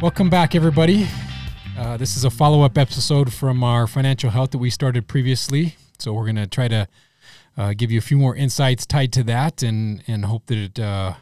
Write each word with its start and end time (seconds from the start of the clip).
Welcome 0.00 0.30
back, 0.30 0.54
everybody. 0.54 1.06
Uh, 1.76 1.98
this 1.98 2.16
is 2.16 2.24
a 2.24 2.30
follow 2.30 2.62
up 2.62 2.78
episode 2.78 3.30
from 3.30 3.62
our 3.62 3.86
financial 3.86 4.30
health 4.30 4.50
that 4.52 4.58
we 4.58 4.70
started 4.70 5.06
previously. 5.06 5.76
So, 5.98 6.14
we're 6.14 6.24
going 6.24 6.36
to 6.36 6.46
try 6.46 6.68
to 6.68 6.88
uh, 7.58 7.74
give 7.76 7.90
you 7.90 7.98
a 7.98 8.00
few 8.00 8.16
more 8.16 8.34
insights 8.34 8.86
tied 8.86 9.12
to 9.12 9.22
that 9.24 9.62
and, 9.62 10.02
and 10.06 10.24
hope 10.24 10.46
that 10.46 10.56
it, 10.56 10.80
uh, 10.80 11.16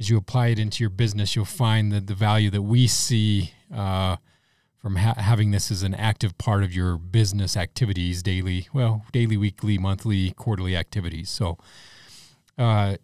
as 0.00 0.10
you 0.10 0.16
apply 0.16 0.48
it 0.48 0.58
into 0.58 0.82
your 0.82 0.90
business, 0.90 1.36
you'll 1.36 1.44
find 1.44 1.92
that 1.92 2.08
the 2.08 2.16
value 2.16 2.50
that 2.50 2.62
we 2.62 2.88
see 2.88 3.52
uh, 3.72 4.16
from 4.82 4.96
ha- 4.96 5.14
having 5.18 5.52
this 5.52 5.70
as 5.70 5.84
an 5.84 5.94
active 5.94 6.36
part 6.36 6.64
of 6.64 6.74
your 6.74 6.96
business 6.96 7.56
activities 7.56 8.24
daily, 8.24 8.66
well, 8.72 9.04
daily, 9.12 9.36
weekly, 9.36 9.78
monthly, 9.78 10.32
quarterly 10.32 10.74
activities. 10.76 11.30
So, 11.30 11.58
uh, 12.58 12.96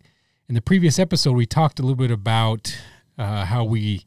in 0.48 0.56
the 0.56 0.62
previous 0.62 0.98
episode, 0.98 1.36
we 1.36 1.46
talked 1.46 1.78
a 1.78 1.82
little 1.82 1.94
bit 1.94 2.10
about 2.10 2.76
uh, 3.16 3.44
how 3.44 3.62
we 3.62 4.04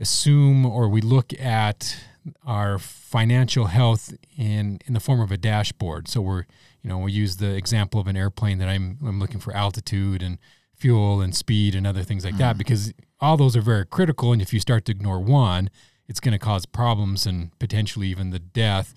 assume 0.00 0.66
or 0.66 0.88
we 0.88 1.00
look 1.00 1.32
at 1.40 1.96
our 2.44 2.78
financial 2.78 3.66
health 3.66 4.12
in 4.36 4.78
in 4.86 4.94
the 4.94 5.00
form 5.00 5.20
of 5.20 5.30
a 5.30 5.36
dashboard. 5.36 6.08
So 6.08 6.20
we're 6.20 6.44
you 6.82 6.90
know 6.90 6.98
we 6.98 7.12
use 7.12 7.36
the 7.36 7.54
example 7.54 8.00
of 8.00 8.06
an 8.06 8.16
airplane 8.16 8.58
that 8.58 8.68
I'm 8.68 8.98
I'm 9.06 9.18
looking 9.18 9.40
for 9.40 9.54
altitude 9.54 10.22
and 10.22 10.38
fuel 10.74 11.20
and 11.20 11.34
speed 11.34 11.74
and 11.74 11.86
other 11.86 12.02
things 12.02 12.24
like 12.24 12.34
mm. 12.34 12.38
that 12.38 12.58
because 12.58 12.92
all 13.20 13.36
those 13.36 13.56
are 13.56 13.62
very 13.62 13.86
critical. 13.86 14.32
And 14.32 14.42
if 14.42 14.52
you 14.52 14.60
start 14.60 14.84
to 14.86 14.92
ignore 14.92 15.20
one, 15.20 15.70
it's 16.06 16.20
going 16.20 16.32
to 16.32 16.38
cause 16.38 16.66
problems 16.66 17.26
and 17.26 17.56
potentially 17.58 18.08
even 18.08 18.30
the 18.30 18.38
death. 18.38 18.94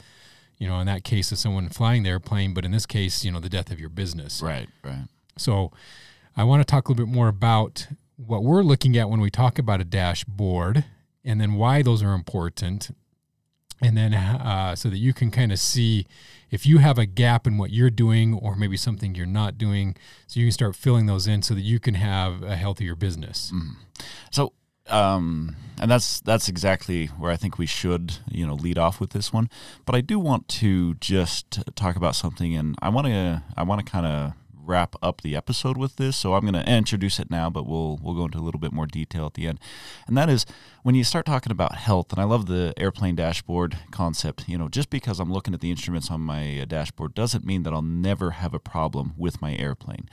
You 0.58 0.67
know, 0.67 0.81
in 0.81 0.88
that 0.88 1.05
case 1.05 1.31
of 1.31 1.38
someone 1.38 1.70
flying 1.70 2.03
the 2.03 2.09
airplane, 2.09 2.53
but 2.53 2.66
in 2.66 2.72
this 2.72 2.86
case, 2.86 3.23
you 3.23 3.31
know, 3.31 3.39
the 3.39 3.47
death 3.47 3.72
of 3.72 3.80
your 3.80 3.88
business. 3.88 4.41
Right. 4.41 4.67
Right. 4.84 5.05
So, 5.38 5.72
I 6.36 6.44
want 6.44 6.59
to 6.59 6.66
talk 6.66 6.88
a 6.88 6.91
little 6.91 7.05
bit 7.05 7.13
more 7.13 7.30
about 7.30 7.88
what 8.26 8.44
we're 8.44 8.64
looking 8.64 8.98
at 8.98 9.09
when 9.09 9.22
we 9.22 9.30
talk 9.30 9.58
about 9.58 9.80
a 9.80 9.86
dashboard 9.86 10.86
and 11.23 11.39
then 11.39 11.53
why 11.53 11.81
those 11.81 12.03
are 12.03 12.14
important 12.14 12.92
and 13.81 13.95
then 13.95 14.14
uh, 14.14 14.75
so 14.75 14.89
that 14.89 14.98
you 14.98 15.14
can 15.14 15.31
kind 15.31 15.52
of 15.52 15.59
see 15.59 16.06
if 16.52 16.66
you 16.66 16.80
have 16.80 16.97
a 16.97 17.06
gap 17.06 17.47
in 17.47 17.58
what 17.58 17.72
you're 17.72 17.90
doing 17.90 18.34
or 18.34 18.56
maybe 18.56 18.75
something 18.75 19.16
you're 19.16 19.25
not 19.25 19.58
doing 19.58 19.95
so 20.28 20.40
you 20.40 20.47
can 20.47 20.52
start 20.52 20.75
filling 20.75 21.06
those 21.06 21.28
in 21.28 21.42
so 21.42 21.53
that 21.53 21.62
you 21.62 21.80
can 21.80 21.94
have 21.94 22.44
a 22.44 22.56
healthier 22.56 22.95
business 22.95 23.52
mm. 23.53 23.72
so 24.31 24.52
um, 24.90 25.56
and 25.80 25.90
that's 25.90 26.20
that's 26.22 26.50
exactly 26.50 27.08
where 27.08 27.31
I 27.31 27.38
think 27.38 27.58
we 27.58 27.66
should 27.66 28.17
you 28.30 28.45
know 28.45 28.56
lead 28.56 28.78
off 28.78 29.00
with 29.00 29.12
this 29.12 29.31
one. 29.31 29.50
But 29.86 29.95
I 29.95 30.02
do 30.02 30.20
want 30.20 30.47
to 30.47 30.95
just 30.95 31.64
talk 31.75 31.95
about 31.95 32.16
something, 32.16 32.56
and 32.56 32.75
I 32.81 32.90
want 32.90 33.08
to 33.08 33.44
I 33.56 33.64
want 33.64 33.86
to 33.86 33.92
kind 33.92 34.06
of 34.06 34.34
wrap 34.70 34.95
up 35.02 35.22
the 35.22 35.36
episode 35.36 35.75
with 35.75 35.95
this, 35.98 36.16
so 36.16 36.36
I'm 36.36 36.42
going 36.42 36.53
to 36.53 36.72
introduce 36.72 37.20
it 37.20 37.30
now, 37.30 37.50
but 37.50 37.67
we'll 37.67 38.00
we'll 38.02 38.14
go 38.14 38.25
into 38.25 38.38
a 38.38 38.45
little 38.45 38.59
bit 38.59 38.72
more 38.72 38.86
detail 38.86 39.25
at 39.25 39.34
the 39.34 39.48
end. 39.48 39.59
And 40.08 40.16
that 40.16 40.30
is 40.30 40.45
when 40.84 40.95
you 40.95 41.03
start 41.03 41.25
talking 41.25 41.52
about 41.52 41.75
health, 41.75 42.12
and 42.12 42.22
I 42.22 42.23
love 42.23 42.45
the 42.45 42.73
airplane 42.78 43.16
dashboard 43.16 43.78
concept. 43.92 44.47
You 44.47 44.58
know, 44.58 44.70
just 44.70 44.90
because 44.90 45.20
I'm 45.20 45.34
looking 45.34 45.53
at 45.53 45.59
the 45.59 45.72
instruments 45.72 46.12
on 46.12 46.22
my 46.22 46.59
uh, 46.59 46.66
dashboard 46.66 47.16
doesn't 47.16 47.45
mean 47.45 47.64
that 47.64 47.73
I'll 47.73 47.81
never 47.81 48.31
have 48.31 48.53
a 48.53 48.59
problem 48.59 49.14
with 49.17 49.42
my 49.42 49.56
airplane. 49.56 50.08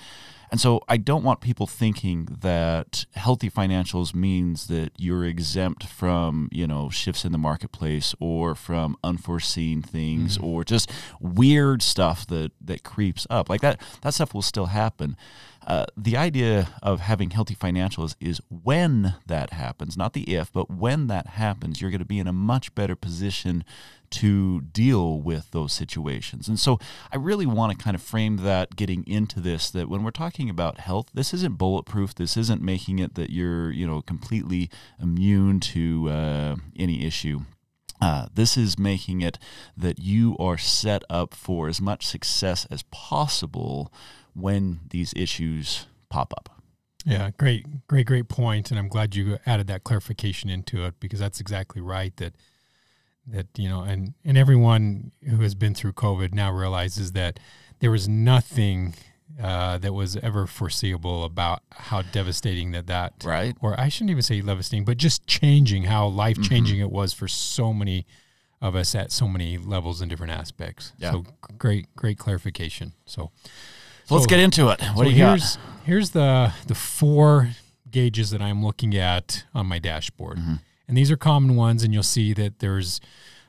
And 0.57 0.61
so 0.62 0.81
I 0.89 0.97
don't 0.97 1.23
want 1.23 1.43
people 1.43 1.67
thinking 1.67 2.29
that 2.41 3.05
healthy 3.12 3.51
financials 3.51 4.15
means 4.15 4.69
that 4.69 4.93
you're 4.97 5.27
exempt 5.27 5.85
from, 5.85 6.49
you 6.51 6.67
know, 6.67 6.89
shifts 6.89 7.27
in 7.27 7.33
the 7.33 7.37
marketplace 7.37 8.15
or 8.21 8.55
from 8.55 8.97
unforeseen 9.05 9.83
things 9.83 10.39
mm-hmm. 10.39 10.47
or 10.47 10.65
just 10.65 10.91
weird 11.21 11.83
stuff 11.83 12.27
that 12.29 12.53
that 12.59 12.84
creeps 12.84 13.27
up. 13.29 13.51
Like 13.51 13.61
that 13.61 13.83
that 14.01 14.15
stuff 14.15 14.33
will 14.33 14.41
still 14.41 14.69
happen. 14.69 15.19
Uh, 15.67 15.84
the 15.95 16.17
idea 16.17 16.69
of 16.83 17.01
having 17.01 17.31
healthy 17.31 17.55
financials 17.55 18.15
is 18.19 18.41
when 18.49 19.17
that 19.27 19.53
happens, 19.53 19.95
not 19.95 20.15
the 20.15 20.23
if, 20.23 20.51
but 20.53 20.71
when 20.71 21.09
that 21.09 21.27
happens, 21.27 21.83
you're 21.83 21.91
going 21.91 21.99
to 21.99 22.07
be 22.07 22.21
in 22.21 22.29
a 22.29 22.33
much 22.33 22.75
better 22.75 22.97
position 22.97 23.62
to 24.11 24.61
deal 24.61 25.21
with 25.21 25.50
those 25.50 25.72
situations. 25.72 26.49
And 26.49 26.59
so 26.59 26.78
I 27.12 27.17
really 27.17 27.47
want 27.47 27.77
to 27.77 27.83
kind 27.83 27.94
of 27.94 28.03
frame 28.03 28.39
that 28.39 28.77
getting 28.77 29.06
into 29.06 29.41
this 29.41 29.71
that 29.71 29.89
when 29.89 30.03
we're 30.03 30.11
talking 30.11 30.50
about 30.50 30.78
health, 30.78 31.09
this 31.15 31.33
isn't 31.34 31.59
bulletproof. 31.59 32.15
This 32.15 32.37
isn't 32.37 32.62
making 32.62 32.99
it 32.99 33.15
that 33.15 33.31
you're, 33.31 33.71
you 33.71 33.87
know, 33.87 34.03
completely 34.03 34.71
immune 35.00 35.61
to 35.61 36.09
uh, 36.09 36.56
any 36.77 37.05
issue. 37.05 37.41
Uh, 38.00 38.27
this 38.34 38.56
is 38.56 38.78
making 38.78 39.22
it 39.22 39.39
that 39.77 39.99
you 39.99 40.37
are 40.38 40.59
set 40.59 41.03
up 41.09 41.34
for 41.34 41.69
as 41.69 41.81
much 41.81 42.06
success 42.06 42.67
as 42.71 42.83
possible 42.91 43.93
when 44.34 44.81
these 44.91 45.15
issues 45.17 45.87
pop 46.11 46.33
up. 46.37 46.50
Yeah, 47.06 47.31
great, 47.38 47.87
great, 47.87 48.06
great 48.06 48.28
point, 48.28 48.71
and 48.71 48.78
I'm 48.81 48.88
glad 48.88 49.15
you 49.15 49.38
added 49.47 49.69
that 49.69 49.84
clarification 49.84 50.50
into 50.50 50.84
it 50.84 50.94
because 50.99 51.21
that's 51.21 51.41
exactly 51.41 51.81
right. 51.81 52.15
That 52.17 52.34
that 53.26 53.47
you 53.56 53.69
know, 53.69 53.82
and 53.82 54.14
and 54.25 54.37
everyone 54.38 55.12
who 55.28 55.38
has 55.38 55.54
been 55.54 55.75
through 55.75 55.92
COVID 55.92 56.32
now 56.34 56.53
realizes 56.53 57.12
that 57.12 57.38
there 57.81 57.91
was 57.91 58.09
nothing 58.09 58.94
uh, 59.42 59.78
that 59.78 59.92
was 59.92 60.16
ever 60.16 60.47
foreseeable 60.47 61.25
about 61.25 61.60
how 61.72 62.03
devastating 62.03 62.72
that 62.72 62.87
that 62.87 63.14
right, 63.25 63.56
or 63.60 63.78
I 63.78 63.88
shouldn't 63.88 64.10
even 64.10 64.22
say 64.22 64.41
devastating, 64.41 64.84
but 64.84 64.97
just 64.97 65.26
changing 65.26 65.84
how 65.84 66.06
life 66.06 66.41
changing 66.42 66.76
mm-hmm. 66.76 66.87
it 66.87 66.92
was 66.92 67.12
for 67.12 67.28
so 67.28 67.72
many 67.72 68.06
of 68.60 68.75
us 68.75 68.94
at 68.94 69.12
so 69.12 69.28
many 69.28 69.58
levels 69.58 70.00
and 70.00 70.08
different 70.08 70.32
aspects. 70.32 70.93
Yeah. 70.98 71.12
So 71.12 71.25
great, 71.58 71.94
great 71.97 72.19
clarification. 72.19 72.93
So. 73.04 73.31
So 74.06 74.14
let's 74.14 74.28
get 74.28 74.38
into 74.38 74.69
it. 74.69 74.81
What 74.81 74.98
so 74.98 75.03
do 75.03 75.10
you 75.10 75.16
here's, 75.16 75.56
got? 75.56 75.64
Here's 75.84 76.10
the 76.10 76.53
the 76.69 76.76
four 76.76 77.50
gauges 77.91 78.31
that 78.31 78.41
I'm 78.41 78.64
looking 78.64 78.97
at 78.97 79.44
on 79.53 79.66
my 79.66 79.78
dashboard, 79.78 80.38
mm-hmm. 80.38 80.54
And 80.89 80.97
these 80.97 81.11
are 81.11 81.17
common 81.17 81.57
ones. 81.57 81.83
And 81.83 81.93
you'll 81.93 82.03
see 82.03 82.33
that 82.35 82.59
there's 82.59 83.01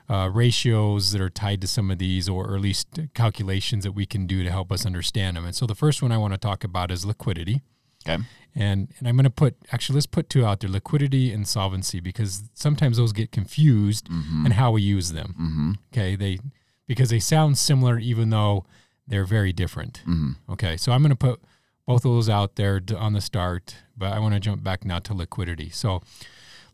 uh, 0.10 0.30
ratios 0.34 1.12
that 1.12 1.22
are 1.22 1.30
tied 1.30 1.62
to 1.62 1.68
some 1.68 1.92
of 1.92 1.98
these, 1.98 2.30
or, 2.30 2.56
at 2.56 2.62
least 2.62 3.00
calculations 3.14 3.84
that 3.84 3.92
we 3.92 4.06
can 4.06 4.26
do 4.26 4.44
to 4.44 4.52
help 4.52 4.72
us 4.72 4.86
understand 4.86 5.38
them. 5.38 5.46
And 5.46 5.56
so 5.56 5.66
the 5.66 5.76
first 5.76 6.02
one 6.02 6.12
I 6.12 6.18
want 6.18 6.34
to 6.34 6.38
talk 6.38 6.64
about 6.64 6.92
is 6.92 7.06
liquidity. 7.06 7.62
Okay. 8.08 8.24
And 8.56 8.88
and 8.98 9.08
I'm 9.08 9.16
going 9.16 9.26
to 9.26 9.30
put 9.30 9.56
actually 9.72 9.96
let's 9.96 10.08
put 10.08 10.30
two 10.30 10.46
out 10.46 10.62
there: 10.62 10.70
liquidity 10.70 11.32
and 11.32 11.48
solvency, 11.48 12.00
because 12.00 12.44
sometimes 12.54 12.98
those 12.98 13.12
get 13.12 13.32
confused 13.32 14.10
mm-hmm. 14.10 14.46
and 14.46 14.54
how 14.54 14.72
we 14.72 14.82
use 14.82 15.12
them. 15.12 15.36
Mm-hmm. 15.40 15.72
Okay, 15.94 16.16
they 16.16 16.40
because 16.88 17.10
they 17.10 17.20
sound 17.20 17.58
similar, 17.58 18.00
even 18.00 18.30
though 18.30 18.66
they're 19.08 19.26
very 19.26 19.54
different. 19.54 20.02
Mm-hmm. 20.08 20.52
Okay, 20.54 20.78
so 20.78 20.92
I'm 20.92 21.02
going 21.02 21.12
to 21.12 21.16
put 21.16 21.42
both 21.86 22.04
of 22.04 22.12
those 22.12 22.30
out 22.30 22.56
there 22.56 22.82
on 22.98 23.14
the 23.14 23.22
start, 23.22 23.76
but 23.96 24.12
I 24.12 24.20
want 24.20 24.34
to 24.34 24.40
jump 24.40 24.64
back 24.64 24.84
now 24.84 25.00
to 25.00 25.14
liquidity. 25.14 25.70
So, 25.70 26.02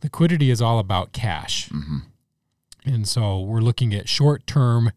liquidity 0.03 0.49
is 0.49 0.61
all 0.61 0.79
about 0.79 1.13
cash, 1.13 1.69
mm-hmm. 1.69 1.99
and 2.85 3.07
so 3.07 3.39
we're 3.39 3.61
looking 3.61 3.93
at 3.93 4.09
short 4.09 4.45
term, 4.45 4.91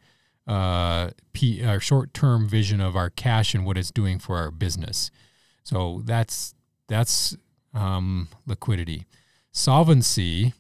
uh, 0.47 1.11
P, 1.33 1.65
our 1.65 1.81
short 1.81 2.13
term 2.13 2.49
vision 2.49 2.81
of 2.81 2.97
our 2.97 3.11
cash 3.11 3.55
and 3.55 3.65
what 3.65 3.79
it's 3.79 3.91
doing 3.91 4.19
for 4.19 4.37
our 4.37 4.51
business. 4.51 5.11
So 5.63 6.03
that's 6.05 6.55
that's 6.89 7.37
um, 7.75 8.29
liquidity. 8.47 9.07
Solvency 9.53 10.53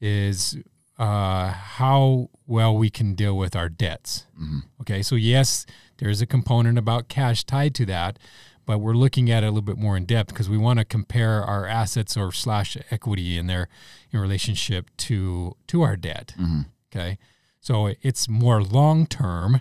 is 0.00 0.56
uh, 0.98 1.48
how 1.48 2.30
well 2.46 2.76
we 2.76 2.90
can 2.90 3.14
deal 3.14 3.36
with 3.36 3.56
our 3.56 3.68
debts. 3.68 4.26
Mm-hmm. 4.40 4.58
Okay, 4.82 5.02
so 5.02 5.16
yes, 5.16 5.66
there's 5.98 6.20
a 6.20 6.26
component 6.26 6.78
about 6.78 7.08
cash 7.08 7.44
tied 7.44 7.74
to 7.76 7.86
that, 7.86 8.18
but 8.66 8.78
we're 8.78 8.94
looking 8.94 9.30
at 9.30 9.42
it 9.42 9.46
a 9.46 9.50
little 9.50 9.62
bit 9.62 9.78
more 9.78 9.96
in 9.96 10.04
depth 10.04 10.30
because 10.30 10.48
we 10.48 10.58
want 10.58 10.78
to 10.78 10.84
compare 10.84 11.42
our 11.42 11.66
assets 11.66 12.16
or 12.16 12.32
slash 12.32 12.76
equity 12.90 13.36
in 13.38 13.46
their 13.46 13.68
in 14.10 14.20
relationship 14.20 14.90
to 14.98 15.56
to 15.66 15.82
our 15.82 15.96
debt. 15.96 16.34
Mm-hmm. 16.38 16.62
Okay, 16.94 17.18
so 17.60 17.92
it's 18.02 18.28
more 18.28 18.62
long 18.62 19.06
term 19.06 19.60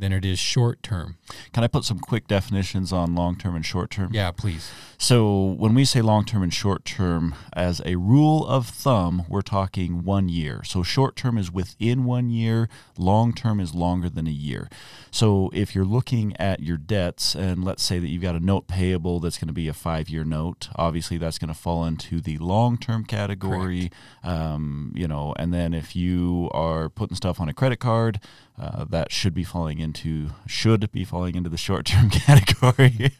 than 0.00 0.12
it 0.12 0.24
is 0.24 0.38
short 0.38 0.82
term. 0.82 1.16
Can 1.52 1.62
I 1.62 1.68
put 1.68 1.84
some 1.84 2.00
quick 2.00 2.26
definitions 2.26 2.92
on 2.92 3.14
long 3.14 3.36
term 3.36 3.54
and 3.54 3.64
short 3.64 3.90
term? 3.90 4.10
Yeah, 4.12 4.30
please. 4.30 4.70
So, 4.98 5.54
when 5.58 5.74
we 5.74 5.84
say 5.84 6.02
long 6.02 6.24
term 6.24 6.42
and 6.42 6.52
short 6.52 6.84
term, 6.84 7.34
as 7.52 7.80
a 7.86 7.96
rule 7.96 8.46
of 8.46 8.66
thumb, 8.66 9.24
we're 9.28 9.40
talking 9.42 10.04
one 10.04 10.28
year. 10.28 10.62
So, 10.64 10.82
short 10.82 11.16
term 11.16 11.38
is 11.38 11.50
within 11.50 12.04
one 12.04 12.30
year, 12.30 12.68
long 12.98 13.32
term 13.32 13.60
is 13.60 13.74
longer 13.74 14.08
than 14.10 14.26
a 14.26 14.30
year. 14.30 14.68
So, 15.10 15.50
if 15.52 15.74
you're 15.74 15.84
looking 15.84 16.36
at 16.38 16.60
your 16.60 16.76
debts, 16.76 17.34
and 17.34 17.64
let's 17.64 17.82
say 17.82 17.98
that 17.98 18.08
you've 18.08 18.22
got 18.22 18.34
a 18.34 18.40
note 18.40 18.66
payable 18.66 19.20
that's 19.20 19.38
going 19.38 19.48
to 19.48 19.54
be 19.54 19.68
a 19.68 19.72
five 19.72 20.08
year 20.08 20.24
note, 20.24 20.68
obviously 20.76 21.18
that's 21.18 21.38
going 21.38 21.52
to 21.52 21.58
fall 21.58 21.84
into 21.84 22.20
the 22.20 22.38
long 22.38 22.76
term 22.76 23.04
category. 23.04 23.90
Um, 24.22 24.92
you 24.94 25.08
know, 25.08 25.34
and 25.38 25.52
then 25.52 25.72
if 25.72 25.94
you 25.94 26.50
are 26.52 26.88
putting 26.88 27.16
stuff 27.16 27.40
on 27.40 27.48
a 27.48 27.54
credit 27.54 27.80
card, 27.80 28.20
uh, 28.60 28.84
that 28.90 29.10
should 29.10 29.32
be 29.32 29.42
falling 29.42 29.78
into 29.78 30.28
should 30.46 30.92
be 30.92 31.02
falling 31.02 31.34
into 31.34 31.48
the 31.48 31.56
short 31.56 31.86
term 31.86 32.10
category. 32.10 33.12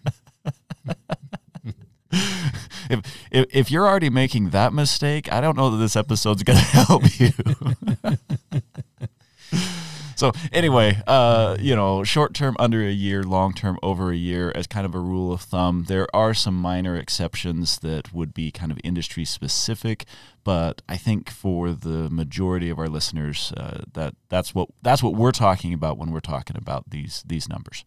if, 2.13 3.01
if 3.31 3.47
if 3.51 3.71
you're 3.71 3.87
already 3.87 4.11
making 4.11 4.51
that 4.51 4.75
mistake, 4.75 5.33
I 5.33 5.41
don't 5.41 5.57
know 5.57 5.71
that 5.71 5.79
this 5.79 5.97
episode's 5.97 6.43
going 6.43 6.59
to 6.59 6.65
help 6.65 7.19
you. 7.19 7.33
So 10.21 10.33
anyway, 10.53 11.01
uh, 11.07 11.57
you 11.59 11.75
know, 11.75 12.05
short 12.05 12.35
term 12.35 12.55
under 12.59 12.83
a 12.83 12.91
year, 12.91 13.23
long 13.23 13.55
term 13.55 13.79
over 13.83 14.13
a 14.13 14.17
year 14.17 14.53
as 14.55 14.67
kind 14.67 14.85
of 14.85 14.95
a 14.95 14.99
rule 14.99 15.33
of 15.33 15.41
thumb. 15.41 15.87
There 15.89 16.07
are 16.15 16.35
some 16.35 16.55
minor 16.55 16.95
exceptions 16.95 17.79
that 17.79 18.13
would 18.13 18.35
be 18.35 18.51
kind 18.53 18.71
of 18.71 18.79
industry 18.85 19.25
specific, 19.25 20.05
but 20.45 20.83
I 20.87 20.99
think 20.99 21.31
for 21.31 21.73
the 21.73 22.11
majority 22.11 22.69
of 22.69 22.79
our 22.79 22.89
listeners, 22.89 23.55
uh, 23.57 23.85
that 23.95 24.15
that's 24.29 24.55
what 24.55 24.69
that's 24.83 25.03
what 25.03 25.15
we're 25.15 25.33
talking 25.33 25.73
about 25.73 25.97
when 25.97 26.11
we're 26.11 26.21
talking 26.21 26.57
about 26.59 26.91
these 26.91 27.25
these 27.27 27.49
numbers. 27.49 27.87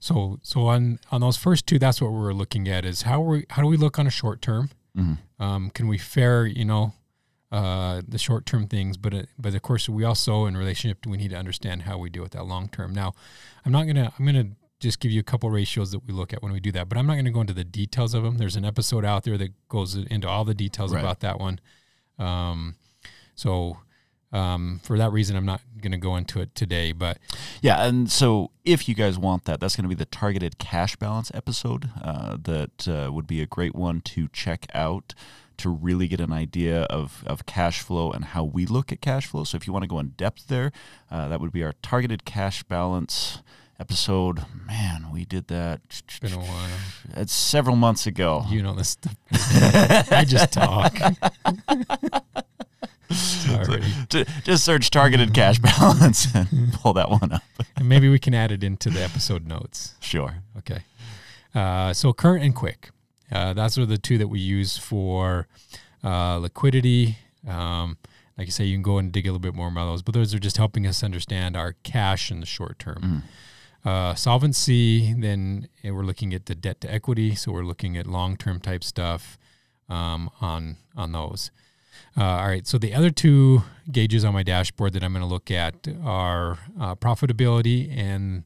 So 0.00 0.38
so 0.42 0.68
on 0.68 0.98
on 1.10 1.20
those 1.20 1.36
first 1.36 1.66
two, 1.66 1.78
that's 1.78 2.00
what 2.00 2.12
we're 2.12 2.32
looking 2.32 2.66
at 2.66 2.86
is 2.86 3.02
how 3.02 3.20
we 3.20 3.44
how 3.50 3.60
do 3.60 3.68
we 3.68 3.76
look 3.76 3.98
on 3.98 4.06
a 4.06 4.10
short 4.10 4.40
term? 4.40 4.70
Mm-hmm. 4.96 5.42
Um, 5.42 5.68
can 5.68 5.86
we 5.86 5.98
fare 5.98 6.46
you 6.46 6.64
know 6.64 6.94
uh, 7.50 8.02
the 8.06 8.18
short 8.18 8.44
term 8.46 8.66
things, 8.66 8.96
but 8.96 9.14
uh, 9.14 9.22
but 9.38 9.54
of 9.54 9.62
course 9.62 9.88
we 9.88 10.04
also 10.04 10.46
in 10.46 10.56
relationship 10.56 11.06
we 11.06 11.16
need 11.16 11.30
to 11.30 11.36
understand 11.36 11.82
how 11.82 11.96
we 11.98 12.10
deal 12.10 12.22
with 12.22 12.32
that 12.32 12.44
long 12.44 12.68
term. 12.68 12.92
Now, 12.92 13.14
I'm 13.64 13.72
not 13.72 13.86
gonna 13.86 14.12
I'm 14.18 14.26
gonna 14.26 14.48
just 14.80 15.00
give 15.00 15.10
you 15.10 15.18
a 15.20 15.24
couple 15.24 15.50
ratios 15.50 15.90
that 15.92 16.06
we 16.06 16.12
look 16.14 16.32
at 16.32 16.42
when 16.42 16.52
we 16.52 16.60
do 16.60 16.70
that, 16.72 16.88
but 16.88 16.98
I'm 16.98 17.06
not 17.06 17.16
gonna 17.16 17.30
go 17.30 17.40
into 17.40 17.54
the 17.54 17.64
details 17.64 18.14
of 18.14 18.22
them. 18.22 18.36
There's 18.38 18.54
an 18.56 18.64
episode 18.64 19.04
out 19.04 19.24
there 19.24 19.38
that 19.38 19.52
goes 19.68 19.96
into 19.96 20.28
all 20.28 20.44
the 20.44 20.54
details 20.54 20.92
Right. 20.92 21.00
about 21.00 21.20
that 21.20 21.40
one. 21.40 21.58
Um, 22.18 22.76
so 23.34 23.78
um, 24.30 24.80
for 24.82 24.98
that 24.98 25.10
reason, 25.10 25.36
I'm 25.36 25.46
not 25.46 25.62
gonna 25.80 25.96
go 25.96 26.16
into 26.16 26.40
it 26.40 26.54
today, 26.54 26.92
but 26.92 27.16
Yeah, 27.62 27.86
and 27.86 28.10
so 28.10 28.50
if 28.64 28.86
you 28.88 28.94
guys 28.94 29.18
want 29.18 29.44
that, 29.46 29.58
that's 29.58 29.74
going 29.74 29.84
to 29.84 29.88
be 29.88 29.94
the 29.94 30.04
targeted 30.04 30.58
cash 30.58 30.96
balance 30.96 31.30
episode. 31.32 31.88
Uh, 32.02 32.36
that 32.42 32.86
uh, 32.86 33.10
would 33.10 33.26
be 33.26 33.40
a 33.40 33.46
great 33.46 33.74
one 33.74 34.02
to 34.02 34.28
check 34.32 34.66
out 34.74 35.14
to 35.58 35.68
really 35.68 36.08
get 36.08 36.20
an 36.20 36.32
idea 36.32 36.82
of, 36.84 37.22
of 37.26 37.46
cash 37.46 37.80
flow 37.80 38.10
and 38.10 38.26
how 38.26 38.44
we 38.44 38.66
look 38.66 38.92
at 38.92 39.00
cash 39.00 39.26
flow. 39.26 39.44
So 39.44 39.56
if 39.56 39.66
you 39.66 39.72
want 39.72 39.82
to 39.84 39.88
go 39.88 39.98
in 39.98 40.08
depth 40.10 40.48
there, 40.48 40.72
uh, 41.10 41.28
that 41.28 41.40
would 41.40 41.52
be 41.52 41.62
our 41.62 41.74
targeted 41.82 42.24
cash 42.24 42.62
balance 42.62 43.42
episode. 43.80 44.44
Man, 44.66 45.06
we 45.12 45.24
did 45.24 45.48
that. 45.48 45.80
it's 45.88 46.18
been 46.18 46.32
a 46.32 46.38
while. 46.38 46.68
It's 47.16 47.32
several 47.32 47.76
months 47.76 48.06
ago. 48.06 48.44
You 48.48 48.62
know 48.62 48.74
this 48.74 48.90
stuff. 48.90 49.16
I 50.12 50.24
just 50.26 50.52
talk. 50.52 50.96
Sorry. 53.10 53.82
Just 54.44 54.64
search 54.64 54.90
targeted 54.90 55.32
cash 55.32 55.58
balance 55.58 56.26
and 56.34 56.72
pull 56.74 56.92
that 56.92 57.08
one 57.10 57.32
up. 57.32 57.42
And 57.74 57.88
maybe 57.88 58.08
we 58.08 58.18
can 58.18 58.34
add 58.34 58.52
it 58.52 58.62
into 58.62 58.90
the 58.90 59.02
episode 59.02 59.46
notes. 59.46 59.94
Sure. 60.00 60.42
Okay. 60.58 60.80
Uh, 61.54 61.94
so 61.94 62.12
current 62.12 62.44
and 62.44 62.54
quick. 62.54 62.90
Uh, 63.30 63.52
that's 63.52 63.76
are 63.78 63.86
the 63.86 63.98
two 63.98 64.18
that 64.18 64.28
we 64.28 64.40
use 64.40 64.76
for 64.76 65.46
uh, 66.04 66.38
liquidity. 66.38 67.18
Um, 67.46 67.98
like 68.36 68.48
I 68.48 68.50
say, 68.50 68.64
you 68.64 68.74
can 68.74 68.82
go 68.82 68.98
and 68.98 69.10
dig 69.10 69.26
a 69.26 69.30
little 69.30 69.40
bit 69.40 69.54
more 69.54 69.68
about 69.68 69.86
those, 69.86 70.02
but 70.02 70.14
those 70.14 70.34
are 70.34 70.38
just 70.38 70.56
helping 70.56 70.86
us 70.86 71.02
understand 71.02 71.56
our 71.56 71.74
cash 71.82 72.30
in 72.30 72.40
the 72.40 72.46
short 72.46 72.78
term. 72.78 73.24
Uh, 73.84 74.14
solvency, 74.14 75.12
then 75.14 75.68
eh, 75.82 75.90
we're 75.90 76.04
looking 76.04 76.34
at 76.34 76.46
the 76.46 76.54
debt 76.54 76.80
to 76.82 76.92
equity. 76.92 77.34
So 77.34 77.52
we're 77.52 77.64
looking 77.64 77.96
at 77.96 78.06
long 78.06 78.36
term 78.36 78.60
type 78.60 78.84
stuff 78.84 79.38
um, 79.88 80.30
on 80.40 80.76
on 80.96 81.12
those. 81.12 81.50
Uh, 82.16 82.24
all 82.24 82.48
right. 82.48 82.66
So 82.66 82.78
the 82.78 82.94
other 82.94 83.10
two 83.10 83.62
gauges 83.90 84.24
on 84.24 84.34
my 84.34 84.42
dashboard 84.42 84.92
that 84.92 85.02
I'm 85.02 85.12
going 85.12 85.22
to 85.24 85.28
look 85.28 85.50
at 85.50 85.88
are 86.04 86.58
uh, 86.80 86.94
profitability 86.94 87.96
and 87.96 88.44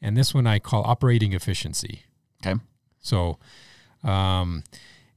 and 0.00 0.16
this 0.16 0.34
one 0.34 0.46
I 0.46 0.58
call 0.58 0.84
operating 0.84 1.32
efficiency. 1.32 2.02
Okay. 2.44 2.58
So, 3.00 3.38
um, 4.04 4.64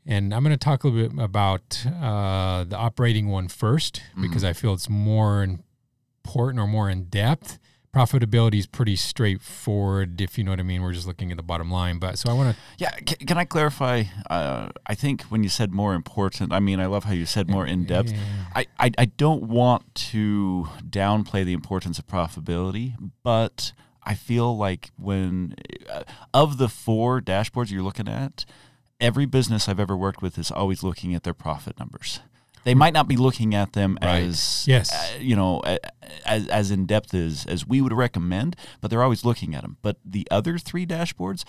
and 0.05 0.33
I'm 0.33 0.43
going 0.43 0.51
to 0.53 0.57
talk 0.57 0.83
a 0.83 0.87
little 0.87 1.09
bit 1.09 1.23
about 1.23 1.85
uh, 1.85 2.63
the 2.63 2.75
operating 2.75 3.27
one 3.29 3.47
first 3.47 4.01
because 4.19 4.43
I 4.43 4.53
feel 4.53 4.73
it's 4.73 4.89
more 4.89 5.43
important 5.43 6.59
or 6.59 6.67
more 6.67 6.89
in 6.89 7.05
depth. 7.05 7.59
Profitability 7.93 8.57
is 8.57 8.67
pretty 8.67 8.95
straightforward, 8.95 10.21
if 10.21 10.37
you 10.37 10.45
know 10.45 10.51
what 10.51 10.61
I 10.61 10.63
mean. 10.63 10.81
We're 10.81 10.93
just 10.93 11.05
looking 11.07 11.29
at 11.29 11.35
the 11.37 11.43
bottom 11.43 11.69
line. 11.69 11.99
But 11.99 12.17
so 12.17 12.29
I 12.31 12.33
want 12.33 12.55
to 12.55 12.61
Yeah, 12.77 12.91
can, 12.91 13.27
can 13.27 13.37
I 13.37 13.43
clarify? 13.43 14.03
Uh, 14.29 14.69
I 14.87 14.95
think 14.95 15.23
when 15.23 15.43
you 15.43 15.49
said 15.49 15.71
more 15.73 15.93
important, 15.93 16.53
I 16.53 16.61
mean, 16.61 16.79
I 16.79 16.85
love 16.85 17.03
how 17.03 17.11
you 17.11 17.25
said 17.25 17.49
more 17.49 17.65
in 17.65 17.83
depth. 17.83 18.13
I, 18.55 18.65
I, 18.79 18.91
I 18.97 19.05
don't 19.05 19.43
want 19.43 19.93
to 19.95 20.69
downplay 20.89 21.43
the 21.43 21.53
importance 21.53 21.99
of 21.99 22.07
profitability, 22.07 22.95
but 23.23 23.73
I 24.03 24.15
feel 24.15 24.57
like 24.57 24.89
when, 24.97 25.55
uh, 25.91 26.03
of 26.33 26.57
the 26.57 26.69
four 26.69 27.21
dashboards 27.21 27.71
you're 27.71 27.83
looking 27.83 28.07
at, 28.07 28.45
every 29.01 29.25
business 29.25 29.67
I've 29.67 29.79
ever 29.79 29.97
worked 29.97 30.21
with 30.21 30.37
is 30.37 30.51
always 30.51 30.83
looking 30.83 31.13
at 31.15 31.23
their 31.23 31.33
profit 31.33 31.77
numbers. 31.79 32.19
They 32.63 32.75
might 32.75 32.93
not 32.93 33.07
be 33.07 33.17
looking 33.17 33.55
at 33.55 33.73
them 33.73 33.97
Right. 34.03 34.21
as 34.21 34.65
Yes. 34.67 34.93
uh, 34.93 35.17
you 35.19 35.35
know 35.35 35.61
as, 36.25 36.47
as 36.47 36.69
in 36.69 36.85
depth 36.85 37.13
as 37.15 37.45
as 37.47 37.65
we 37.67 37.81
would 37.81 37.91
recommend, 37.93 38.55
but 38.79 38.91
they're 38.91 39.01
always 39.01 39.25
looking 39.25 39.55
at 39.55 39.63
them. 39.63 39.77
But 39.81 39.97
the 40.05 40.27
other 40.29 40.59
three 40.59 40.85
dashboards, 40.85 41.43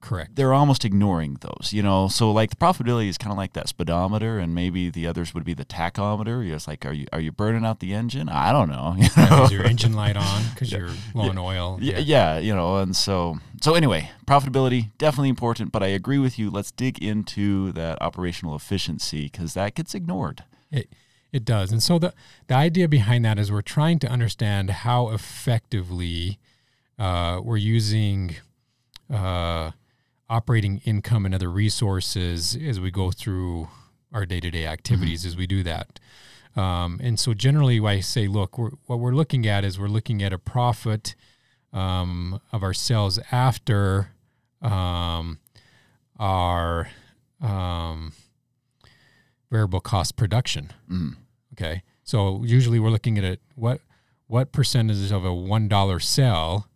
correct. 0.00 0.36
they're 0.36 0.52
almost 0.52 0.84
ignoring 0.84 1.38
those, 1.40 1.72
you 1.72 1.82
know. 1.82 2.08
So 2.08 2.30
like 2.30 2.50
the 2.50 2.56
profitability 2.56 3.08
is 3.08 3.18
kind 3.18 3.32
of 3.32 3.36
like 3.36 3.52
that 3.54 3.68
speedometer, 3.68 4.38
and 4.38 4.54
maybe 4.54 4.90
the 4.90 5.06
others 5.06 5.34
would 5.34 5.44
be 5.44 5.54
the 5.54 5.64
tachometer. 5.64 6.44
You're 6.46 6.56
just 6.56 6.68
like, 6.68 6.84
are 6.86 6.92
you 6.92 7.06
are 7.12 7.20
you 7.20 7.32
burning 7.32 7.64
out 7.64 7.80
the 7.80 7.94
engine? 7.94 8.28
I 8.28 8.52
don't 8.52 8.68
know. 8.68 8.96
You 9.16 9.30
know? 9.30 9.44
Is 9.44 9.52
your 9.52 9.64
engine 9.64 9.94
light 9.94 10.16
on 10.16 10.42
because 10.52 10.70
you're 10.72 10.90
low 11.14 11.30
on 11.30 11.38
oil? 11.38 11.78
yeah, 11.80 11.98
yeah, 11.98 12.38
you 12.38 12.54
know, 12.54 12.78
and 12.78 12.94
so 12.94 13.38
so 13.60 13.74
anyway, 13.74 14.10
profitability 14.26 14.90
definitely 14.98 15.30
important, 15.30 15.72
but 15.72 15.82
I 15.82 15.88
agree 15.88 16.18
with 16.18 16.38
you. 16.38 16.50
Let's 16.50 16.70
dig 16.70 17.02
into 17.02 17.72
that 17.72 18.00
operational 18.02 18.54
efficiency 18.54 19.24
because 19.24 19.54
that 19.54 19.74
gets 19.74 19.94
ignored. 19.94 20.44
It 20.70 20.88
it 21.32 21.44
does. 21.44 21.72
And 21.72 21.82
so 21.82 21.98
the 21.98 22.14
the 22.46 22.54
idea 22.54 22.88
behind 22.88 23.24
that 23.24 23.38
is 23.38 23.50
we're 23.50 23.62
trying 23.62 23.98
to 24.00 24.08
understand 24.08 24.70
how 24.70 25.10
effectively 25.10 26.38
uh, 26.98 27.40
we're 27.42 27.56
using 27.56 28.36
uh, 29.12 29.72
operating 30.28 30.80
income 30.84 31.24
and 31.24 31.34
other 31.34 31.50
resources 31.50 32.56
as 32.56 32.80
we 32.80 32.90
go 32.90 33.10
through 33.10 33.68
our 34.12 34.26
day 34.26 34.40
to 34.40 34.50
day 34.50 34.66
activities 34.66 35.24
as 35.26 35.36
we 35.36 35.46
do 35.46 35.62
that. 35.62 36.00
Um, 36.56 36.98
and 37.02 37.20
so 37.20 37.34
generally, 37.34 37.78
I 37.84 38.00
say, 38.00 38.26
look, 38.28 38.56
we're, 38.56 38.70
what 38.86 38.98
we're 38.98 39.14
looking 39.14 39.46
at 39.46 39.64
is 39.64 39.78
we're 39.78 39.88
looking 39.88 40.22
at 40.22 40.32
a 40.32 40.38
profit 40.38 41.14
um, 41.72 42.40
of 42.50 42.62
our 42.62 42.72
sales 42.72 43.18
after 43.30 44.12
um, 44.62 45.38
our 46.18 46.88
um, 47.42 48.12
variable 49.50 49.80
cost 49.80 50.16
production. 50.16 50.72
Mm. 50.90 51.16
Okay, 51.52 51.82
so 52.02 52.42
usually 52.44 52.80
we're 52.80 52.90
looking 52.90 53.18
at 53.18 53.24
it. 53.24 53.40
What 53.54 53.80
what 54.26 54.50
percentage 54.52 55.12
of 55.12 55.24
a 55.24 55.34
one 55.34 55.68
dollar 55.68 56.00
sale 56.00 56.66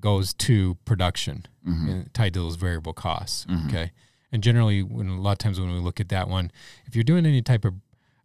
goes 0.00 0.34
to 0.34 0.74
production 0.84 1.46
Mm-hmm. 1.66 1.88
and 1.88 2.14
tied 2.14 2.32
to 2.34 2.40
those 2.40 2.54
variable 2.56 2.92
costs? 2.92 3.44
Okay, 3.66 3.90
and 4.30 4.40
generally, 4.42 4.82
when 4.84 5.08
a 5.08 5.20
lot 5.20 5.32
of 5.32 5.38
times 5.38 5.58
when 5.58 5.72
we 5.72 5.80
look 5.80 5.98
at 5.98 6.08
that 6.10 6.28
one, 6.28 6.52
if 6.86 6.94
you're 6.94 7.02
doing 7.02 7.26
any 7.26 7.42
type 7.42 7.64
of 7.64 7.74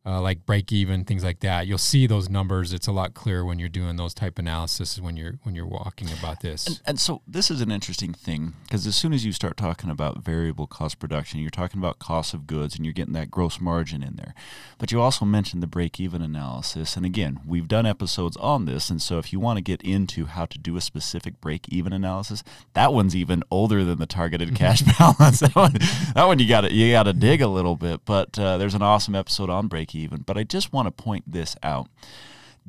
uh, 0.04 0.20
like 0.20 0.46
break 0.48 0.72
even 0.72 1.04
things 1.04 1.24
like 1.24 1.42
that, 1.42 1.68
you'll 1.68 1.78
see 1.78 2.08
those 2.08 2.28
numbers. 2.28 2.74
It's 2.74 2.88
a 2.88 2.92
lot 2.92 3.14
clearer 3.14 3.46
when 3.46 3.60
you're 3.60 3.70
doing 3.70 3.98
those 3.98 4.16
type 4.16 4.40
analysis 4.40 5.00
when 5.00 5.16
you're 5.16 5.34
when 5.44 5.54
you're 5.54 5.68
walking 5.68 6.10
about 6.12 6.42
this. 6.42 6.66
And, 6.66 6.82
and 6.86 7.00
so 7.00 7.22
this 7.28 7.52
is 7.52 7.62
an 7.62 7.72
interesting 7.72 8.14
thing 8.14 8.54
because 8.64 8.88
as 8.88 8.96
soon 8.96 9.14
as 9.14 9.26
you 9.26 9.32
start 9.32 9.58
talking 9.58 9.92
about 9.92 10.24
variable 10.24 10.66
cost 10.66 10.98
production, 10.98 11.40
you're 11.40 11.52
talking 11.52 11.80
about 11.80 12.00
cost 12.00 12.34
of 12.34 12.48
goods 12.48 12.76
and 12.76 12.86
you're 12.86 12.94
getting 12.94 13.14
that 13.14 13.30
gross 13.30 13.62
margin 13.62 14.02
in 14.02 14.16
there. 14.16 14.34
But 14.80 14.92
you 14.92 15.00
also 15.00 15.24
mentioned 15.24 15.62
the 15.62 15.68
break 15.68 16.00
even 16.00 16.24
analysis. 16.24 16.98
And 16.98 17.06
again, 17.06 17.40
we've 17.46 17.68
done 17.68 17.86
episodes 17.86 18.38
on 18.38 18.66
this. 18.66 18.90
And 18.90 19.00
so 19.00 19.20
if 19.20 19.32
you 19.32 19.40
want 19.40 19.58
to 19.58 19.62
get 19.62 19.84
into 19.84 20.26
how 20.26 20.46
to 20.48 20.58
do 20.58 20.78
a 20.78 20.82
specific 20.82 21.40
break 21.40 21.70
even 21.70 21.94
analysis, 21.94 22.44
that 22.74 22.92
one's 22.92 23.16
even 23.16 23.44
older 23.52 23.84
than 23.84 24.00
the 24.00 24.08
targeted 24.08 24.56
cash 24.56 24.82
balance. 24.98 25.42
that 25.42 25.56
one, 25.56 25.74
that 26.16 26.26
one 26.26 26.40
you 26.40 26.48
got 26.48 26.62
to 26.62 26.74
you 26.74 26.92
got 26.92 27.04
to 27.04 27.14
dig 27.14 27.42
a 27.42 27.48
little 27.48 27.76
bit. 27.76 28.02
But 28.06 28.40
uh, 28.40 28.58
there's 28.58 28.74
an 28.74 28.82
awesome 28.82 29.14
episode 29.14 29.52
on 29.52 29.68
break 29.68 29.91
even. 29.96 30.22
But 30.22 30.38
I 30.38 30.44
just 30.44 30.74
want 30.74 30.88
to 30.88 30.92
point 30.92 31.24
this 31.32 31.56
out 31.64 31.88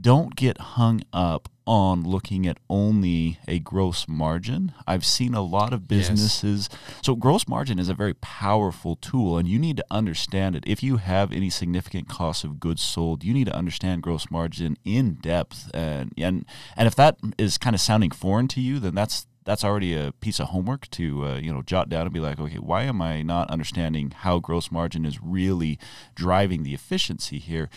don't 0.00 0.34
get 0.36 0.58
hung 0.58 1.02
up 1.12 1.50
on 1.66 2.02
looking 2.02 2.46
at 2.46 2.58
only 2.68 3.38
a 3.46 3.58
gross 3.58 4.06
margin. 4.08 4.72
I've 4.86 5.04
seen 5.04 5.34
a 5.34 5.42
lot 5.42 5.72
of 5.72 5.82
Yes. 5.82 6.08
businesses. 6.08 6.68
So, 7.02 7.14
gross 7.14 7.46
margin 7.46 7.78
is 7.78 7.88
a 7.90 7.94
very 7.94 8.14
powerful 8.14 8.96
tool, 8.96 9.36
and 9.38 9.46
you 9.46 9.58
need 9.58 9.76
to 9.76 9.84
understand 9.90 10.56
it. 10.56 10.64
If 10.66 10.82
you 10.82 10.96
have 10.96 11.30
any 11.30 11.50
significant 11.50 12.08
cost 12.08 12.42
of 12.42 12.58
goods 12.58 12.82
sold, 12.82 13.22
you 13.22 13.34
need 13.34 13.44
to 13.44 13.54
understand 13.54 14.02
gross 14.02 14.30
margin 14.30 14.76
in 14.84 15.14
depth. 15.14 15.70
And 15.74 16.12
and 16.16 16.46
and 16.74 16.88
if 16.88 16.94
that 16.96 17.18
is 17.38 17.58
kind 17.58 17.74
of 17.74 17.80
sounding 17.80 18.10
foreign 18.10 18.48
to 18.48 18.60
you, 18.60 18.80
then 18.80 18.94
that's 18.94 19.26
that's 19.44 19.64
already 19.64 19.94
a 19.94 20.12
piece 20.20 20.38
of 20.38 20.48
homework 20.48 20.88
to 20.90 21.24
uh, 21.24 21.36
you 21.36 21.52
know 21.52 21.62
jot 21.62 21.88
down 21.88 22.02
and 22.02 22.12
be 22.12 22.20
like, 22.20 22.38
okay, 22.38 22.58
why 22.58 22.82
am 22.84 23.02
I 23.02 23.22
not 23.22 23.50
understanding 23.50 24.10
how 24.10 24.38
gross 24.38 24.70
margin 24.70 25.04
is 25.04 25.22
really 25.22 25.78
driving 26.14 26.62
the 26.62 26.74
efficiency 26.74 27.38
here? 27.38 27.68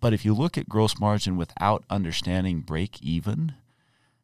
But 0.00 0.12
if 0.12 0.24
you 0.24 0.34
look 0.34 0.56
at 0.56 0.68
gross 0.68 0.98
margin 0.98 1.36
without 1.36 1.84
understanding 1.90 2.60
break 2.60 3.02
even, 3.02 3.54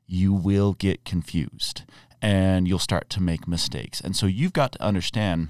you 0.06 0.32
will 0.32 0.72
get 0.72 1.04
confused 1.04 1.82
and 2.22 2.66
you'll 2.66 2.78
start 2.78 3.10
to 3.10 3.22
make 3.22 3.46
mistakes. 3.46 4.00
And 4.00 4.16
so 4.16 4.26
you've 4.26 4.52
got 4.52 4.72
to 4.72 4.82
understand 4.82 5.48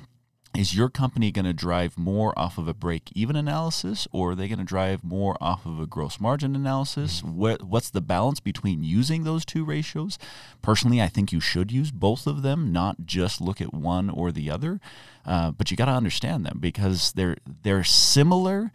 is 0.56 0.75
your 0.75 0.88
company 0.88 1.30
going 1.30 1.44
to 1.44 1.52
drive 1.52 1.98
more 1.98 2.36
off 2.38 2.58
of 2.58 2.66
a 2.68 2.75
break 2.75 3.10
even 3.14 3.36
analysis 3.36 4.08
or 4.12 4.32
are 4.32 4.34
they 4.34 4.48
going 4.48 4.58
to 4.58 4.64
drive 4.64 5.04
more 5.04 5.36
off 5.40 5.66
of 5.66 5.80
a 5.80 5.86
gross 5.86 6.20
margin 6.20 6.56
analysis? 6.56 7.20
Mm-hmm. 7.20 7.36
what, 7.36 7.62
what's 7.62 7.90
the 7.90 8.00
balance 8.00 8.40
between 8.40 8.82
using 8.82 9.25
those 9.25 9.44
two 9.44 9.64
ratios? 9.64 10.18
Personally 10.62 11.00
i 11.00 11.08
think 11.08 11.32
you 11.32 11.40
should 11.40 11.70
use 11.70 11.90
both 11.90 12.26
of 12.26 12.42
them 12.42 12.72
not 12.72 13.06
just 13.06 13.40
look 13.40 13.60
at 13.60 13.72
one 13.72 14.10
or 14.10 14.32
the 14.32 14.50
other 14.50 14.80
uh, 15.25 15.50
but 15.50 15.70
you 15.70 15.76
got 15.76 15.86
to 15.86 15.92
understand 15.92 16.44
them 16.44 16.58
because 16.60 17.12
they're 17.12 17.36
they're 17.62 17.84
similar 17.84 18.72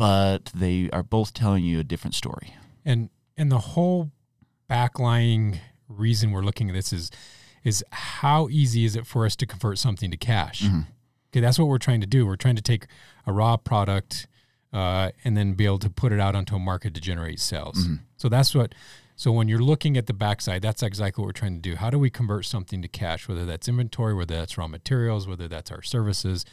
but 0.00 0.46
they 0.54 0.88
are 0.94 1.02
both 1.02 1.34
telling 1.34 1.62
you 1.62 1.78
a 1.78 1.84
different 1.84 2.14
story. 2.14 2.54
And 2.86 3.10
and 3.36 3.52
the 3.52 3.58
whole 3.58 4.10
backlying 4.70 5.58
reason 5.88 6.30
we're 6.30 6.40
looking 6.40 6.70
at 6.70 6.74
this 6.74 6.90
is 6.90 7.10
is 7.64 7.84
how 7.90 8.48
easy 8.50 8.84
is 8.84 8.96
it 8.96 9.06
for 9.06 9.24
us 9.26 9.36
to 9.36 9.46
convert 9.46 9.78
something 9.78 10.10
to 10.10 10.16
cash? 10.16 10.64
Okay 11.30 11.40
that's 11.40 11.58
what 11.58 11.68
we're 11.68 11.78
trying 11.78 12.00
to 12.00 12.06
do. 12.08 12.26
We're 12.26 12.36
trying 12.36 12.56
to 12.56 12.62
take 12.62 12.86
a 13.26 13.32
raw 13.32 13.56
product 13.56 14.26
uh, 14.72 15.10
and 15.24 15.36
then 15.36 15.52
be 15.54 15.64
able 15.64 15.78
to 15.78 15.90
put 15.90 16.12
it 16.12 16.20
out 16.20 16.34
onto 16.34 16.56
a 16.56 16.58
market 16.58 16.94
to 16.94 17.00
generate 17.00 17.38
sales. 17.40 17.86
So 18.16 18.28
that's 18.28 18.54
what 18.54 18.74
so 19.16 19.30
when 19.30 19.48
you're 19.48 19.62
looking 19.62 19.96
at 19.96 20.06
the 20.06 20.12
backside 20.14 20.62
that's 20.62 20.82
exactly 20.82 21.22
what 21.22 21.26
we're 21.26 21.32
trying 21.32 21.54
to 21.54 21.60
do. 21.60 21.76
How 21.76 21.90
do 21.90 21.98
we 21.98 22.10
convert 22.10 22.46
something 22.46 22.82
to 22.82 22.88
cash 22.88 23.28
whether 23.28 23.44
that's 23.46 23.68
inventory 23.68 24.14
whether 24.14 24.34
that's 24.34 24.56
raw 24.58 24.66
materials 24.66 25.28
whether 25.28 25.46
that's 25.46 25.70
our 25.70 25.82
services? 25.82 26.44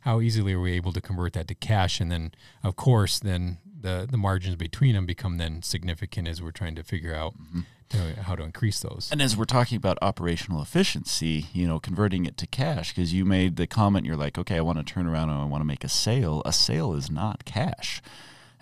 How 0.00 0.20
easily 0.20 0.52
are 0.52 0.60
we 0.60 0.72
able 0.72 0.92
to 0.92 1.00
convert 1.00 1.32
that 1.32 1.48
to 1.48 1.54
cash? 1.54 2.00
And 2.00 2.10
then 2.10 2.32
of 2.62 2.76
course 2.76 3.18
then 3.18 3.58
the 3.78 4.06
the 4.10 4.16
margins 4.16 4.56
between 4.56 4.94
them 4.94 5.06
become 5.06 5.38
then 5.38 5.62
significant 5.62 6.28
as 6.28 6.42
we're 6.42 6.50
trying 6.50 6.74
to 6.74 6.82
figure 6.82 7.14
out 7.14 7.34
mm-hmm. 7.34 7.60
to, 7.90 8.22
how 8.22 8.34
to 8.34 8.42
increase 8.42 8.80
those 8.80 9.10
And 9.12 9.20
as 9.20 9.36
we're 9.36 9.44
talking 9.44 9.76
about 9.76 9.98
operational 10.02 10.62
efficiency, 10.62 11.46
you 11.52 11.66
know, 11.66 11.78
converting 11.78 12.26
it 12.26 12.36
to 12.38 12.46
cash, 12.46 12.94
because 12.94 13.12
you 13.12 13.24
made 13.24 13.56
the 13.56 13.66
comment, 13.66 14.06
you're 14.06 14.16
like, 14.16 14.38
okay, 14.38 14.56
I 14.56 14.60
want 14.60 14.78
to 14.78 14.84
turn 14.84 15.06
around 15.06 15.30
and 15.30 15.38
I 15.38 15.44
want 15.44 15.60
to 15.60 15.66
make 15.66 15.84
a 15.84 15.88
sale. 15.88 16.42
A 16.44 16.52
sale 16.52 16.94
is 16.94 17.10
not 17.10 17.44
cash. 17.44 18.02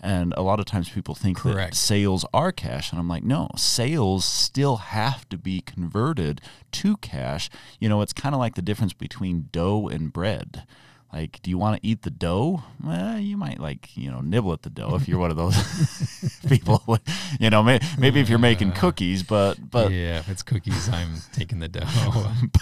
And 0.03 0.35
a 0.37 0.43
lot 0.43 0.61
of 0.61 0.67
times 0.67 0.91
people 0.91 1.15
think 1.15 1.39
Correct. 1.39 1.73
that 1.73 1.77
sales 1.77 2.27
are 2.35 2.53
cash. 2.53 2.91
And 2.93 3.01
I'm 3.01 3.09
like, 3.09 3.25
no, 3.25 3.49
sales 3.57 4.27
still 4.27 4.77
have 4.77 5.27
to 5.31 5.39
be 5.39 5.63
converted 5.63 6.43
to 6.73 6.99
cash. 6.99 7.49
You 7.81 7.89
know, 7.89 8.03
it's 8.03 8.13
kind 8.13 8.35
of 8.35 8.39
like 8.39 8.55
the 8.55 8.61
difference 8.61 8.93
between 8.93 9.49
dough 9.51 9.89
and 9.89 10.13
bread. 10.13 10.65
Like, 11.15 11.41
do 11.43 11.51
you 11.51 11.59
want 11.59 11.81
to 11.81 11.87
eat 11.89 12.03
the 12.03 12.11
dough? 12.11 12.65
Well, 12.83 13.21
you 13.21 13.37
might 13.37 13.61
like, 13.61 13.97
you 13.97 14.11
know, 14.11 14.21
nibble 14.21 14.53
at 14.53 14.63
the 14.63 14.69
dough 14.71 14.97
if 14.97 15.07
you're 15.07 15.21
one 15.21 15.31
of 15.31 15.37
those 15.37 16.41
people. 16.49 16.83
You 17.41 17.51
know, 17.51 17.63
may, 17.65 17.81
maybe 17.99 18.21
if 18.21 18.29
you're 18.29 18.39
making 18.39 18.71
uh, 18.73 18.75
cookies, 18.77 19.23
but 19.25 19.55
but 19.71 19.91
yeah 19.91 20.19
if 20.21 20.29
it's 20.29 20.43
cookies 20.43 20.89
i'm 20.89 21.17
taking 21.33 21.59
the 21.59 21.67
dough 21.69 21.83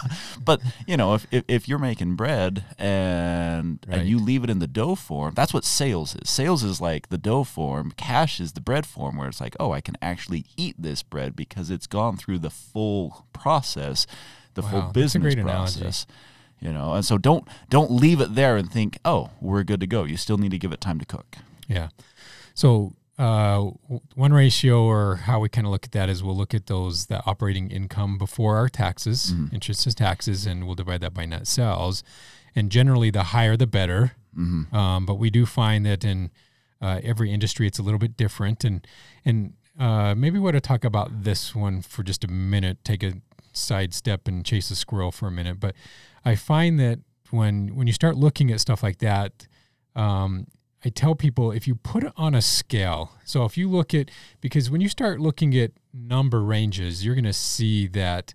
but 0.44 0.60
you 0.86 0.96
know, 0.96 1.12
if, 1.14 1.26
if, 1.30 1.44
if 1.46 1.68
you're 1.68 1.78
making 1.78 2.16
bread 2.16 2.64
and 2.78 3.78
Right. 3.86 3.98
and 4.00 4.08
you 4.08 4.18
leave 4.18 4.44
it 4.44 4.50
in 4.50 4.58
the 4.60 4.66
dough 4.66 4.94
form, 4.94 5.34
that's 5.34 5.52
what 5.54 5.64
sales 5.64 6.14
is. 6.14 6.28
Sales 6.30 6.62
is 6.64 6.80
like 6.80 7.08
the 7.10 7.18
dough 7.18 7.44
form. 7.44 7.92
Cash 7.96 8.40
is 8.40 8.52
the 8.52 8.60
bread 8.60 8.86
form, 8.86 9.16
where 9.16 9.28
it's 9.28 9.40
like, 9.40 9.56
oh, 9.60 9.72
I 9.72 9.80
can 9.80 9.96
actually 10.02 10.44
eat 10.56 10.76
this 10.78 11.02
bread 11.02 11.36
because 11.36 11.70
it's 11.70 11.86
gone 11.86 12.16
through 12.16 12.38
the 12.40 12.50
full 12.50 13.26
process, 13.32 14.06
the 14.54 14.62
Wow, 14.62 14.68
full 14.70 14.80
that's 14.80 14.90
a 14.90 14.92
business 15.20 15.34
process. 15.36 15.76
analogy. 15.76 16.31
You 16.62 16.72
know, 16.72 16.94
and 16.94 17.04
so 17.04 17.18
don't 17.18 17.46
don't 17.70 17.90
leave 17.90 18.20
it 18.20 18.36
there 18.36 18.56
and 18.56 18.70
think, 18.70 18.98
oh, 19.04 19.30
we're 19.40 19.64
good 19.64 19.80
to 19.80 19.86
go. 19.86 20.04
You 20.04 20.16
still 20.16 20.38
need 20.38 20.52
to 20.52 20.58
give 20.58 20.72
it 20.72 20.80
time 20.80 21.00
to 21.00 21.04
cook. 21.04 21.36
Yeah. 21.66 21.88
So 22.54 22.94
uh, 23.18 23.70
one 24.14 24.32
ratio, 24.32 24.84
or 24.84 25.16
how 25.16 25.40
we 25.40 25.48
kind 25.48 25.66
of 25.66 25.72
look 25.72 25.84
at 25.84 25.92
that, 25.92 26.08
is 26.08 26.22
we'll 26.22 26.36
look 26.36 26.54
at 26.54 26.66
those 26.66 27.06
that 27.06 27.24
operating 27.26 27.70
income 27.70 28.16
before 28.16 28.56
our 28.56 28.68
taxes, 28.68 29.32
interest 29.52 29.86
is 29.88 29.94
taxes, 29.94 30.46
and 30.46 30.64
we'll 30.64 30.76
divide 30.76 31.00
that 31.00 31.14
by 31.14 31.24
net 31.24 31.48
sales. 31.48 32.04
And 32.54 32.70
generally, 32.70 33.10
the 33.10 33.24
higher 33.24 33.56
the 33.56 33.66
better. 33.66 34.12
Um, 34.72 35.04
but 35.04 35.16
we 35.16 35.30
do 35.30 35.44
find 35.46 35.84
that 35.84 36.04
in 36.04 36.30
uh, 36.80 37.00
every 37.02 37.32
industry, 37.32 37.66
it's 37.66 37.78
a 37.78 37.82
little 37.82 37.98
bit 37.98 38.16
different. 38.16 38.64
And 38.64 38.86
and 39.24 39.54
uh, 39.78 40.14
maybe 40.14 40.38
we 40.38 40.48
ought 40.48 40.52
to 40.52 40.60
talk 40.60 40.84
about 40.84 41.24
this 41.24 41.54
one 41.54 41.82
for 41.82 42.02
just 42.04 42.24
a 42.24 42.28
minute. 42.28 42.84
Take 42.84 43.02
a 43.02 43.14
side 43.52 43.94
step 43.94 44.28
and 44.28 44.44
chase 44.44 44.70
a 44.70 44.76
squirrel 44.76 45.12
for 45.12 45.26
a 45.26 45.30
minute. 45.30 45.60
But 45.60 45.74
I 46.24 46.34
find 46.34 46.78
that 46.80 47.00
when 47.30 47.74
when 47.74 47.86
you 47.86 47.92
start 47.92 48.16
looking 48.16 48.50
at 48.50 48.60
stuff 48.60 48.82
like 48.82 48.98
that, 48.98 49.46
um, 49.94 50.46
I 50.84 50.88
tell 50.88 51.14
people 51.14 51.52
if 51.52 51.68
you 51.68 51.76
put 51.76 52.04
it 52.04 52.12
on 52.16 52.34
a 52.34 52.42
scale, 52.42 53.12
so 53.24 53.44
if 53.44 53.56
you 53.56 53.68
look 53.68 53.94
at, 53.94 54.10
because 54.40 54.70
when 54.70 54.80
you 54.80 54.88
start 54.88 55.20
looking 55.20 55.56
at 55.56 55.72
number 55.94 56.42
ranges, 56.42 57.04
you're 57.04 57.14
going 57.14 57.24
to 57.24 57.32
see 57.32 57.86
that 57.88 58.34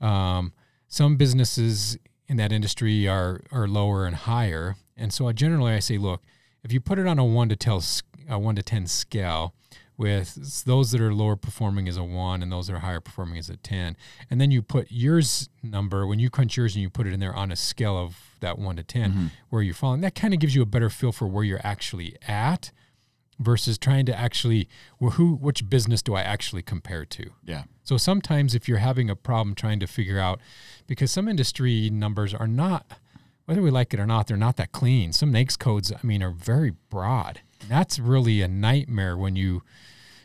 um, 0.00 0.52
some 0.88 1.16
businesses 1.16 1.98
in 2.28 2.38
that 2.38 2.50
industry 2.50 3.06
are, 3.06 3.42
are 3.50 3.68
lower 3.68 4.06
and 4.06 4.16
higher. 4.16 4.76
And 4.96 5.12
so 5.12 5.28
I 5.28 5.32
generally 5.32 5.72
I 5.72 5.80
say, 5.80 5.98
look, 5.98 6.22
if 6.64 6.72
you 6.72 6.80
put 6.80 6.98
it 6.98 7.06
on 7.06 7.18
a 7.18 7.24
one 7.24 7.50
to 7.50 7.56
tell, 7.56 7.82
a 8.28 8.38
one 8.38 8.56
to 8.56 8.62
10 8.62 8.86
scale 8.86 9.54
with 9.96 10.64
those 10.64 10.90
that 10.90 11.00
are 11.00 11.14
lower 11.14 11.36
performing 11.36 11.88
as 11.88 11.96
a 11.96 12.04
one 12.04 12.42
and 12.42 12.50
those 12.50 12.66
that 12.66 12.74
are 12.74 12.80
higher 12.80 13.00
performing 13.00 13.38
as 13.38 13.50
a 13.50 13.56
10, 13.56 13.96
and 14.30 14.40
then 14.40 14.50
you 14.50 14.62
put 14.62 14.88
yours 14.90 15.48
number, 15.62 16.06
when 16.06 16.18
you 16.18 16.30
crunch 16.30 16.56
yours 16.56 16.74
and 16.74 16.82
you 16.82 16.90
put 16.90 17.06
it 17.06 17.12
in 17.12 17.20
there 17.20 17.34
on 17.34 17.52
a 17.52 17.56
scale 17.56 17.96
of 17.96 18.16
that 18.40 18.58
one 18.58 18.76
to 18.76 18.82
10, 18.82 19.10
mm-hmm. 19.10 19.26
where 19.50 19.62
you're 19.62 19.74
falling, 19.74 20.00
that 20.00 20.14
kind 20.14 20.34
of 20.34 20.40
gives 20.40 20.54
you 20.54 20.62
a 20.62 20.66
better 20.66 20.90
feel 20.90 21.12
for 21.12 21.26
where 21.26 21.44
you're 21.44 21.60
actually 21.62 22.16
at 22.26 22.72
versus 23.38 23.78
trying 23.78 24.06
to 24.06 24.18
actually, 24.18 24.68
well, 24.98 25.12
who, 25.12 25.34
which 25.34 25.68
business 25.68 26.02
do 26.02 26.14
I 26.14 26.22
actually 26.22 26.62
compare 26.62 27.04
to? 27.04 27.30
Yeah. 27.44 27.64
So 27.82 27.96
sometimes 27.96 28.54
if 28.54 28.68
you're 28.68 28.78
having 28.78 29.10
a 29.10 29.16
problem 29.16 29.54
trying 29.54 29.80
to 29.80 29.86
figure 29.86 30.18
out, 30.18 30.40
because 30.86 31.10
some 31.10 31.28
industry 31.28 31.90
numbers 31.90 32.34
are 32.34 32.46
not, 32.46 32.98
whether 33.46 33.60
we 33.60 33.70
like 33.70 33.92
it 33.92 34.00
or 34.00 34.06
not, 34.06 34.28
they're 34.28 34.36
not 34.36 34.56
that 34.56 34.72
clean. 34.72 35.12
Some 35.12 35.32
NAICS 35.32 35.58
codes, 35.58 35.92
I 35.92 36.06
mean, 36.06 36.22
are 36.22 36.30
very 36.30 36.72
broad. 36.90 37.40
And 37.62 37.70
that's 37.70 37.98
really 37.98 38.42
a 38.42 38.48
nightmare 38.48 39.16
when 39.16 39.36
you 39.36 39.62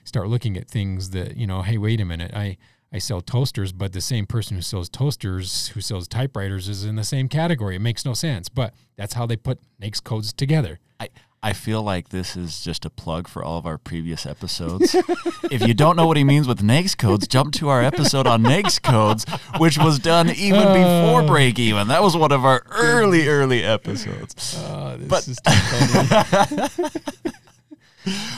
start 0.04 0.28
looking 0.28 0.58
at 0.58 0.68
things 0.68 1.12
that, 1.12 1.38
you 1.38 1.48
know, 1.48 1.62
hey, 1.62 1.78
wait 1.78 2.02
a 2.02 2.06
minute, 2.06 2.34
I, 2.34 2.58
I 2.92 3.00
sell 3.00 3.22
toasters, 3.22 3.72
but 3.74 3.94
the 3.94 4.02
same 4.02 4.26
person 4.26 4.56
who 4.56 4.62
sells 4.62 4.90
toasters, 4.90 5.70
who 5.70 5.82
sells 5.82 6.08
typewriters, 6.08 6.70
is 6.70 6.86
in 6.86 6.96
the 6.96 7.04
same 7.04 7.28
category. 7.28 7.76
It 7.76 7.82
makes 7.82 8.06
no 8.06 8.14
sense, 8.14 8.50
but 8.50 8.74
that's 8.96 9.14
how 9.14 9.26
they 9.26 9.36
put 9.36 9.60
NAICS 9.82 10.04
codes 10.04 10.34
together. 10.34 10.80
I, 11.00 11.10
I 11.44 11.54
feel 11.54 11.84
like 11.84 12.10
this 12.10 12.36
is 12.36 12.62
just 12.62 12.84
a 12.84 12.90
plug 12.90 13.28
for 13.28 13.44
all 13.44 13.58
of 13.58 13.66
our 13.66 13.78
previous 13.78 14.26
episodes. 14.26 14.96
if 15.52 15.66
you 15.66 15.74
don't 15.74 15.96
know 15.96 16.08
what 16.08 16.18
he 16.18 16.24
means 16.24 16.48
with 16.48 16.62
NAICS 16.62 16.98
codes, 16.98 17.28
jump 17.28 17.54
to 17.56 17.70
our 17.70 17.82
episode 17.84 18.26
on 18.26 18.44
NAICS 18.44 18.82
codes, 18.82 19.26
which 19.60 19.78
was 19.78 20.00
done 20.00 20.30
even 20.32 20.66
before 20.74 21.22
uh. 21.22 21.28
break 21.28 21.60
even. 21.60 21.88
That 21.90 22.02
was 22.02 22.18
one 22.18 22.32
of 22.32 22.44
our 22.44 22.64
early, 22.72 23.28
early 23.28 23.64
episodes. 23.64 24.58
Ah, 24.60 24.96
this 24.98 25.08
But- 25.08 25.28
is. 25.28 27.04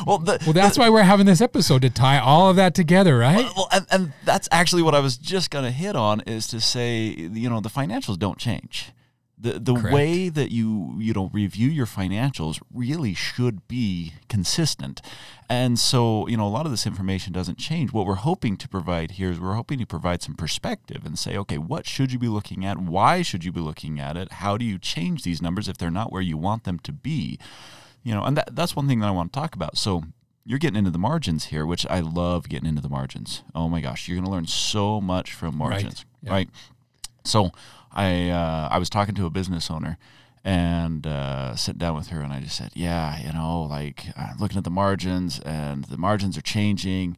Well, 0.05 0.17
the, 0.17 0.39
well, 0.45 0.53
that's 0.53 0.79
why 0.79 0.89
we're 0.89 1.03
having 1.03 1.27
this 1.27 1.41
episode 1.41 1.83
to 1.83 1.91
tie 1.91 2.17
all 2.17 2.49
of 2.49 2.55
that 2.55 2.73
together, 2.73 3.17
right? 3.17 3.45
well, 3.55 3.67
and, 3.71 3.85
and 3.91 4.13
that's 4.25 4.49
actually 4.51 4.81
what 4.81 4.95
I 4.95 4.99
was 4.99 5.15
just 5.15 5.51
going 5.51 5.63
to 5.65 5.69
hit 5.71 5.95
on 5.95 6.21
is 6.21 6.47
to 6.47 6.59
say, 6.59 7.03
you 7.05 7.49
know, 7.49 7.59
the 7.59 7.69
financials 7.69 8.17
don't 8.17 8.39
change. 8.39 8.91
The 9.41 9.57
the 9.57 9.73
Correct. 9.75 9.93
way 9.93 10.27
that 10.29 10.51
you 10.51 10.95
you 10.99 11.13
know 11.13 11.29
review 11.31 11.69
your 11.69 11.85
financials 11.85 12.59
really 12.73 13.13
should 13.13 13.67
be 13.69 14.13
consistent. 14.27 15.01
And 15.51 15.79
so, 15.79 16.27
you 16.27 16.37
know, 16.37 16.45
a 16.45 16.49
lot 16.49 16.65
of 16.65 16.71
this 16.71 16.85
information 16.85 17.33
doesn't 17.33 17.57
change. 17.57 17.91
What 17.91 18.05
we're 18.05 18.15
hoping 18.15 18.57
to 18.57 18.67
provide 18.69 19.11
here 19.11 19.31
is 19.31 19.39
we're 19.39 19.55
hoping 19.55 19.79
to 19.79 19.85
provide 19.85 20.21
some 20.21 20.35
perspective 20.35 21.03
and 21.05 21.17
say, 21.17 21.35
okay, 21.37 21.57
what 21.57 21.87
should 21.87 22.11
you 22.11 22.19
be 22.19 22.27
looking 22.27 22.65
at? 22.65 22.77
Why 22.77 23.21
should 23.23 23.43
you 23.43 23.51
be 23.51 23.61
looking 23.61 23.99
at 23.99 24.15
it? 24.17 24.33
How 24.33 24.57
do 24.57 24.65
you 24.65 24.77
change 24.77 25.23
these 25.23 25.41
numbers 25.41 25.67
if 25.67 25.77
they're 25.77 25.89
not 25.89 26.11
where 26.11 26.21
you 26.21 26.37
want 26.37 26.65
them 26.65 26.77
to 26.79 26.91
be? 26.91 27.39
You 28.03 28.13
know, 28.13 28.23
and 28.23 28.37
that, 28.37 28.55
that's 28.55 28.75
one 28.75 28.87
thing 28.87 28.99
that 28.99 29.07
I 29.07 29.11
want 29.11 29.33
to 29.33 29.39
talk 29.39 29.55
about. 29.55 29.75
So 29.77 30.03
you're 30.45 30.59
getting 30.59 30.77
into 30.77 30.91
the 30.91 30.99
margins 30.99 31.45
here, 31.45 31.65
which 31.65 31.85
I 31.89 31.99
love 32.01 32.47
getting 32.49 32.67
into 32.69 32.81
the 32.81 32.89
margins. 32.89 33.41
Oh 33.55 33.69
my 33.69 33.81
gosh, 33.81 34.07
you're 34.07 34.17
going 34.17 34.25
to 34.25 34.31
learn 34.31 34.47
so 34.47 35.01
much 35.01 35.33
from 35.33 35.57
margins, 35.57 36.05
Yeah. 36.21 36.31
right? 36.31 36.49
So 37.23 37.51
I 37.91 38.29
uh, 38.29 38.69
I 38.71 38.77
was 38.77 38.89
talking 38.89 39.15
to 39.15 39.25
a 39.25 39.29
business 39.29 39.69
owner 39.69 39.97
and 40.43 41.05
uh, 41.05 41.55
sitting 41.55 41.79
down 41.79 41.95
with 41.95 42.07
her, 42.07 42.21
and 42.21 42.31
I 42.31 42.39
just 42.39 42.55
said, 42.55 42.71
yeah, 42.73 43.19
you 43.19 43.33
know, 43.33 43.63
like 43.63 44.05
uh, 44.17 44.33
looking 44.39 44.57
at 44.57 44.63
the 44.63 44.69
margins, 44.69 45.39
and 45.39 45.85
the 45.85 45.97
margins 45.97 46.37
are 46.37 46.41
changing. 46.41 47.17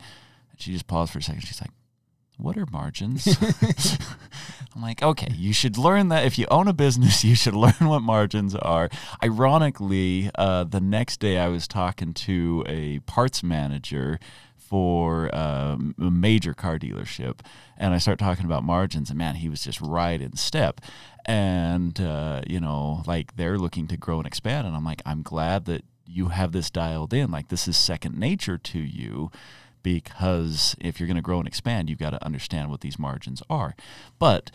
And 0.51 0.59
she 0.59 0.73
just 0.73 0.87
paused 0.87 1.13
for 1.13 1.19
a 1.19 1.23
second. 1.23 1.41
She's 1.41 1.61
like, 1.61 1.71
what 2.37 2.57
are 2.57 2.65
margins? 2.65 3.27
I'm 4.75 4.81
like, 4.81 5.03
okay, 5.03 5.31
you 5.35 5.53
should 5.53 5.77
learn 5.77 6.09
that. 6.09 6.25
If 6.25 6.39
you 6.39 6.47
own 6.49 6.67
a 6.67 6.73
business, 6.73 7.23
you 7.23 7.35
should 7.35 7.55
learn 7.55 7.73
what 7.79 8.01
margins 8.01 8.55
are. 8.55 8.89
Ironically, 9.23 10.31
uh, 10.35 10.63
the 10.63 10.81
next 10.81 11.19
day 11.19 11.37
I 11.37 11.47
was 11.47 11.67
talking 11.67 12.13
to 12.13 12.63
a 12.67 12.99
parts 12.99 13.43
manager 13.43 14.19
for 14.71 15.29
um, 15.35 15.93
a 15.99 16.09
major 16.09 16.53
car 16.53 16.79
dealership, 16.79 17.39
and 17.77 17.93
I 17.93 17.97
start 17.97 18.19
talking 18.19 18.45
about 18.45 18.63
margins, 18.63 19.09
and 19.09 19.19
man, 19.19 19.35
he 19.35 19.49
was 19.49 19.65
just 19.65 19.81
right 19.81 20.21
in 20.21 20.37
step. 20.37 20.79
And 21.25 21.99
uh, 21.99 22.43
you 22.47 22.61
know, 22.61 23.03
like 23.05 23.35
they're 23.35 23.57
looking 23.57 23.85
to 23.87 23.97
grow 23.97 24.19
and 24.19 24.25
expand, 24.25 24.65
and 24.65 24.73
I'm 24.73 24.85
like, 24.85 25.01
I'm 25.05 25.23
glad 25.23 25.65
that 25.65 25.83
you 26.05 26.29
have 26.29 26.53
this 26.53 26.69
dialed 26.71 27.13
in. 27.13 27.31
Like 27.31 27.49
this 27.49 27.67
is 27.67 27.75
second 27.75 28.17
nature 28.17 28.57
to 28.57 28.79
you 28.79 29.29
because 29.83 30.73
if 30.79 31.01
you're 31.01 31.07
going 31.07 31.17
to 31.17 31.21
grow 31.21 31.39
and 31.39 31.49
expand, 31.49 31.89
you've 31.89 31.99
got 31.99 32.11
to 32.11 32.25
understand 32.25 32.69
what 32.69 32.79
these 32.79 32.97
margins 32.97 33.43
are. 33.49 33.75
But 34.19 34.51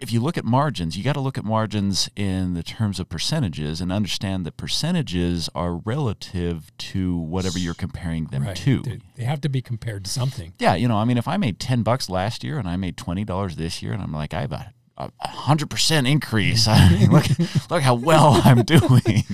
if 0.00 0.12
you 0.12 0.20
look 0.20 0.36
at 0.36 0.44
margins, 0.44 0.96
you 0.96 1.02
got 1.04 1.14
to 1.14 1.20
look 1.20 1.38
at 1.38 1.44
margins 1.44 2.10
in 2.16 2.54
the 2.54 2.62
terms 2.62 3.00
of 3.00 3.08
percentages 3.08 3.80
and 3.80 3.92
understand 3.92 4.44
that 4.46 4.56
percentages 4.56 5.48
are 5.54 5.76
relative 5.76 6.70
to 6.78 7.16
whatever 7.16 7.58
you're 7.58 7.74
comparing 7.74 8.26
them 8.26 8.44
Right. 8.44 8.56
to. 8.56 8.82
They, 9.16 9.24
have 9.24 9.40
to 9.42 9.48
be 9.48 9.62
compared 9.62 10.04
to 10.04 10.10
something. 10.10 10.52
Yeah, 10.58 10.74
you 10.74 10.88
know, 10.88 10.96
I 10.96 11.04
mean, 11.04 11.18
if 11.18 11.26
I 11.26 11.36
made 11.36 11.58
ten 11.58 11.82
bucks 11.82 12.08
last 12.10 12.44
year 12.44 12.58
and 12.58 12.68
I 12.68 12.76
made 12.76 12.96
twenty 12.96 13.24
dollars 13.24 13.56
this 13.56 13.82
year, 13.82 13.92
and 13.92 14.02
I'm 14.02 14.12
like, 14.12 14.34
I 14.34 14.42
have 14.42 14.52
a 14.52 14.72
a 14.96 15.10
hundred 15.28 15.70
percent 15.70 16.06
increase. 16.06 16.68
I 16.68 16.88
mean, 16.90 17.10
look, 17.10 17.24
look 17.70 17.82
how 17.82 17.94
well 17.94 18.40
I'm 18.44 18.62
doing. 18.62 19.24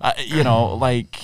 Uh, 0.00 0.12
you 0.24 0.44
know, 0.44 0.74
like 0.76 1.18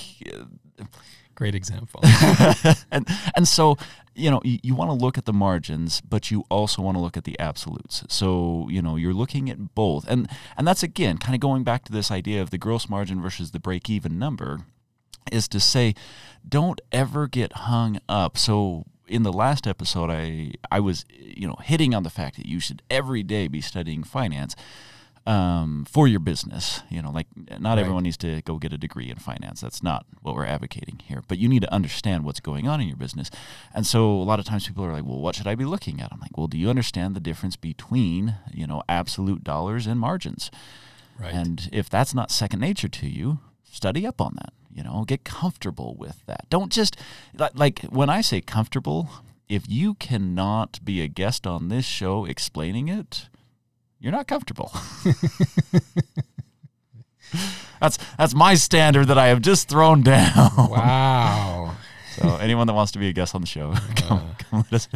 Great 1.39 1.55
example. 1.55 2.01
and 2.91 3.07
and 3.33 3.47
so 3.47 3.77
you 4.19 4.29
know 4.29 4.41
you, 4.43 4.59
you 4.61 4.75
want 4.75 4.89
to 4.89 4.93
look 4.93 5.17
at 5.17 5.25
the 5.25 5.33
margins 5.33 6.01
but 6.01 6.29
you 6.31 6.43
also 6.49 6.81
want 6.81 6.95
to 6.95 7.01
look 7.01 7.17
at 7.17 7.23
the 7.23 7.39
absolutes. 7.39 8.03
So 8.09 8.67
you 8.69 8.81
know 8.81 8.95
you're 8.95 9.13
looking 9.13 9.49
at 9.49 9.75
both. 9.75 10.07
And 10.07 10.29
and 10.57 10.67
that's 10.67 10.83
again 10.83 11.17
kind 11.17 11.35
of 11.35 11.41
going 11.41 11.63
back 11.63 11.83
to 11.85 11.91
this 11.91 12.11
idea 12.11 12.41
of 12.41 12.49
the 12.49 12.57
gross 12.57 12.89
margin 12.89 13.21
versus 13.21 13.51
the 13.51 13.59
break 13.59 13.89
even 13.89 14.19
number 14.19 14.61
is 15.31 15.47
to 15.49 15.59
say 15.59 15.93
don't 16.47 16.81
ever 16.91 17.27
get 17.27 17.53
hung 17.53 17.99
up. 18.07 18.37
So 18.37 18.85
in 19.07 19.23
the 19.23 19.33
last 19.33 19.65
episode 19.65 20.11
i 20.11 20.51
i 20.71 20.79
was 20.79 21.03
you 21.19 21.47
know 21.47 21.57
hitting 21.63 21.95
on 21.95 22.03
the 22.03 22.11
fact 22.11 22.35
that 22.37 22.45
you 22.45 22.59
should 22.59 22.83
every 22.91 23.23
day 23.23 23.47
be 23.47 23.59
studying 23.59 24.03
finance 24.03 24.55
um, 25.29 25.85
for 25.85 26.07
your 26.07 26.19
business. 26.19 26.81
You 26.89 27.01
know, 27.03 27.11
like 27.11 27.27
not 27.59 27.71
Right. 27.75 27.79
everyone 27.79 28.03
needs 28.03 28.17
to 28.17 28.41
go 28.41 28.57
get 28.57 28.73
a 28.73 28.77
degree 28.77 29.09
in 29.09 29.17
finance. 29.17 29.61
That's 29.61 29.83
not 29.83 30.05
what 30.21 30.33
we're 30.35 30.45
advocating 30.45 30.99
here. 31.05 31.21
But 31.27 31.37
you 31.37 31.47
need 31.47 31.61
to 31.61 31.73
understand 31.73 32.25
what's 32.25 32.39
going 32.39 32.67
on 32.67 32.81
in 32.81 32.87
your 32.87 32.97
business. 32.97 33.29
And 33.73 33.85
so 33.85 34.09
a 34.11 34.25
lot 34.31 34.39
of 34.39 34.45
times 34.45 34.67
people 34.67 34.83
are 34.83 34.91
like, 34.91 35.05
well, 35.05 35.19
what 35.19 35.35
should 35.35 35.47
I 35.47 35.55
be 35.55 35.65
looking 35.65 36.01
at? 36.01 36.11
I'm 36.11 36.19
like, 36.19 36.35
well, 36.37 36.47
do 36.47 36.57
you 36.57 36.69
understand 36.69 37.15
the 37.15 37.19
difference 37.19 37.55
between, 37.55 38.35
you 38.51 38.65
know, 38.65 38.81
absolute 38.89 39.43
dollars 39.43 39.85
and 39.85 39.99
margins? 39.99 40.49
Right. 41.19 41.33
And 41.33 41.69
if 41.71 41.89
that's 41.89 42.13
not 42.15 42.31
second 42.31 42.59
nature 42.61 42.87
to 42.87 43.07
you, 43.07 43.39
study 43.63 44.07
up 44.07 44.19
on 44.19 44.33
that. 44.37 44.53
You 44.73 44.83
know, 44.83 45.03
get 45.05 45.23
comfortable 45.23 45.95
with 45.97 46.25
that. 46.25 46.49
Don't 46.49 46.71
just 46.71 46.95
like, 47.37 47.51
like 47.55 47.81
when 47.89 48.09
I 48.09 48.21
say 48.21 48.41
comfortable, 48.41 49.09
if 49.47 49.63
you 49.67 49.95
cannot 49.95 50.79
be 50.83 51.01
a 51.01 51.07
guest 51.07 51.45
on 51.45 51.69
this 51.69 51.85
show 51.85 52.25
explaining 52.25 52.87
it, 52.87 53.29
you're 53.99 54.11
not 54.11 54.27
comfortable. 54.27 54.71
that's 57.81 57.97
that's 58.17 58.33
my 58.33 58.55
standard 58.55 59.07
that 59.07 59.17
I 59.17 59.27
have 59.27 59.41
just 59.41 59.69
thrown 59.69 60.01
down. 60.01 60.51
wow. 60.57 61.75
So 62.15 62.35
anyone 62.35 62.67
that 62.67 62.73
wants 62.73 62.91
to 62.93 62.99
be 62.99 63.07
a 63.07 63.13
guest 63.13 63.33
on 63.33 63.39
the 63.39 63.47
show, 63.47 63.73
come, 63.95 64.17
uh. 64.17 64.33
come 64.39 64.65
let 64.71 64.73
us. 64.73 64.89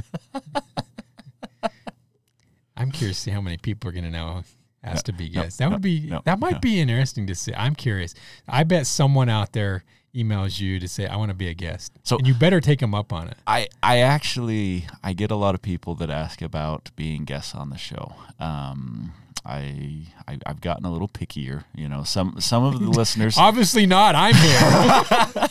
I'm 2.76 2.92
curious 2.92 3.16
to 3.18 3.24
see 3.24 3.32
how 3.32 3.40
many 3.40 3.56
people 3.56 3.90
are 3.90 3.94
going 3.94 4.04
to 4.04 4.44
now 4.84 4.92
ask 4.92 5.06
to 5.06 5.14
be 5.14 5.30
no, 5.30 5.44
guests. 5.44 5.58
that 5.60 5.66
no, 5.66 5.72
would 5.72 5.82
be 5.82 6.02
no, 6.10 6.22
that 6.26 6.40
might 6.40 6.54
no. 6.54 6.60
be 6.60 6.80
interesting 6.80 7.28
to 7.28 7.36
see. 7.36 7.54
I'm 7.54 7.76
curious. 7.76 8.14
I 8.48 8.64
bet 8.64 8.88
someone 8.88 9.30
out 9.30 9.54
there 9.54 9.84
emails 10.16 10.60
you 10.60 10.80
to 10.80 10.88
say 10.88 11.08
I 11.08 11.16
want 11.16 11.30
to 11.30 11.36
be 11.36 11.48
a 11.48 11.54
guest. 11.54 11.92
So- 12.04 12.18
and 12.18 12.28
you 12.28 12.34
better 12.34 12.62
take 12.62 12.80
them 12.80 12.94
up 12.94 13.12
on 13.12 13.28
it. 13.28 13.38
I, 13.48 13.68
I 13.82 14.00
actually 14.00 14.86
I 15.04 15.14
get 15.14 15.32
a 15.32 15.36
lot 15.36 15.56
of 15.56 15.62
people 15.62 15.96
that 15.96 16.10
ask 16.10 16.42
about 16.42 16.92
being 16.96 17.26
guests 17.26 17.56
on 17.56 17.70
the 17.70 17.78
show. 17.78 18.14
Um, 18.40 19.14
I, 19.46 20.08
I 20.28 20.38
I've 20.46 20.62
gotten 20.62 20.86
a 20.86 20.92
little 20.92 21.10
pickier. 21.10 21.66
You 21.76 21.90
know, 21.90 22.04
some 22.04 22.40
some 22.40 22.64
of 22.64 22.80
the 22.80 22.90
listeners. 22.90 23.38
Obviously 23.38 23.86
not. 23.86 24.16
I'm 24.16 24.36
here. 24.36 24.62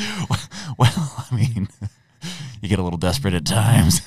well, 0.78 1.26
I 1.30 1.34
mean, 1.34 1.68
you 2.62 2.68
get 2.68 2.78
a 2.78 2.82
little 2.82 2.98
desperate 2.98 3.34
at 3.34 3.44
times. 3.44 4.00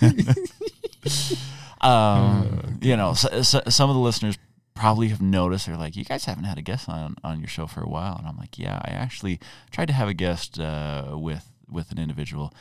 um, 1.81 2.72
you 2.83 2.97
know, 2.97 3.13
so, 3.13 3.41
so, 3.41 3.61
some 3.69 3.89
of 3.89 3.95
the 3.95 4.01
listeners 4.01 4.37
probably 4.73 5.09
have 5.09 5.21
noticed. 5.21 5.67
They're 5.67 5.77
like, 5.77 5.95
"You 5.95 6.05
guys 6.05 6.25
haven't 6.25 6.45
had 6.45 6.57
a 6.57 6.61
guest 6.61 6.89
on 6.89 7.15
on 7.23 7.39
your 7.39 7.47
show 7.47 7.67
for 7.67 7.81
a 7.81 7.89
while," 7.89 8.17
and 8.17 8.27
I'm 8.27 8.37
like, 8.37 8.57
"Yeah, 8.59 8.79
I 8.83 8.91
actually 8.91 9.39
tried 9.71 9.87
to 9.87 9.93
have 9.93 10.07
a 10.07 10.13
guest 10.13 10.59
uh, 10.59 11.11
with 11.13 11.49
with 11.69 11.91
an 11.91 11.99
individual. 11.99 12.53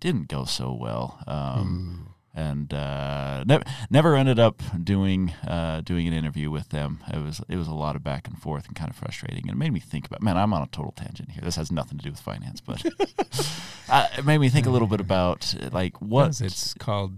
Didn't 0.00 0.28
go 0.28 0.44
so 0.44 0.72
well." 0.72 1.22
Um, 1.26 2.14
and 2.34 2.72
uh, 2.72 3.42
never 3.44 3.64
never 3.90 4.14
ended 4.14 4.38
up 4.38 4.62
doing 4.82 5.32
uh, 5.46 5.80
doing 5.80 6.06
an 6.06 6.12
interview 6.12 6.50
with 6.50 6.68
them. 6.68 7.00
It 7.12 7.18
was 7.18 7.40
it 7.48 7.56
was 7.56 7.66
a 7.66 7.74
lot 7.74 7.96
of 7.96 8.04
back 8.04 8.28
and 8.28 8.40
forth 8.40 8.66
and 8.66 8.76
kind 8.76 8.90
of 8.90 8.96
frustrating. 8.96 9.42
And 9.42 9.50
it 9.50 9.56
made 9.56 9.72
me 9.72 9.80
think 9.80 10.06
about 10.06 10.22
man, 10.22 10.36
I'm 10.36 10.54
on 10.54 10.62
a 10.62 10.66
total 10.66 10.92
tangent 10.92 11.32
here. 11.32 11.42
This 11.42 11.56
has 11.56 11.72
nothing 11.72 11.98
to 11.98 12.04
do 12.04 12.10
with 12.10 12.20
finance, 12.20 12.60
but 12.60 12.84
uh, 13.88 14.06
it 14.16 14.24
made 14.24 14.38
me 14.38 14.48
think 14.48 14.66
a 14.66 14.70
little 14.70 14.88
bit 14.88 15.00
about 15.00 15.54
like 15.72 16.00
what 16.00 16.26
Yes, 16.26 16.40
It's 16.40 16.74
called 16.74 17.14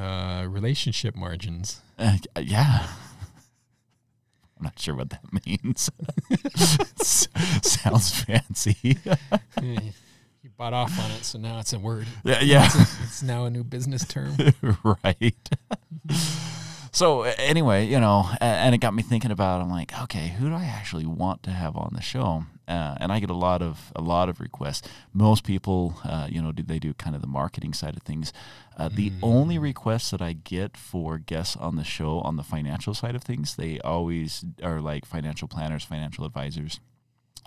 uh, 0.00 0.46
relationship 0.48 1.14
margins. 1.14 1.80
uh, 1.98 2.16
yeah. 2.40 2.86
I'm 4.58 4.64
not 4.64 4.78
sure 4.78 4.94
what 4.94 5.10
that 5.10 5.24
means. 5.46 5.90
Sounds 7.02 8.22
fancy. 8.22 8.98
You 10.42 10.48
bought 10.56 10.72
off 10.72 10.98
on 10.98 11.10
it, 11.10 11.22
so 11.26 11.38
now 11.38 11.58
it's 11.58 11.74
a 11.74 11.78
word. 11.78 12.06
yeah, 12.24 12.40
yeah. 12.40 12.64
It's 13.02 13.22
now 13.22 13.44
a 13.44 13.50
new 13.50 13.62
business 13.62 14.06
term. 14.06 14.34
right. 15.04 15.36
so 16.92 17.22
anyway, 17.24 17.86
you 17.86 18.00
know, 18.00 18.26
and 18.40 18.74
it 18.74 18.78
got 18.78 18.94
me 18.94 19.02
thinking 19.02 19.32
about. 19.32 19.60
I'm 19.60 19.68
like, 19.68 19.92
okay, 20.04 20.28
who 20.28 20.48
do 20.48 20.54
I 20.54 20.64
actually 20.64 21.04
want 21.04 21.42
to 21.42 21.50
have 21.50 21.76
on 21.76 21.90
the 21.94 22.00
show? 22.00 22.44
Uh, 22.70 22.94
and 23.00 23.12
I 23.12 23.18
get 23.18 23.30
a 23.30 23.34
lot 23.34 23.62
of 23.62 23.92
a 23.96 24.00
lot 24.00 24.28
of 24.28 24.40
requests. 24.40 24.88
Most 25.12 25.42
people, 25.44 25.94
uh, 26.04 26.28
you 26.30 26.40
know, 26.40 26.52
do 26.52 26.62
they 26.62 26.78
do 26.78 26.94
kind 26.94 27.16
of 27.16 27.20
the 27.20 27.28
marketing 27.28 27.74
side 27.74 27.96
of 27.96 28.02
things? 28.02 28.32
Uh, 28.76 28.88
the 28.88 29.12
only 29.22 29.58
requests 29.58 30.10
that 30.10 30.22
I 30.22 30.32
get 30.32 30.76
for 30.76 31.18
guests 31.18 31.56
on 31.56 31.74
the 31.76 31.84
show 31.84 32.20
on 32.20 32.36
the 32.36 32.42
financial 32.44 32.94
side 32.94 33.14
of 33.16 33.22
things, 33.22 33.56
they 33.56 33.80
always 33.80 34.44
are 34.62 34.80
like 34.80 35.04
financial 35.04 35.48
planners, 35.48 35.84
financial 35.84 36.24
advisors, 36.24 36.78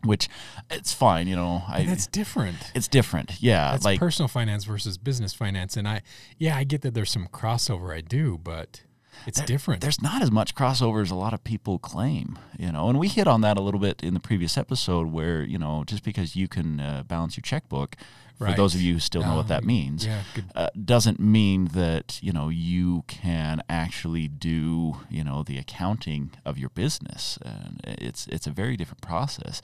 which 0.04 0.28
it's 0.70 0.94
fine. 0.94 1.28
You 1.28 1.38
know, 1.38 1.64
I 1.68 1.86
That's 1.86 2.06
different. 2.08 2.58
it's 2.76 2.90
different. 2.90 3.42
Yeah, 3.42 3.72
That's 3.72 3.86
like 3.86 4.00
personal 4.00 4.28
finance 4.28 4.66
versus 4.66 4.98
business 4.98 5.34
finance. 5.34 5.78
And 5.78 5.88
I, 5.88 6.02
yeah, 6.38 6.58
I 6.58 6.66
get 6.66 6.82
that 6.82 6.94
there's 6.94 7.12
some 7.12 7.28
crossover. 7.28 7.96
I 7.96 8.02
do, 8.02 8.38
but 8.44 8.82
it's 9.28 9.42
different. 9.42 9.82
there's 9.82 10.02
not 10.02 10.22
as 10.22 10.32
much 10.32 10.56
crossover 10.56 11.02
as 11.02 11.12
a 11.12 11.16
lot 11.16 11.34
of 11.34 11.44
people 11.44 11.80
claim, 11.80 12.38
you 12.58 12.72
know. 12.72 12.90
And 12.90 13.00
we 13.00 13.08
hit 13.08 13.28
on 13.28 13.42
that 13.42 13.58
a 13.58 13.62
little 13.62 13.80
bit 13.80 14.04
in 14.04 14.14
the 14.14 14.20
previous 14.20 14.58
episode, 14.58 15.12
where 15.12 15.44
you 15.44 15.58
know, 15.58 15.84
just 15.86 16.04
because 16.04 16.36
you 16.36 16.48
can 16.48 16.80
uh, 16.80 17.04
balance 17.08 17.36
your 17.38 17.42
checkbook, 17.44 17.96
for 18.38 18.52
those 18.58 18.76
of 18.76 18.82
you 18.82 18.94
who 18.96 19.00
still 19.00 19.22
know 19.22 19.36
what 19.38 19.48
that 19.48 19.64
Oh, 19.64 19.68
means, 19.68 20.06
yeah, 20.06 20.24
uh, 20.56 20.68
doesn't 20.84 21.20
mean 21.20 21.66
that 21.74 22.20
you 22.22 22.34
know 22.34 22.50
you 22.50 23.04
can 23.08 23.62
actually 23.70 24.28
do 24.28 24.98
you 25.10 25.24
know 25.24 25.44
the 25.44 25.58
accounting 25.58 26.32
of 26.44 26.58
your 26.58 26.70
business. 26.70 27.38
And 27.46 27.82
it's 27.86 28.28
it's 28.28 28.48
a 28.48 28.52
very 28.52 28.76
different 28.76 29.02
process. 29.02 29.62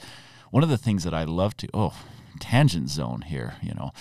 One 0.51 0.63
of 0.63 0.69
the 0.69 0.77
things 0.77 1.03
that 1.03 1.13
I 1.13 1.23
love 1.25 1.57
to 1.57 1.67
oh 1.73 1.93
tangent 2.39 2.89
zone 2.89 3.21
here, 3.21 3.55
you 3.61 3.73
know, 3.73 3.91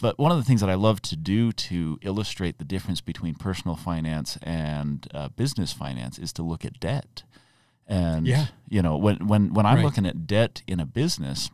but 0.00 0.18
one 0.18 0.30
of 0.32 0.36
the 0.38 0.44
things 0.44 0.60
that 0.60 0.70
I 0.70 0.74
love 0.74 1.00
to 1.02 1.16
do 1.16 1.52
to 1.52 1.98
illustrate 2.02 2.58
the 2.58 2.64
difference 2.64 3.00
between 3.00 3.34
personal 3.34 3.76
finance 3.76 4.36
and 4.42 5.06
uh, 5.14 5.28
business 5.28 5.72
finance 5.72 6.18
is 6.18 6.32
to 6.34 6.42
look 6.42 6.64
at 6.64 6.80
debt. 6.80 7.22
And 7.86 8.26
Yeah. 8.26 8.46
you 8.68 8.80
know 8.82 8.96
when 8.96 9.26
when 9.26 9.52
when 9.54 9.66
I'm 9.66 9.76
Right. 9.76 9.84
looking 9.84 10.06
at 10.06 10.26
debt 10.26 10.62
in 10.66 10.80
a 10.80 10.86
business, 10.86 11.50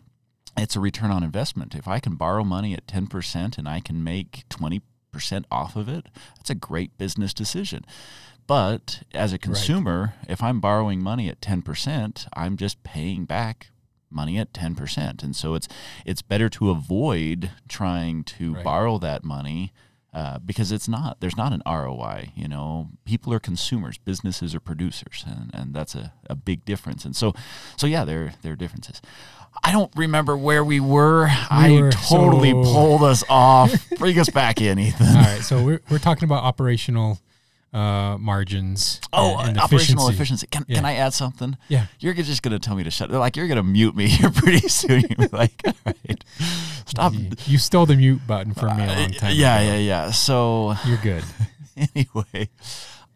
it's 0.56 0.76
a 0.76 0.80
return 0.80 1.10
on 1.10 1.22
investment. 1.22 1.74
If 1.74 1.86
I 1.88 2.00
can 2.00 2.14
borrow 2.16 2.44
money 2.44 2.74
at 2.74 2.86
10% 2.86 3.58
and 3.58 3.68
I 3.68 3.80
can 3.80 4.02
make 4.02 4.44
20% 4.48 5.44
off 5.50 5.76
of 5.76 5.88
it, 5.88 6.06
that's 6.36 6.50
a 6.50 6.54
great 6.54 6.96
business 6.98 7.32
decision. 7.34 7.84
But 8.46 9.02
as 9.14 9.32
a 9.32 9.38
consumer, 9.38 10.14
if 10.28 10.42
I'm 10.42 10.60
borrowing 10.60 11.00
money 11.02 11.28
at 11.28 11.40
10%, 11.40 12.26
I'm 12.34 12.56
just 12.56 12.82
paying 12.82 13.24
back 13.24 13.70
money 14.10 14.38
at 14.38 14.52
10%. 14.52 15.22
And 15.22 15.34
so 15.36 15.54
it's 15.54 15.68
it's 16.04 16.22
better 16.22 16.48
to 16.50 16.70
avoid 16.70 17.50
trying 17.68 18.24
to 18.24 18.54
Right. 18.54 18.64
borrow 18.64 18.98
that 18.98 19.24
money 19.24 19.72
uh, 20.12 20.38
because 20.40 20.72
it's 20.72 20.88
not 20.88 21.20
there's 21.20 21.36
not 21.36 21.52
an 21.52 21.62
ROI. 21.66 22.32
You 22.34 22.48
know, 22.48 22.88
people 23.04 23.32
are 23.32 23.38
consumers, 23.38 23.96
businesses 23.98 24.54
are 24.54 24.60
producers, 24.60 25.24
and, 25.26 25.50
and 25.54 25.72
that's 25.74 25.94
a, 25.94 26.12
a 26.28 26.34
big 26.34 26.64
difference. 26.64 27.04
And 27.04 27.14
so, 27.14 27.32
so 27.76 27.86
yeah, 27.86 28.04
there 28.04 28.32
there 28.42 28.52
are 28.52 28.56
differences. 28.56 29.00
I 29.64 29.72
don't 29.72 29.92
remember 29.96 30.36
where 30.36 30.64
we 30.64 30.78
were. 30.80 31.28
I 31.50 31.70
were 31.80 31.90
totally 31.92 32.50
so- 32.50 32.62
pulled 32.72 33.02
us 33.04 33.22
off. 33.28 33.72
Bring 33.98 34.18
us 34.18 34.30
back 34.30 34.60
in, 34.60 34.78
Ethan. 34.86 35.06
All 35.08 35.14
right, 35.14 35.42
so 35.42 35.62
we're 35.62 35.80
we're 35.90 35.98
talking 35.98 36.24
about 36.24 36.42
operational 36.42 37.18
uh, 37.72 38.16
margins. 38.18 39.00
Oh, 39.12 39.38
and, 39.38 39.50
and 39.50 39.58
operational 39.58 40.08
efficiency. 40.08 40.46
efficiency. 40.46 40.46
Can, 40.48 40.64
Yeah. 40.68 40.76
can 40.76 40.84
I 40.84 40.94
add 40.96 41.14
something? 41.14 41.56
Yeah. 41.68 41.86
You're 42.00 42.14
just 42.14 42.42
going 42.42 42.52
to 42.52 42.58
tell 42.58 42.74
me 42.76 42.82
to 42.84 42.90
shut. 42.90 43.10
Like 43.10 43.36
you're 43.36 43.46
going 43.48 43.56
to 43.56 43.62
mute 43.62 43.94
me 43.94 44.08
here 44.16 44.30
pretty 44.30 44.68
soon. 44.68 45.04
You're 45.18 45.28
like, 45.32 45.52
all 45.64 45.72
right, 45.86 46.24
stop. 46.86 47.12
You, 47.46 47.58
stole 47.58 47.86
the 47.86 47.96
mute 47.96 48.26
button 48.26 48.54
from 48.54 48.76
me 48.76 48.84
a 48.84 48.86
long 48.86 48.96
Uh, 48.98 49.08
time 49.18 49.34
yeah, 49.36 49.58
ago. 49.60 49.70
yeah, 49.72 49.78
yeah. 49.78 50.10
So 50.10 50.74
You're 50.84 50.98
good. 50.98 51.24
anyway, 51.94 52.48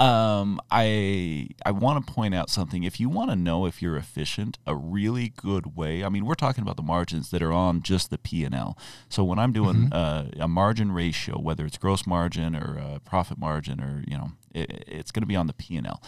Um, 0.05 0.61
I 0.71 1.49
I 1.65 1.71
want 1.71 2.07
to 2.07 2.13
point 2.13 2.35
out 2.35 2.51
something. 2.51 2.85
If 2.85 3.01
you 3.01 3.09
want 3.09 3.31
to 3.31 3.37
know 3.37 3.65
if 3.65 3.81
you're 3.81 3.97
efficient, 3.97 4.59
a 4.67 4.77
really 4.77 5.31
good 5.35 5.77
way. 5.77 6.05
I 6.05 6.11
mean, 6.11 6.27
we're 6.27 6.35
talking 6.35 6.61
about 6.61 6.77
the 6.77 6.83
margins 6.83 7.31
that 7.31 7.43
are 7.43 7.55
on 7.55 7.81
just 7.81 8.11
the 8.11 8.19
P 8.19 8.45
and 8.45 8.55
L. 8.55 8.77
So 9.09 9.25
when 9.25 9.39
I'm 9.39 9.53
doing 9.53 9.91
uh, 9.95 10.31
a 10.39 10.47
margin 10.47 10.93
ratio, 10.93 11.41
whether 11.41 11.65
it's 11.65 11.79
gross 11.79 12.07
margin 12.07 12.55
or 12.55 12.79
uh, 12.79 12.99
profit 12.99 13.39
margin, 13.39 13.81
or 13.81 14.05
you 14.07 14.19
know, 14.19 14.33
it, 14.53 14.85
it's 14.87 15.11
going 15.11 15.23
to 15.23 15.27
be 15.27 15.37
on 15.37 15.47
the 15.47 15.55
P 15.55 15.75
and 15.75 15.87
L. 15.87 16.03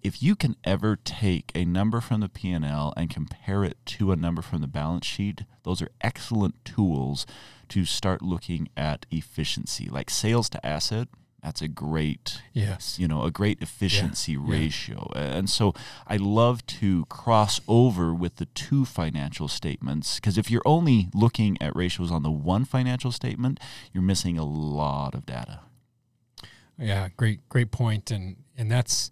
If 0.00 0.22
you 0.22 0.36
can 0.36 0.54
ever 0.62 0.94
take 0.94 1.50
a 1.56 1.64
number 1.64 2.00
from 2.00 2.20
the 2.20 2.28
P 2.28 2.52
and 2.52 2.64
L 2.64 2.94
and 2.96 3.10
compare 3.10 3.64
it 3.64 3.78
to 3.86 4.12
a 4.12 4.16
number 4.16 4.42
from 4.42 4.60
the 4.60 4.68
balance 4.68 5.06
sheet, 5.06 5.42
those 5.64 5.82
are 5.82 5.88
excellent 6.02 6.64
tools 6.64 7.26
to 7.70 7.84
start 7.84 8.22
looking 8.22 8.68
at 8.76 9.06
efficiency, 9.10 9.88
like 9.90 10.08
sales 10.08 10.48
to 10.50 10.64
asset 10.64 11.08
that's 11.44 11.62
a 11.62 11.68
great 11.68 12.40
Yes. 12.52 12.98
you 12.98 13.06
know 13.06 13.22
a 13.22 13.30
great 13.30 13.60
efficiency 13.62 14.32
yeah. 14.32 14.38
ratio 14.44 15.10
and 15.14 15.48
so 15.48 15.72
i 16.08 16.16
love 16.16 16.64
to 16.66 17.04
cross 17.06 17.60
over 17.68 18.12
with 18.14 18.36
the 18.36 18.46
two 18.46 18.84
financial 18.84 19.46
statements 19.46 20.16
because 20.16 20.36
if 20.38 20.50
you're 20.50 20.66
only 20.66 21.08
looking 21.14 21.56
at 21.60 21.76
ratios 21.76 22.10
on 22.10 22.22
the 22.22 22.30
one 22.30 22.64
financial 22.64 23.12
statement 23.12 23.60
you're 23.92 24.02
missing 24.02 24.38
a 24.38 24.44
lot 24.44 25.14
of 25.14 25.24
data 25.26 25.60
Yeah, 26.78 27.08
great, 27.16 27.48
great 27.48 27.70
point, 27.70 28.10
and 28.10 28.36
and 28.58 28.68
that's 28.70 29.08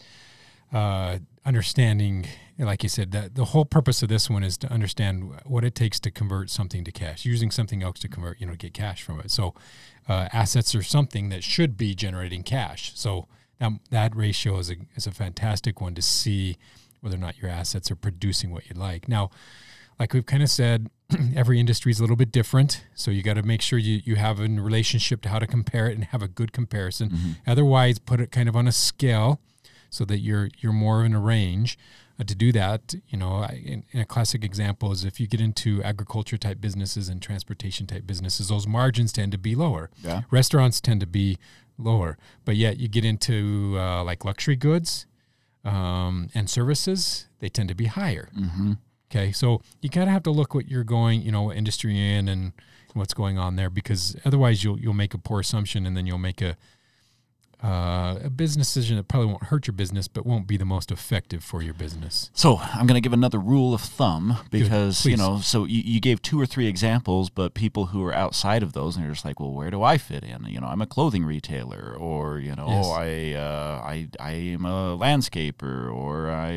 uh, 0.72 1.18
understanding, 1.44 2.26
like 2.66 2.82
you 2.82 2.88
said, 2.88 3.12
that 3.12 3.34
the 3.34 3.46
whole 3.46 3.64
purpose 3.64 4.02
of 4.02 4.08
this 4.08 4.30
one 4.30 4.42
is 4.42 4.56
to 4.58 4.70
understand 4.70 5.40
what 5.44 5.64
it 5.64 5.74
takes 5.74 5.98
to 6.00 6.10
convert 6.10 6.50
something 6.50 6.84
to 6.84 6.92
cash, 6.92 7.24
using 7.24 7.50
something 7.50 7.82
else 7.82 7.98
to 8.00 8.08
convert, 8.08 8.40
you 8.40 8.46
know, 8.46 8.54
get 8.54 8.74
cash 8.74 9.02
from 9.02 9.20
it. 9.20 9.30
So, 9.30 9.54
uh, 10.08 10.28
assets 10.32 10.74
are 10.74 10.82
something 10.82 11.28
that 11.28 11.44
should 11.44 11.76
be 11.76 11.94
generating 11.94 12.42
cash. 12.42 12.92
So 12.94 13.28
that 13.58 13.72
that 13.90 14.16
ratio 14.16 14.58
is 14.58 14.70
a 14.70 14.76
is 14.96 15.06
a 15.06 15.12
fantastic 15.12 15.80
one 15.80 15.94
to 15.94 16.02
see 16.02 16.56
whether 17.00 17.16
or 17.16 17.20
not 17.20 17.38
your 17.38 17.50
assets 17.50 17.90
are 17.90 17.96
producing 17.96 18.50
what 18.50 18.66
you'd 18.68 18.78
like. 18.78 19.08
Now, 19.08 19.30
like 19.98 20.14
we've 20.14 20.26
kind 20.26 20.42
of 20.42 20.50
said, 20.50 20.88
every 21.36 21.58
industry 21.58 21.90
is 21.90 21.98
a 21.98 22.02
little 22.02 22.16
bit 22.16 22.32
different. 22.32 22.84
So 22.94 23.10
you 23.10 23.22
got 23.22 23.34
to 23.34 23.42
make 23.42 23.60
sure 23.60 23.78
you, 23.78 24.00
you 24.04 24.16
have 24.16 24.40
a 24.40 24.48
relationship 24.48 25.20
to 25.22 25.28
how 25.28 25.38
to 25.38 25.46
compare 25.46 25.88
it 25.88 25.94
and 25.94 26.04
have 26.04 26.22
a 26.22 26.28
good 26.28 26.52
comparison. 26.52 27.08
Otherwise, 27.46 27.98
put 27.98 28.20
it 28.20 28.30
kind 28.30 28.48
of 28.48 28.56
on 28.56 28.66
a 28.68 28.72
scale 28.72 29.40
so 29.90 30.04
that 30.06 30.18
you're 30.18 30.48
you're 30.58 30.72
more 30.72 31.04
in 31.04 31.14
a 31.14 31.20
range. 31.20 31.78
To 32.22 32.34
do 32.34 32.52
that, 32.52 32.94
you 33.08 33.18
know, 33.18 33.36
I, 33.36 33.62
in, 33.64 33.84
in 33.92 34.00
a 34.00 34.04
classic 34.04 34.44
example 34.44 34.92
is 34.92 35.04
if 35.04 35.20
you 35.20 35.26
get 35.26 35.40
into 35.40 35.82
agriculture 35.82 36.38
type 36.38 36.60
businesses 36.60 37.08
and 37.08 37.20
transportation 37.20 37.86
type 37.86 38.06
businesses, 38.06 38.48
those 38.48 38.66
margins 38.66 39.12
tend 39.12 39.32
to 39.32 39.38
be 39.38 39.54
lower. 39.54 39.90
Yeah. 40.02 40.22
Restaurants 40.30 40.80
tend 40.80 41.00
to 41.00 41.06
be 41.06 41.38
lower, 41.78 42.16
but 42.44 42.56
yet 42.56 42.78
you 42.78 42.88
get 42.88 43.04
into 43.04 43.76
uh, 43.78 44.04
like 44.04 44.24
luxury 44.24 44.56
goods 44.56 45.06
um, 45.64 46.28
and 46.34 46.48
services, 46.48 47.28
they 47.40 47.48
tend 47.48 47.68
to 47.68 47.74
be 47.74 47.86
higher. 47.86 48.30
mm-hmm. 48.36 48.72
Okay, 49.10 49.30
so 49.30 49.60
you 49.82 49.90
kind 49.90 50.08
of 50.08 50.12
have 50.14 50.22
to 50.22 50.30
look 50.30 50.54
what 50.54 50.68
you're 50.68 50.84
going, 50.84 51.20
you 51.20 51.30
know, 51.30 51.42
what 51.42 51.56
industry 51.58 51.94
in 51.98 52.28
and 52.28 52.52
what's 52.94 53.12
going 53.12 53.38
on 53.38 53.56
there, 53.56 53.68
because 53.68 54.16
otherwise 54.24 54.64
you'll 54.64 54.80
you'll 54.80 54.94
make 54.94 55.12
a 55.12 55.18
poor 55.18 55.40
assumption 55.40 55.84
and 55.84 55.94
then 55.94 56.06
you'll 56.06 56.16
make 56.16 56.40
a 56.40 56.56
uh, 57.62 58.18
a 58.24 58.30
business 58.30 58.66
decision 58.74 58.96
that 58.96 59.06
probably 59.06 59.28
won't 59.28 59.44
hurt 59.44 59.66
your 59.68 59.74
business, 59.74 60.08
but 60.08 60.26
won't 60.26 60.46
be 60.48 60.56
the 60.56 60.64
most 60.64 60.90
effective 60.90 61.44
for 61.44 61.62
your 61.62 61.74
business. 61.74 62.30
So 62.34 62.56
I'm 62.56 62.86
going 62.86 62.96
to 62.96 63.00
give 63.00 63.12
another 63.12 63.38
rule 63.38 63.72
of 63.72 63.80
thumb 63.80 64.38
because 64.50 65.06
you 65.06 65.16
know. 65.16 65.38
So 65.40 65.64
you, 65.64 65.82
you 65.84 66.00
gave 66.00 66.20
two 66.22 66.40
or 66.40 66.46
three 66.46 66.66
examples, 66.66 67.30
but 67.30 67.54
people 67.54 67.86
who 67.86 68.04
are 68.04 68.12
outside 68.14 68.62
of 68.64 68.72
those 68.72 68.96
and 68.96 69.04
they're 69.04 69.12
just 69.12 69.24
like, 69.24 69.38
well, 69.38 69.52
where 69.52 69.70
do 69.70 69.82
I 69.82 69.96
fit 69.98 70.24
in? 70.24 70.44
You 70.46 70.60
know, 70.60 70.66
I'm 70.66 70.82
a 70.82 70.86
clothing 70.86 71.24
retailer, 71.24 71.94
or 71.96 72.38
you 72.38 72.54
know, 72.56 72.66
Yes. 72.68 72.86
I 72.86 73.32
uh, 73.34 73.80
I 73.84 74.08
I 74.18 74.32
am 74.32 74.64
a 74.64 74.96
landscaper, 74.98 75.92
or 75.94 76.30
I 76.30 76.52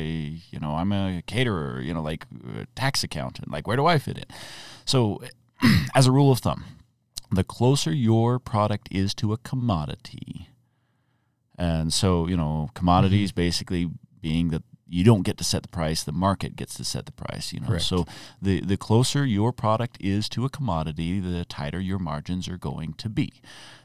you 0.50 0.58
know 0.60 0.72
I'm 0.72 0.92
a 0.92 1.22
caterer. 1.26 1.80
You 1.80 1.94
know, 1.94 2.02
like 2.02 2.26
a 2.58 2.66
tax 2.74 3.04
accountant. 3.04 3.50
Like 3.50 3.66
where 3.68 3.76
do 3.76 3.86
I 3.86 3.98
fit 3.98 4.18
in? 4.18 4.24
So, 4.84 5.20
as 5.94 6.06
a 6.06 6.12
rule 6.12 6.32
of 6.32 6.40
thumb, 6.40 6.64
the 7.30 7.44
closer 7.44 7.92
your 7.92 8.38
product 8.38 8.88
is 8.90 9.14
to 9.14 9.32
a 9.32 9.36
commodity, 9.36 10.48
and 11.58 11.92
so, 11.92 12.26
you 12.28 12.36
know, 12.36 12.70
commodities 12.74 13.30
Mm-hmm. 13.30 13.36
basically 13.40 13.90
being 14.20 14.50
that 14.50 14.62
you 14.88 15.02
don't 15.02 15.22
get 15.22 15.36
to 15.38 15.42
set 15.44 15.62
the 15.62 15.68
price, 15.68 16.04
the 16.04 16.12
market 16.12 16.54
gets 16.54 16.74
to 16.76 16.84
set 16.84 17.06
the 17.06 17.12
price, 17.12 17.52
you 17.52 17.58
know. 17.60 17.66
Correct. 17.66 17.84
So 17.84 18.06
the 18.40 18.60
the 18.60 18.76
closer 18.76 19.24
your 19.26 19.52
product 19.52 19.96
is 20.00 20.28
to 20.30 20.44
a 20.44 20.48
commodity, 20.48 21.18
the 21.20 21.44
tighter 21.44 21.80
your 21.80 21.98
margins 21.98 22.48
are 22.48 22.58
going 22.58 22.94
to 22.94 23.08
be. 23.08 23.40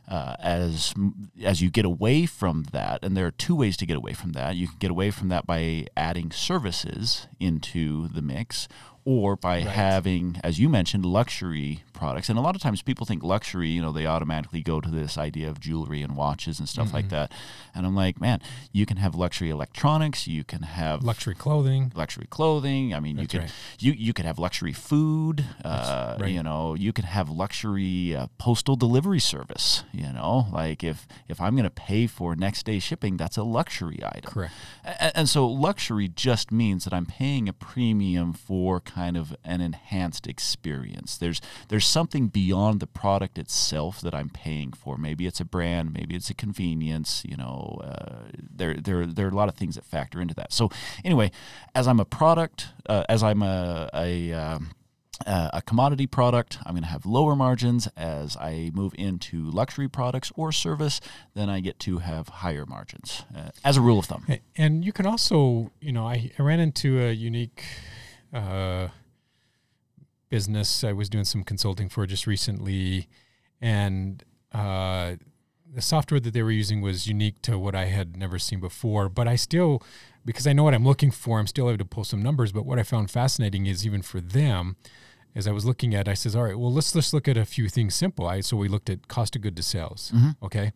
Uh, 0.08 0.36
as 0.40 0.94
as 1.44 1.62
you 1.62 1.70
get 1.72 1.86
away 1.86 2.26
from 2.26 2.66
that, 2.72 3.04
and 3.04 3.16
there 3.16 3.26
are 3.26 3.32
two 3.32 3.56
ways 3.56 3.78
to 3.78 3.86
get 3.86 3.96
away 3.98 4.14
from 4.14 4.34
that. 4.34 4.56
You 4.56 4.68
can 4.68 4.78
get 4.78 4.92
away 4.92 5.10
from 5.10 5.30
that 5.30 5.46
by 5.48 5.86
adding 5.96 6.32
services 6.32 7.28
into 7.40 8.08
the 8.10 8.22
mix, 8.22 8.68
or 9.06 9.36
by 9.36 9.58
Right. 9.60 9.68
having, 9.68 10.40
as 10.44 10.60
you 10.60 10.68
mentioned, 10.70 11.06
luxury 11.06 11.84
products. 12.02 12.30
And 12.30 12.38
a 12.40 12.42
lot 12.42 12.56
of 12.56 12.62
times 12.62 12.82
people 12.82 13.06
think 13.06 13.22
luxury, 13.24 13.70
you 13.70 13.82
know, 13.82 13.92
they 13.92 14.08
automatically 14.08 14.62
go 14.64 14.82
to 14.82 14.90
this 14.90 15.18
idea 15.18 15.48
of 15.52 15.60
jewelry 15.60 16.02
and 16.02 16.16
watches 16.16 16.58
and 16.60 16.68
stuff 16.68 16.94
like 16.94 17.10
that. 17.10 17.32
And 17.76 17.86
I'm 17.86 17.96
like, 17.96 18.20
man, 18.20 18.40
you 18.72 18.86
can 18.90 18.98
have 18.98 19.14
luxury 19.16 19.50
electronics, 19.52 20.28
you 20.28 20.44
can 20.44 20.64
have 20.64 21.04
Luxury 21.04 21.36
clothing. 21.36 21.92
luxury 21.96 22.28
clothing. 22.30 22.94
I 22.96 23.00
mean, 23.00 23.18
you 23.18 23.24
That's 23.28 23.32
could 23.34 23.42
right. 23.42 23.52
you 23.80 23.92
you 23.94 24.14
could 24.14 24.26
have 24.26 24.40
luxury 24.40 24.74
food. 24.74 25.46
Uh, 25.64 26.18
right. 26.20 26.32
You 26.32 26.42
know, 26.44 26.74
you 26.86 26.92
could 26.92 27.06
have 27.06 27.30
luxury 27.30 28.16
uh, 28.16 28.28
postal 28.38 28.76
delivery 28.76 29.20
service. 29.20 29.84
You 29.94 30.12
know, 30.18 30.48
like 30.52 30.84
if 30.84 31.08
if 31.28 31.40
I'm 31.40 31.54
going 31.56 31.64
to 31.66 31.70
pay 31.90 32.08
for 32.08 32.36
next 32.36 32.66
day 32.66 32.80
shipping, 32.80 33.18
that's 33.18 33.38
a 33.38 33.44
luxury 33.44 34.00
item. 34.04 34.32
Correct. 34.32 34.54
A- 34.84 35.16
And 35.18 35.30
so 35.30 35.48
luxury 35.48 36.08
just 36.08 36.52
means 36.52 36.84
that 36.86 36.94
I'm 36.94 37.06
paying 37.06 37.48
a 37.48 37.54
premium 37.54 38.34
for 38.34 38.80
kind 38.80 39.16
of 39.18 39.36
an 39.44 39.62
enhanced 39.62 40.26
experience. 40.28 41.18
There's 41.18 41.40
there's 41.70 41.86
something 41.92 42.28
beyond 42.28 42.80
the 42.80 42.88
product 42.88 43.38
itself 43.38 44.02
that 44.02 44.14
I'm 44.14 44.30
paying 44.30 44.74
for. 44.74 44.98
Maybe 44.98 45.28
it's 45.28 45.40
a 45.40 45.46
brand, 45.46 45.94
maybe 45.94 46.16
it's 46.16 46.30
a 46.30 46.34
convenience. 46.34 47.24
You 47.26 47.38
know, 47.38 47.82
uh, 47.84 48.30
there 48.38 48.76
there 48.76 49.06
there 49.06 49.28
are 49.28 49.30
a 49.30 49.36
lot 49.36 49.50
of 49.50 49.56
things 49.56 49.76
that 49.76 49.86
factor 49.86 50.22
into 50.22 50.34
that. 50.36 50.54
So 50.54 50.70
anyway, 51.04 51.32
as 51.76 51.88
I'm 51.88 52.00
a 52.00 52.06
product, 52.06 52.70
uh, 52.88 53.04
as 53.10 53.22
I'm 53.24 53.44
a 53.44 53.90
a 53.94 54.34
um, 54.34 54.72
uh, 55.26 55.50
a 55.54 55.62
commodity 55.62 56.08
product, 56.08 56.58
I'm 56.66 56.74
going 56.74 56.84
to 56.84 56.90
have 56.90 57.06
lower 57.06 57.36
margins. 57.36 57.88
As 57.96 58.38
I 58.38 58.72
move 58.74 58.94
into 58.98 59.50
luxury 59.52 59.88
products 59.88 60.32
or 60.36 60.52
service, 60.52 61.00
then 61.34 61.50
I 61.50 61.60
get 61.60 61.80
to 61.80 62.00
have 62.00 62.30
higher 62.30 62.66
margins, 62.66 63.24
uh, 63.36 63.50
as 63.64 63.78
a 63.78 63.82
rule 63.82 64.00
of 64.00 64.06
thumb. 64.06 64.26
And 64.56 64.84
you 64.84 64.92
can 64.92 65.06
also, 65.06 65.72
you 65.80 65.92
know, 65.92 66.08
I, 66.08 66.32
I 66.38 66.42
ran 66.42 66.60
into 66.60 67.00
a 67.00 67.12
unique 67.12 67.64
uh, 68.34 68.88
business 70.32 70.84
I 70.84 70.94
was 70.94 71.10
doing 71.10 71.26
some 71.26 71.44
consulting 71.44 71.90
for 71.90 72.08
just 72.08 72.26
recently, 72.26 73.08
and 73.62 74.24
uh, 74.52 75.18
the 75.72 75.82
software 75.82 76.20
that 76.20 76.34
they 76.34 76.42
were 76.42 76.52
using 76.52 76.82
was 76.82 77.06
unique 77.06 77.42
to 77.44 77.60
what 77.60 77.76
I 77.76 77.86
had 77.86 78.18
never 78.18 78.40
seen 78.40 78.60
before. 78.60 79.10
But 79.10 79.28
I 79.28 79.36
still, 79.36 79.84
because 80.26 80.48
I 80.48 80.54
know 80.54 80.64
what 80.64 80.74
I'm 80.74 80.86
looking 80.86 81.12
for, 81.12 81.38
I'm 81.38 81.46
still 81.46 81.70
able 81.70 81.78
to 81.78 81.86
pull 81.86 82.04
some 82.04 82.24
numbers. 82.24 82.52
But 82.52 82.66
what 82.66 82.80
I 82.80 82.84
found 82.84 83.12
fascinating 83.12 83.68
is 83.68 83.86
even 83.86 84.02
for 84.02 84.20
them, 84.20 84.78
as 85.36 85.48
I 85.48 85.52
was 85.52 85.66
looking 85.66 85.94
at, 85.94 86.08
I 86.08 86.16
says, 86.16 86.36
all 86.36 86.44
right, 86.44 86.58
well, 86.58 86.74
let's 86.74 86.96
let's 86.96 87.14
look 87.14 87.28
at 87.28 87.38
a 87.38 87.46
few 87.46 87.70
things 87.70 87.94
simple. 87.94 88.26
I 88.26 88.42
so 88.42 88.58
we 88.58 88.68
looked 88.68 88.90
at 88.90 89.08
cost 89.08 89.36
of 89.36 89.44
good 89.44 89.56
to 89.58 89.64
sales, 89.64 90.12
okay, 90.42 90.72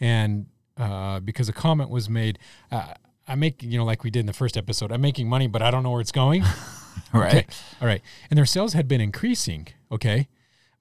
and 0.00 0.46
uh, 0.76 1.20
because 1.20 1.48
a 1.48 1.52
comment 1.52 1.88
was 1.88 2.10
made. 2.10 2.38
Uh, 2.70 2.94
I 3.26 3.34
make 3.34 3.62
you 3.62 3.78
know, 3.78 3.84
like 3.84 4.04
we 4.04 4.10
did 4.10 4.20
in 4.20 4.26
the 4.26 4.32
first 4.32 4.56
episode, 4.56 4.90
I'm 4.90 5.00
making 5.00 5.28
money, 5.28 5.46
but 5.46 5.62
I 5.62 5.70
don't 5.70 5.82
know 5.82 5.90
where 5.92 6.00
it's 6.00 6.12
going. 6.12 6.42
Right. 7.12 7.34
Okay. 7.34 7.46
All 7.80 7.86
right. 7.86 8.02
And 8.30 8.38
their 8.38 8.46
sales 8.46 8.72
had 8.72 8.88
been 8.88 9.00
increasing. 9.00 9.68
Okay. 9.90 10.28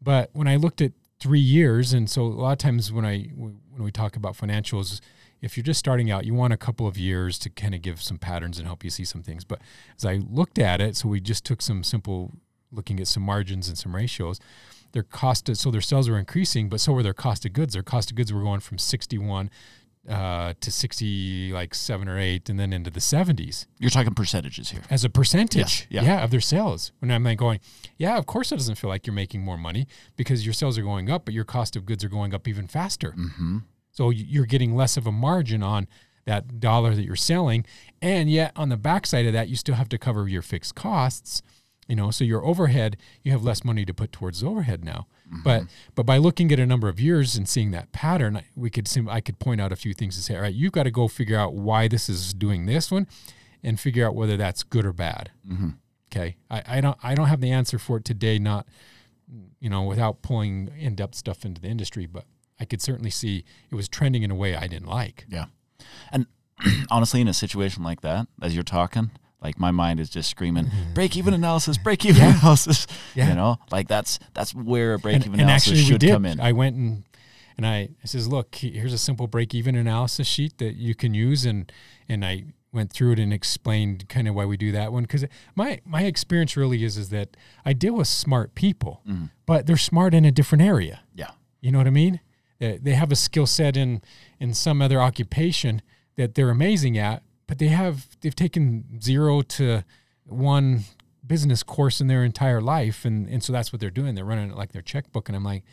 But 0.01 0.29
when 0.33 0.47
I 0.47 0.55
looked 0.55 0.81
at 0.81 0.91
three 1.19 1.39
years, 1.39 1.93
and 1.93 2.09
so 2.09 2.21
a 2.21 2.27
lot 2.27 2.51
of 2.51 2.57
times 2.59 2.91
when 2.91 3.05
I 3.05 3.23
when 3.35 3.59
we 3.77 3.91
talk 3.91 4.15
about 4.15 4.35
financials, 4.35 5.01
if 5.41 5.57
you're 5.57 5.63
just 5.63 5.79
starting 5.79 6.11
out, 6.11 6.25
you 6.25 6.33
want 6.33 6.53
a 6.53 6.57
couple 6.57 6.87
of 6.87 6.97
years 6.97 7.37
to 7.39 7.49
kind 7.49 7.75
of 7.75 7.81
give 7.81 8.01
some 8.01 8.17
patterns 8.17 8.57
and 8.57 8.67
help 8.67 8.83
you 8.83 8.89
see 8.89 9.05
some 9.05 9.23
things. 9.23 9.43
But 9.43 9.59
as 9.97 10.05
I 10.05 10.21
looked 10.29 10.59
at 10.59 10.81
it, 10.81 10.95
so 10.95 11.09
we 11.09 11.19
just 11.19 11.45
took 11.45 11.61
some 11.61 11.83
simple 11.83 12.33
looking 12.71 12.99
at 12.99 13.07
some 13.07 13.23
margins 13.23 13.67
and 13.67 13.77
some 13.77 13.95
ratios. 13.95 14.39
Their 14.93 15.03
cost, 15.03 15.49
of, 15.49 15.57
so 15.57 15.69
their 15.69 15.81
sales 15.81 16.09
were 16.09 16.17
increasing, 16.17 16.69
but 16.69 16.79
so 16.79 16.93
were 16.93 17.03
their 17.03 17.13
cost 17.13 17.45
of 17.45 17.53
goods. 17.53 17.73
Their 17.73 17.83
cost 17.83 18.09
of 18.09 18.17
goods 18.17 18.33
were 18.33 18.41
going 18.41 18.61
from 18.61 18.77
61 18.77 19.49
uh, 20.07 20.53
to 20.61 20.71
60, 20.71 21.51
like 21.51 21.75
seven 21.75 22.07
or 22.07 22.17
eight, 22.17 22.49
and 22.49 22.57
then 22.59 22.71
into 22.73 22.89
the 22.89 22.99
70s 23.01 23.65
You're 23.79 23.89
talking 23.89 24.13
percentages 24.13 24.69
here. 24.69 24.81
as 24.89 25.03
a 25.03 25.09
percentage 25.09 25.85
Yeah, 25.89 26.01
yeah, 26.01 26.07
yeah. 26.17 26.23
of 26.23 26.31
their 26.31 26.39
sales 26.41 26.91
when 26.99 27.11
i'm 27.11 27.23
like 27.23 27.37
going 27.37 27.59
yeah 27.97 28.17
of 28.17 28.25
course 28.25 28.51
it 28.51 28.55
doesn't 28.55 28.75
feel 28.75 28.89
like 28.89 29.05
you're 29.05 29.13
making 29.13 29.41
more 29.41 29.57
money 29.57 29.85
because 30.15 30.45
your 30.45 30.53
sales 30.53 30.77
are 30.77 30.83
going 30.83 31.09
up 31.11 31.25
but 31.25 31.33
your 31.33 31.43
cost 31.43 31.75
of 31.75 31.85
goods 31.85 32.03
are 32.05 32.09
going 32.09 32.33
up 32.33 32.47
even 32.47 32.67
faster 32.67 33.11
Mm-hmm. 33.17 33.57
so 33.91 34.09
you're 34.09 34.45
getting 34.45 34.75
less 34.75 34.95
of 34.97 35.07
a 35.07 35.11
margin 35.11 35.61
on 35.61 35.87
that 36.25 36.59
dollar 36.59 36.95
that 36.95 37.03
you're 37.03 37.15
selling 37.15 37.65
and 38.01 38.29
yet 38.29 38.51
on 38.55 38.69
the 38.69 38.77
backside 38.77 39.25
of 39.25 39.33
that 39.33 39.49
you 39.49 39.55
still 39.55 39.75
have 39.75 39.89
to 39.89 39.97
cover 39.97 40.27
your 40.27 40.41
fixed 40.41 40.73
costs 40.75 41.41
you 41.87 41.95
know 41.95 42.11
so 42.11 42.23
your 42.23 42.45
overhead 42.45 42.95
you 43.23 43.31
have 43.31 43.43
less 43.43 43.63
money 43.65 43.83
to 43.85 43.93
put 43.93 44.11
towards 44.11 44.43
overhead 44.43 44.83
now 44.85 45.07
But 45.43 45.63
but 45.95 46.05
by 46.05 46.17
looking 46.17 46.51
at 46.51 46.59
a 46.59 46.65
number 46.65 46.87
of 46.87 46.99
years 46.99 47.35
and 47.35 47.47
seeing 47.47 47.71
that 47.71 47.91
pattern, 47.91 48.41
we 48.55 48.69
could 48.69 48.87
sim- 48.87 49.09
I 49.09 49.21
could 49.21 49.39
point 49.39 49.59
out 49.59 49.71
a 49.71 49.75
few 49.75 49.93
things 49.93 50.15
and 50.15 50.23
say, 50.23 50.35
all 50.35 50.41
right, 50.41 50.53
you've 50.53 50.71
got 50.71 50.83
to 50.83 50.91
go 50.91 51.07
figure 51.07 51.37
out 51.37 51.53
why 51.53 51.87
this 51.87 52.07
is 52.09 52.33
doing 52.33 52.65
this 52.65 52.89
one, 52.91 53.07
and 53.63 53.79
figure 53.79 54.07
out 54.07 54.15
whether 54.15 54.37
that's 54.37 54.63
good 54.63 54.85
or 54.85 54.93
bad. 54.93 55.31
Mm-hmm. 55.47 55.69
Okay, 56.11 56.37
I, 56.49 56.63
I 56.67 56.81
don't 56.81 56.97
I 57.03 57.15
don't 57.15 57.27
have 57.27 57.41
the 57.41 57.51
answer 57.51 57.77
for 57.77 57.97
it 57.97 58.05
today. 58.05 58.39
Not 58.39 58.67
you 59.59 59.69
know 59.69 59.83
without 59.83 60.21
pulling 60.21 60.69
in 60.77 60.95
depth 60.95 61.15
stuff 61.15 61.43
into 61.43 61.59
the 61.61 61.67
industry, 61.67 62.05
but 62.05 62.25
I 62.59 62.65
could 62.65 62.81
certainly 62.81 63.11
see 63.11 63.43
it 63.69 63.75
was 63.75 63.87
trending 63.89 64.23
in 64.23 64.31
a 64.31 64.35
way 64.35 64.55
I 64.55 64.67
didn't 64.67 64.87
like. 64.87 65.25
Yeah. 65.29 65.45
And 66.11 66.27
honestly, 66.89 67.21
in 67.21 67.27
a 67.27 67.33
situation 67.33 67.83
like 67.83 68.01
that, 68.01 68.27
as 68.41 68.55
you're 68.55 68.63
talking, 68.63 69.11
like 69.41 69.59
my 69.59 69.71
mind 69.71 69.99
is 69.99 70.09
just 70.09 70.29
screaming 70.29 70.69
break 70.93 71.15
even 71.15 71.33
analysis, 71.33 71.77
break 71.77 72.05
even 72.05 72.21
Yeah. 72.21 72.39
analysis. 72.39 72.87
Yeah. 73.15 73.29
You 73.29 73.35
know, 73.35 73.57
like 73.71 73.87
that's 73.87 74.19
that's 74.33 74.53
where 74.55 74.93
a 74.95 74.99
break 74.99 75.17
even 75.21 75.33
and 75.33 75.41
analysis 75.41 75.79
should 75.79 76.01
come 76.01 76.25
in. 76.25 76.39
I 76.39 76.51
went 76.51 76.75
and 76.75 77.03
and 77.57 77.65
I, 77.65 77.89
I 78.03 78.05
says, 78.05 78.27
look, 78.27 78.53
here's 78.55 78.93
a 78.93 78.97
simple 78.99 79.25
break 79.25 79.55
even 79.55 79.75
analysis 79.75 80.27
sheet 80.27 80.59
that 80.59 80.75
you 80.75 80.93
can 80.93 81.13
use, 81.15 81.43
and 81.45 81.71
and 82.07 82.23
I 82.23 82.45
went 82.71 82.91
through 82.93 83.13
it 83.13 83.19
and 83.19 83.33
explained 83.33 84.07
kind 84.09 84.27
of 84.27 84.35
why 84.35 84.45
we 84.45 84.57
do 84.57 84.71
that 84.73 84.91
one 84.93 85.03
because 85.03 85.25
my 85.55 85.79
my 85.85 86.03
experience 86.03 86.55
really 86.55 86.83
is 86.83 86.97
is 86.97 87.09
that 87.09 87.35
I 87.65 87.73
deal 87.73 87.93
with 87.95 88.07
smart 88.07 88.53
people, 88.55 89.01
Mhm. 89.09 89.29
but 89.45 89.65
they're 89.65 89.77
smart 89.77 90.13
in 90.13 90.25
a 90.25 90.31
different 90.31 90.63
area. 90.63 90.99
yeah. 91.15 91.31
You 91.61 91.71
know 91.71 91.79
what 91.79 91.87
I 91.87 91.91
mean? 91.91 92.19
They, 92.59 92.77
they 92.77 92.93
have 92.93 93.11
a 93.11 93.15
skill 93.15 93.47
set 93.47 93.75
in 93.77 94.01
in 94.39 94.53
some 94.53 94.79
other 94.81 95.01
occupation 95.01 95.81
that 96.15 96.35
they're 96.35 96.49
amazing 96.51 96.97
at, 96.97 97.23
but 97.47 97.59
they 97.59 97.67
have 97.67 98.05
they've 98.21 98.35
taken 98.35 99.01
zero 99.01 99.41
to 99.41 99.83
one 100.25 100.83
business 101.25 101.63
course 101.63 101.99
in 101.99 102.07
their 102.07 102.23
entire 102.23 102.61
life, 102.61 103.05
and 103.05 103.27
and 103.29 103.43
so 103.43 103.53
that's 103.53 103.71
what 103.71 103.79
they're 103.79 103.89
doing. 103.89 104.15
They're 104.15 104.25
running 104.25 104.51
it 104.51 104.57
like 104.57 104.73
their 104.73 104.81
checkbook, 104.81 105.29
and 105.29 105.35
I'm 105.35 105.43
like, 105.43 105.63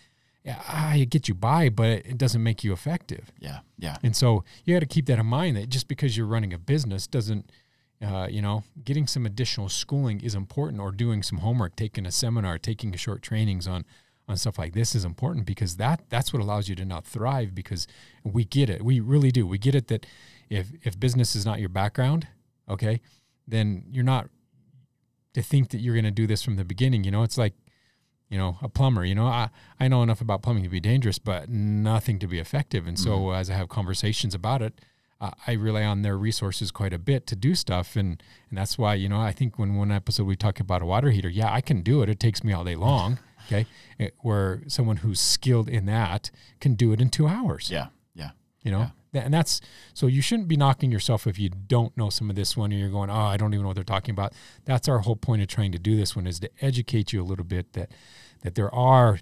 yeah, 0.44 0.60
I 0.68 1.04
get 1.04 1.26
you 1.26 1.34
by, 1.34 1.70
but 1.70 1.88
it 1.88 2.18
doesn't 2.18 2.42
make 2.42 2.62
you 2.62 2.72
effective. 2.72 3.32
Yeah. 3.40 3.60
Yeah. 3.78 3.96
And 4.02 4.14
so 4.14 4.44
you 4.64 4.74
got 4.74 4.80
to 4.80 4.86
keep 4.86 5.06
that 5.06 5.18
in 5.18 5.26
mind 5.26 5.56
that 5.56 5.70
just 5.70 5.88
because 5.88 6.16
you're 6.16 6.26
running 6.26 6.52
a 6.52 6.58
business 6.58 7.06
doesn't, 7.06 7.50
uh, 8.02 8.28
you 8.30 8.42
know, 8.42 8.62
getting 8.84 9.06
some 9.06 9.24
additional 9.24 9.70
schooling 9.70 10.20
is 10.20 10.34
important, 10.34 10.80
or 10.80 10.92
doing 10.92 11.22
some 11.22 11.38
homework, 11.38 11.76
taking 11.76 12.04
a 12.04 12.10
seminar, 12.10 12.58
taking 12.58 12.94
a 12.94 12.98
short 12.98 13.22
trainings 13.22 13.66
on 13.66 13.84
on 14.26 14.38
stuff 14.38 14.58
like 14.58 14.72
this 14.72 14.94
is 14.94 15.04
important 15.04 15.44
because 15.44 15.76
that 15.76 16.00
that's 16.08 16.32
what 16.32 16.40
allows 16.40 16.68
you 16.68 16.74
to 16.74 16.84
now 16.84 17.00
thrive. 17.00 17.54
Because 17.54 17.86
we 18.22 18.44
get 18.44 18.68
it, 18.68 18.84
we 18.84 19.00
really 19.00 19.30
do. 19.30 19.46
We 19.46 19.56
get 19.56 19.74
it 19.74 19.88
that 19.88 20.04
if 20.50 20.68
if 20.82 20.98
business 20.98 21.34
is 21.36 21.44
not 21.46 21.60
your 21.60 21.68
background, 21.68 22.26
okay, 22.68 23.00
then 23.46 23.84
you're 23.90 24.04
not 24.04 24.28
to 25.34 25.42
think 25.42 25.70
that 25.70 25.78
you're 25.78 25.94
going 25.94 26.04
to 26.04 26.10
do 26.10 26.26
this 26.26 26.42
from 26.42 26.56
the 26.56 26.64
beginning. 26.64 27.04
You 27.04 27.10
know, 27.10 27.22
it's 27.22 27.38
like 27.38 27.54
you 28.30 28.38
know, 28.38 28.56
a 28.62 28.68
plumber, 28.68 29.04
you 29.04 29.14
know, 29.14 29.26
I, 29.26 29.50
I 29.78 29.86
know 29.86 30.02
enough 30.02 30.20
about 30.20 30.42
plumbing 30.42 30.64
to 30.64 30.68
be 30.68 30.80
dangerous, 30.80 31.18
but 31.18 31.48
nothing 31.48 32.18
to 32.18 32.26
be 32.26 32.38
effective. 32.40 32.86
And 32.86 32.98
so 32.98 33.30
as 33.30 33.48
I 33.50 33.54
have 33.54 33.68
conversations 33.68 34.34
about 34.34 34.60
it, 34.62 34.80
uh, 35.20 35.30
I 35.46 35.52
rely 35.52 35.84
on 35.84 36.02
their 36.02 36.16
resources 36.16 36.72
quite 36.72 36.92
a 36.92 36.98
bit 36.98 37.26
to 37.28 37.36
do 37.36 37.54
stuff. 37.54 37.94
And, 37.96 38.20
and 38.48 38.58
that's 38.58 38.76
why, 38.78 38.94
you 38.94 39.08
know, 39.10 39.20
I 39.20 39.30
think 39.30 39.56
when 39.58 39.76
one 39.76 39.92
episode 39.92 40.24
we 40.26 40.34
talk 40.36 40.58
about 40.58 40.82
a 40.82 40.86
water 40.86 41.10
heater, 41.10 41.28
yeah, 41.28 41.52
I 41.52 41.60
can 41.60 41.82
do 41.82 42.02
it. 42.02 42.08
It 42.08 42.18
takes 42.18 42.42
me 42.42 42.52
all 42.52 42.64
day 42.64 42.76
long. 42.76 43.18
Okay. 43.46 43.66
It- 43.98 44.14
where 44.20 44.62
someone 44.68 44.96
who's 44.96 45.20
skilled 45.20 45.68
in 45.68 45.84
that 45.84 46.30
can 46.60 46.74
do 46.74 46.92
it 46.92 47.00
in 47.02 47.10
two 47.10 47.28
hours 47.28 47.70
Yeah. 47.70 47.88
Yeah. 48.14 48.30
you 48.62 48.70
know 48.72 48.78
Yeah. 48.78 48.90
And 49.14 49.32
that's 49.32 49.60
so 49.92 50.06
you 50.06 50.22
shouldn't 50.22 50.48
be 50.48 50.56
knocking 50.56 50.90
yourself 50.90 51.26
if 51.26 51.38
you 51.38 51.48
don't 51.48 51.96
know 51.96 52.10
some 52.10 52.30
of 52.30 52.36
this 52.36 52.56
one 52.56 52.72
and 52.72 52.80
you're 52.80 52.90
going 52.90 53.10
oh 53.10 53.14
i 53.14 53.36
don't 53.36 53.54
even 53.54 53.62
know 53.62 53.68
what 53.68 53.74
they're 53.74 53.84
talking 53.84 54.12
about. 54.12 54.32
That's 54.64 54.88
our 54.88 55.00
whole 55.00 55.16
point 55.16 55.42
of 55.42 55.48
trying 55.48 55.72
to 55.72 55.78
do 55.78 55.96
this 55.96 56.16
one 56.16 56.26
is 56.26 56.40
to 56.40 56.50
educate 56.60 57.12
you 57.12 57.22
a 57.22 57.24
little 57.24 57.44
bit 57.44 57.72
that 57.74 57.92
that 58.42 58.54
there 58.54 58.74
are 58.74 59.18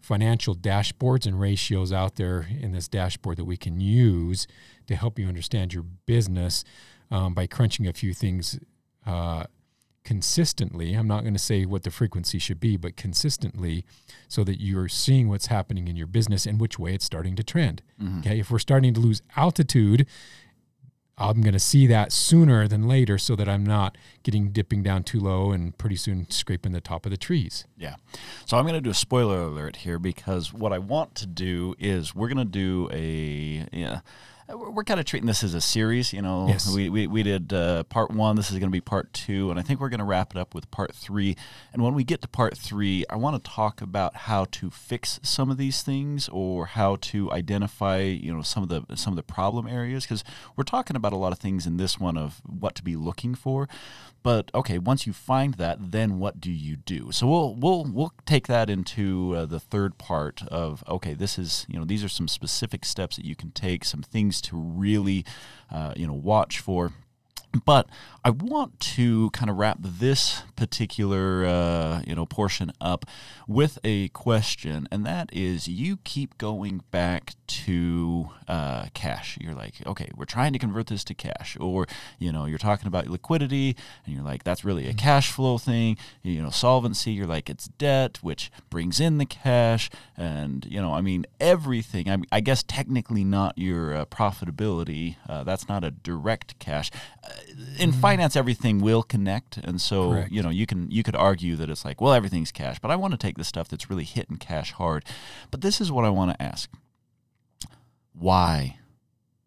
financial 0.00 0.54
dashboards 0.54 1.26
and 1.26 1.40
ratios 1.40 1.92
out 1.92 2.16
there 2.16 2.46
in 2.60 2.72
this 2.72 2.88
dashboard 2.88 3.38
that 3.38 3.44
we 3.44 3.56
can 3.56 3.80
use 3.80 4.46
to 4.86 4.94
help 4.94 5.18
you 5.18 5.26
understand 5.26 5.72
your 5.72 5.82
business 5.82 6.62
um, 7.10 7.32
by 7.32 7.46
crunching 7.46 7.86
a 7.86 7.92
few 7.92 8.12
things 8.12 8.58
uh, 9.06 9.44
consistently. 10.04 10.94
I'm 10.94 11.08
not 11.08 11.22
going 11.22 11.34
to 11.34 11.38
say 11.40 11.64
what 11.64 11.82
the 11.82 11.90
frequency 11.90 12.38
should 12.38 12.60
be, 12.60 12.76
but 12.76 12.96
consistently 12.96 13.84
so 14.28 14.44
that 14.44 14.60
you're 14.60 14.88
seeing 14.88 15.28
what's 15.28 15.46
happening 15.46 15.88
in 15.88 15.96
your 15.96 16.06
business 16.06 16.46
and 16.46 16.60
which 16.60 16.78
way 16.78 16.94
it's 16.94 17.04
starting 17.04 17.34
to 17.36 17.42
trend. 17.42 17.82
Mm-hmm. 18.00 18.18
Okay. 18.20 18.40
If 18.40 18.50
we're 18.50 18.58
starting 18.58 18.94
to 18.94 19.00
lose 19.00 19.22
altitude, 19.36 20.06
I'm 21.16 21.42
going 21.42 21.52
to 21.52 21.60
see 21.60 21.86
that 21.86 22.12
sooner 22.12 22.66
than 22.66 22.88
later 22.88 23.18
so 23.18 23.36
that 23.36 23.48
I'm 23.48 23.64
not 23.64 23.96
getting 24.24 24.50
dipping 24.50 24.82
down 24.82 25.04
too 25.04 25.20
low 25.20 25.52
and 25.52 25.76
pretty 25.78 25.96
soon 25.96 26.28
scraping 26.28 26.72
the 26.72 26.80
top 26.80 27.06
of 27.06 27.10
the 27.10 27.16
trees. 27.16 27.66
Yeah. 27.76 27.94
So 28.46 28.56
I'm 28.56 28.64
going 28.64 28.74
to 28.74 28.80
do 28.80 28.90
a 28.90 28.94
spoiler 28.94 29.42
alert 29.42 29.76
here 29.76 29.98
because 29.98 30.52
what 30.52 30.72
I 30.72 30.78
want 30.78 31.14
to 31.16 31.26
do 31.26 31.74
is 31.78 32.14
we're 32.14 32.28
going 32.28 32.38
to 32.38 32.44
do 32.44 32.88
a 32.92 33.66
yeah. 33.72 34.00
We're 34.46 34.84
kind 34.84 35.00
of 35.00 35.06
treating 35.06 35.26
this 35.26 35.42
as 35.42 35.54
a 35.54 35.60
series, 35.60 36.12
you 36.12 36.20
know. 36.20 36.48
Yes. 36.48 36.70
We, 36.70 36.90
we, 36.90 37.06
we 37.06 37.22
did 37.22 37.52
uh, 37.52 37.84
part 37.84 38.10
one. 38.10 38.36
This 38.36 38.50
is 38.50 38.58
going 38.58 38.68
to 38.68 38.72
be 38.72 38.80
part 38.80 39.10
two, 39.14 39.50
and 39.50 39.58
I 39.58 39.62
think 39.62 39.80
we're 39.80 39.88
going 39.88 40.00
to 40.00 40.04
wrap 40.04 40.32
it 40.32 40.36
up 40.38 40.54
with 40.54 40.70
part 40.70 40.94
three. 40.94 41.34
And 41.72 41.82
when 41.82 41.94
we 41.94 42.04
get 42.04 42.20
to 42.22 42.28
part 42.28 42.56
three, 42.56 43.06
I 43.08 43.16
want 43.16 43.42
to 43.42 43.50
talk 43.50 43.80
about 43.80 44.14
how 44.14 44.44
to 44.52 44.68
fix 44.68 45.18
some 45.22 45.50
of 45.50 45.56
these 45.56 45.82
things 45.82 46.28
or 46.28 46.66
how 46.66 46.96
to 46.96 47.32
identify, 47.32 48.00
you 48.00 48.34
know, 48.34 48.42
some 48.42 48.62
of 48.62 48.68
the 48.68 48.84
some 48.96 49.14
of 49.14 49.16
the 49.16 49.22
problem 49.22 49.66
areas 49.66 50.04
because 50.04 50.22
we're 50.56 50.64
talking 50.64 50.94
about 50.94 51.14
a 51.14 51.16
lot 51.16 51.32
of 51.32 51.38
things 51.38 51.66
in 51.66 51.78
this 51.78 51.98
one 51.98 52.18
of 52.18 52.42
what 52.44 52.74
to 52.74 52.82
be 52.82 52.96
looking 52.96 53.34
for. 53.34 53.66
But 54.22 54.50
okay, 54.54 54.78
once 54.78 55.06
you 55.06 55.12
find 55.12 55.54
that, 55.54 55.92
then 55.92 56.18
what 56.18 56.40
do 56.40 56.50
you 56.50 56.76
do? 56.76 57.12
So 57.12 57.26
we'll 57.26 57.54
we'll 57.54 57.84
we'll 57.84 58.12
take 58.24 58.46
that 58.46 58.70
into 58.70 59.34
uh, 59.36 59.46
the 59.46 59.60
third 59.60 59.98
part 59.98 60.42
of 60.48 60.82
okay, 60.88 61.12
this 61.12 61.38
is 61.38 61.66
you 61.68 61.78
know 61.78 61.84
these 61.84 62.02
are 62.02 62.08
some 62.08 62.28
specific 62.28 62.84
steps 62.84 63.16
that 63.16 63.24
you 63.24 63.36
can 63.36 63.50
take, 63.50 63.84
some 63.84 64.02
things 64.02 64.33
to 64.42 64.56
really 64.56 65.24
uh, 65.70 65.92
you 65.96 66.06
know 66.06 66.14
watch 66.14 66.60
for. 66.60 66.92
But 67.64 67.88
I 68.24 68.30
want 68.30 68.80
to 68.80 69.30
kind 69.30 69.50
of 69.50 69.56
wrap 69.56 69.78
this 69.80 70.42
particular 70.56 71.44
uh, 71.44 72.02
you 72.06 72.14
know 72.14 72.26
portion 72.26 72.72
up 72.80 73.04
with 73.46 73.78
a 73.84 74.08
question, 74.08 74.88
and 74.90 75.04
that 75.06 75.30
is: 75.32 75.68
you 75.68 75.98
keep 75.98 76.38
going 76.38 76.82
back 76.90 77.34
to 77.46 78.30
uh, 78.48 78.86
cash. 78.94 79.38
You're 79.40 79.54
like, 79.54 79.74
okay, 79.86 80.08
we're 80.16 80.24
trying 80.24 80.52
to 80.54 80.58
convert 80.58 80.86
this 80.86 81.04
to 81.04 81.14
cash, 81.14 81.56
or 81.60 81.86
you 82.18 82.32
know, 82.32 82.46
you're 82.46 82.58
talking 82.58 82.88
about 82.88 83.08
liquidity, 83.08 83.76
and 84.04 84.14
you're 84.14 84.24
like, 84.24 84.42
that's 84.42 84.64
really 84.64 84.88
a 84.88 84.94
cash 84.94 85.30
flow 85.30 85.58
thing. 85.58 85.98
You 86.22 86.42
know, 86.42 86.50
solvency. 86.50 87.12
You're 87.12 87.26
like, 87.26 87.50
it's 87.50 87.68
debt, 87.68 88.18
which 88.22 88.50
brings 88.70 89.00
in 89.00 89.18
the 89.18 89.26
cash, 89.26 89.90
and 90.16 90.64
you 90.64 90.80
know, 90.80 90.94
I 90.94 91.02
mean, 91.02 91.26
everything. 91.40 92.08
I, 92.08 92.18
I 92.32 92.40
guess 92.40 92.62
technically 92.62 93.22
not 93.22 93.58
your 93.58 93.94
uh, 93.94 94.04
profitability. 94.06 95.16
Uh, 95.28 95.44
that's 95.44 95.68
not 95.68 95.84
a 95.84 95.90
direct 95.90 96.58
cash. 96.58 96.90
In 97.78 97.92
finance, 97.92 98.36
everything 98.36 98.80
will 98.80 99.02
connect, 99.02 99.56
and 99.56 99.80
so 99.80 100.10
Correct. 100.10 100.32
you 100.32 100.42
know, 100.42 100.50
you 100.50 100.66
can 100.66 100.90
you 100.90 101.02
could 101.02 101.16
argue 101.16 101.56
that 101.56 101.68
it's 101.68 101.84
like, 101.84 102.00
well, 102.00 102.12
everything's 102.12 102.52
cash, 102.52 102.78
but 102.78 102.90
I 102.90 102.96
want 102.96 103.12
to 103.12 103.18
take 103.18 103.36
the 103.36 103.44
stuff 103.44 103.68
that's 103.68 103.90
really 103.90 104.04
hitting 104.04 104.36
cash 104.36 104.72
hard. 104.72 105.04
But 105.50 105.60
this 105.60 105.80
is 105.80 105.90
what 105.90 106.04
I 106.04 106.10
want 106.10 106.32
to 106.32 106.42
ask: 106.42 106.70
Why? 108.12 108.78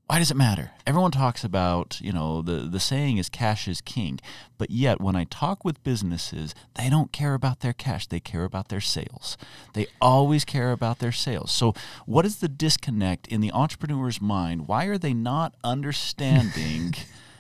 Why 0.07 0.19
does 0.19 0.31
it 0.31 0.37
matter? 0.37 0.71
Everyone 0.85 1.11
talks 1.11 1.43
about, 1.43 1.99
you 1.99 2.13
know, 2.13 2.41
the, 2.41 2.59
the 2.59 2.79
saying 2.79 3.17
is 3.17 3.27
cash 3.27 3.67
is 3.67 3.81
king. 3.81 4.19
But 4.57 4.71
yet, 4.71 5.01
when 5.01 5.17
I 5.17 5.25
talk 5.25 5.65
with 5.65 5.83
businesses, 5.83 6.55
they 6.75 6.89
don't 6.89 7.11
care 7.11 7.33
about 7.33 7.59
their 7.59 7.73
cash. 7.73 8.07
They 8.07 8.21
care 8.21 8.45
about 8.45 8.69
their 8.69 8.79
sales. 8.79 9.37
They 9.73 9.87
always 9.99 10.45
care 10.45 10.71
about 10.71 10.99
their 10.99 11.11
sales. 11.11 11.51
So, 11.51 11.73
what 12.05 12.25
is 12.25 12.37
the 12.37 12.47
disconnect 12.47 13.27
in 13.27 13.41
the 13.41 13.51
entrepreneur's 13.51 14.21
mind? 14.21 14.69
Why 14.69 14.85
are 14.85 14.97
they 14.97 15.13
not 15.13 15.55
understanding 15.63 16.95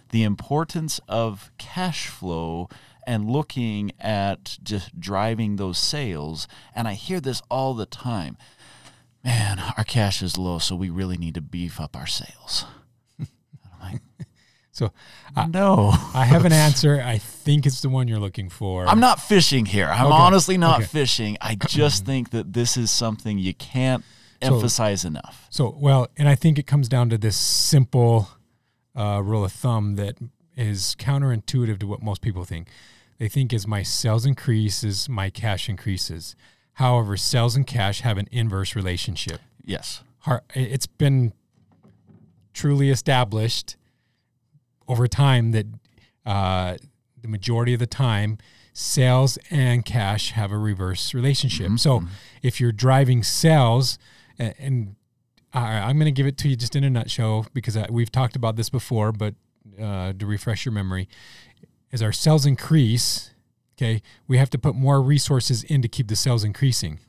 the 0.09 0.23
importance 0.23 0.99
of 1.07 1.51
cash 1.57 2.07
flow 2.07 2.69
and 3.05 3.29
looking 3.29 3.91
at 3.99 4.57
just 4.63 4.99
driving 4.99 5.55
those 5.55 5.77
sales? 5.77 6.47
And 6.75 6.87
I 6.87 6.93
hear 6.93 7.19
this 7.19 7.41
all 7.49 7.73
the 7.73 7.85
time 7.85 8.37
man, 9.23 9.59
our 9.77 9.83
cash 9.83 10.21
is 10.21 10.37
low, 10.37 10.57
so 10.57 10.73
we 10.73 10.89
really 10.89 11.17
need 11.17 11.33
to 11.33 11.41
beef 11.41 11.81
up 11.81 11.97
our 11.97 12.07
sales. 12.07 12.63
I'm 13.19 13.27
like, 13.81 14.01
So 14.71 14.93
I, 15.35 15.47
no. 15.47 15.89
I 16.13 16.23
have 16.23 16.45
an 16.45 16.53
answer. 16.67 17.01
I 17.03 17.17
think 17.17 17.65
it's 17.65 17.81
the 17.81 17.89
one 17.89 18.07
you're 18.07 18.19
looking 18.19 18.49
for. 18.49 18.85
I'm 18.87 19.01
not 19.01 19.19
fishing 19.19 19.65
here. 19.65 19.87
I'm 19.87 20.05
Okay, 20.05 20.15
honestly 20.15 20.57
not 20.57 20.77
okay. 20.81 20.87
fishing. 20.87 21.35
I 21.41 21.55
just 21.55 22.05
think 22.05 22.29
that 22.29 22.53
this 22.53 22.77
is 22.77 22.89
something 22.89 23.37
you 23.37 23.53
can't 23.53 24.03
So- 24.41 24.53
emphasize 24.55 25.03
enough. 25.03 25.47
So, 25.49 25.75
well, 25.77 26.07
and 26.15 26.29
I 26.29 26.35
think 26.35 26.57
it 26.57 26.67
comes 26.67 26.87
down 26.87 27.09
to 27.09 27.17
this 27.17 27.35
simple 27.35 28.29
uh, 28.97 29.21
rule 29.23 29.45
of 29.45 29.51
thumb 29.51 29.95
that 29.95 30.17
is 30.57 30.95
counterintuitive 30.97 31.79
to 31.79 31.87
what 31.87 32.01
most 32.01 32.21
people 32.21 32.43
think. 32.43 32.67
They 33.19 33.29
think 33.29 33.53
as 33.53 33.67
my 33.67 33.83
sales 33.83 34.25
increases, 34.25 35.07
my 35.07 35.29
cash 35.29 35.69
increases. 35.69 36.35
However, 36.73 37.15
sales 37.17 37.55
and 37.55 37.65
cash 37.65 38.01
have 38.01 38.17
an 38.17 38.27
inverse 38.31 38.75
relationship. 38.75 39.39
Yes. 39.63 40.03
It's 40.53 40.87
been 40.87 41.33
truly 42.53 42.89
established 42.89 43.77
over 44.87 45.07
time 45.07 45.51
that 45.51 45.65
uh, 46.25 46.77
the 47.21 47.27
majority 47.27 47.73
of 47.73 47.79
the 47.79 47.87
time, 47.87 48.37
sales 48.73 49.39
and 49.49 49.85
cash 49.85 50.31
have 50.31 50.51
a 50.51 50.57
reverse 50.57 51.13
relationship. 51.13 51.79
So 51.79 52.03
if 52.43 52.59
you're 52.59 52.71
driving 52.71 53.23
sales, 53.23 53.97
and, 54.37 54.95
and 55.65 55.83
I, 55.83 55.89
I'm 55.89 55.97
going 55.97 56.05
to 56.05 56.11
give 56.11 56.27
it 56.27 56.37
to 56.39 56.49
you 56.49 56.55
just 56.55 56.75
in 56.75 56.83
a 56.83 56.89
nutshell 56.89 57.45
because 57.53 57.75
I, 57.77 57.87
we've 57.89 58.11
talked 58.11 58.35
about 58.35 58.55
this 58.55 58.69
before, 58.69 59.11
but 59.11 59.35
uh, 59.81 60.13
to 60.13 60.25
refresh 60.25 60.65
your 60.65 60.73
memory, 60.73 61.07
as 61.91 62.01
our 62.01 62.11
sales 62.11 62.45
increase, 62.45 63.31
okay, 63.77 64.01
we 64.27 64.37
have 64.37 64.49
to 64.51 64.57
put 64.57 64.75
more 64.75 65.01
resources 65.01 65.63
in 65.63 65.81
to 65.81 65.87
keep 65.87 66.07
the 66.07 66.15
sales 66.15 66.43
increasing. 66.43 66.99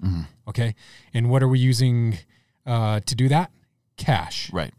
Okay, 0.48 0.74
and 1.12 1.30
what 1.30 1.42
are 1.42 1.48
we 1.48 1.58
using 1.58 2.18
uh, 2.66 3.00
to 3.00 3.14
do 3.14 3.28
that? 3.28 3.50
Cash. 3.96 4.52
Right. 4.52 4.72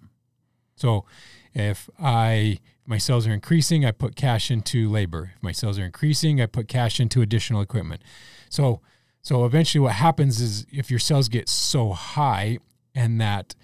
So 0.76 1.06
if 1.54 1.90
I 2.00 2.60
my 2.86 2.98
sales 2.98 3.28
are 3.28 3.34
increasing, 3.34 3.86
I 3.86 3.92
put 3.92 4.16
cash 4.16 4.50
into 4.50 4.90
labor. 4.90 5.34
If 5.36 5.44
my 5.44 5.52
sales 5.52 5.78
are 5.78 5.86
increasing, 5.86 6.42
I 6.42 6.48
put 6.48 6.68
cash 6.68 7.00
into 7.00 7.22
additional 7.22 7.62
equipment. 7.62 8.02
So 8.50 8.82
so 9.22 9.46
eventually 9.46 9.82
what 9.82 9.94
happens 9.94 10.40
is 10.40 10.66
if 10.72 10.90
your 10.90 11.00
sales 11.00 11.28
get 11.28 11.50
so 11.50 11.92
high 11.92 12.58
and 12.96 13.20
that 13.22 13.56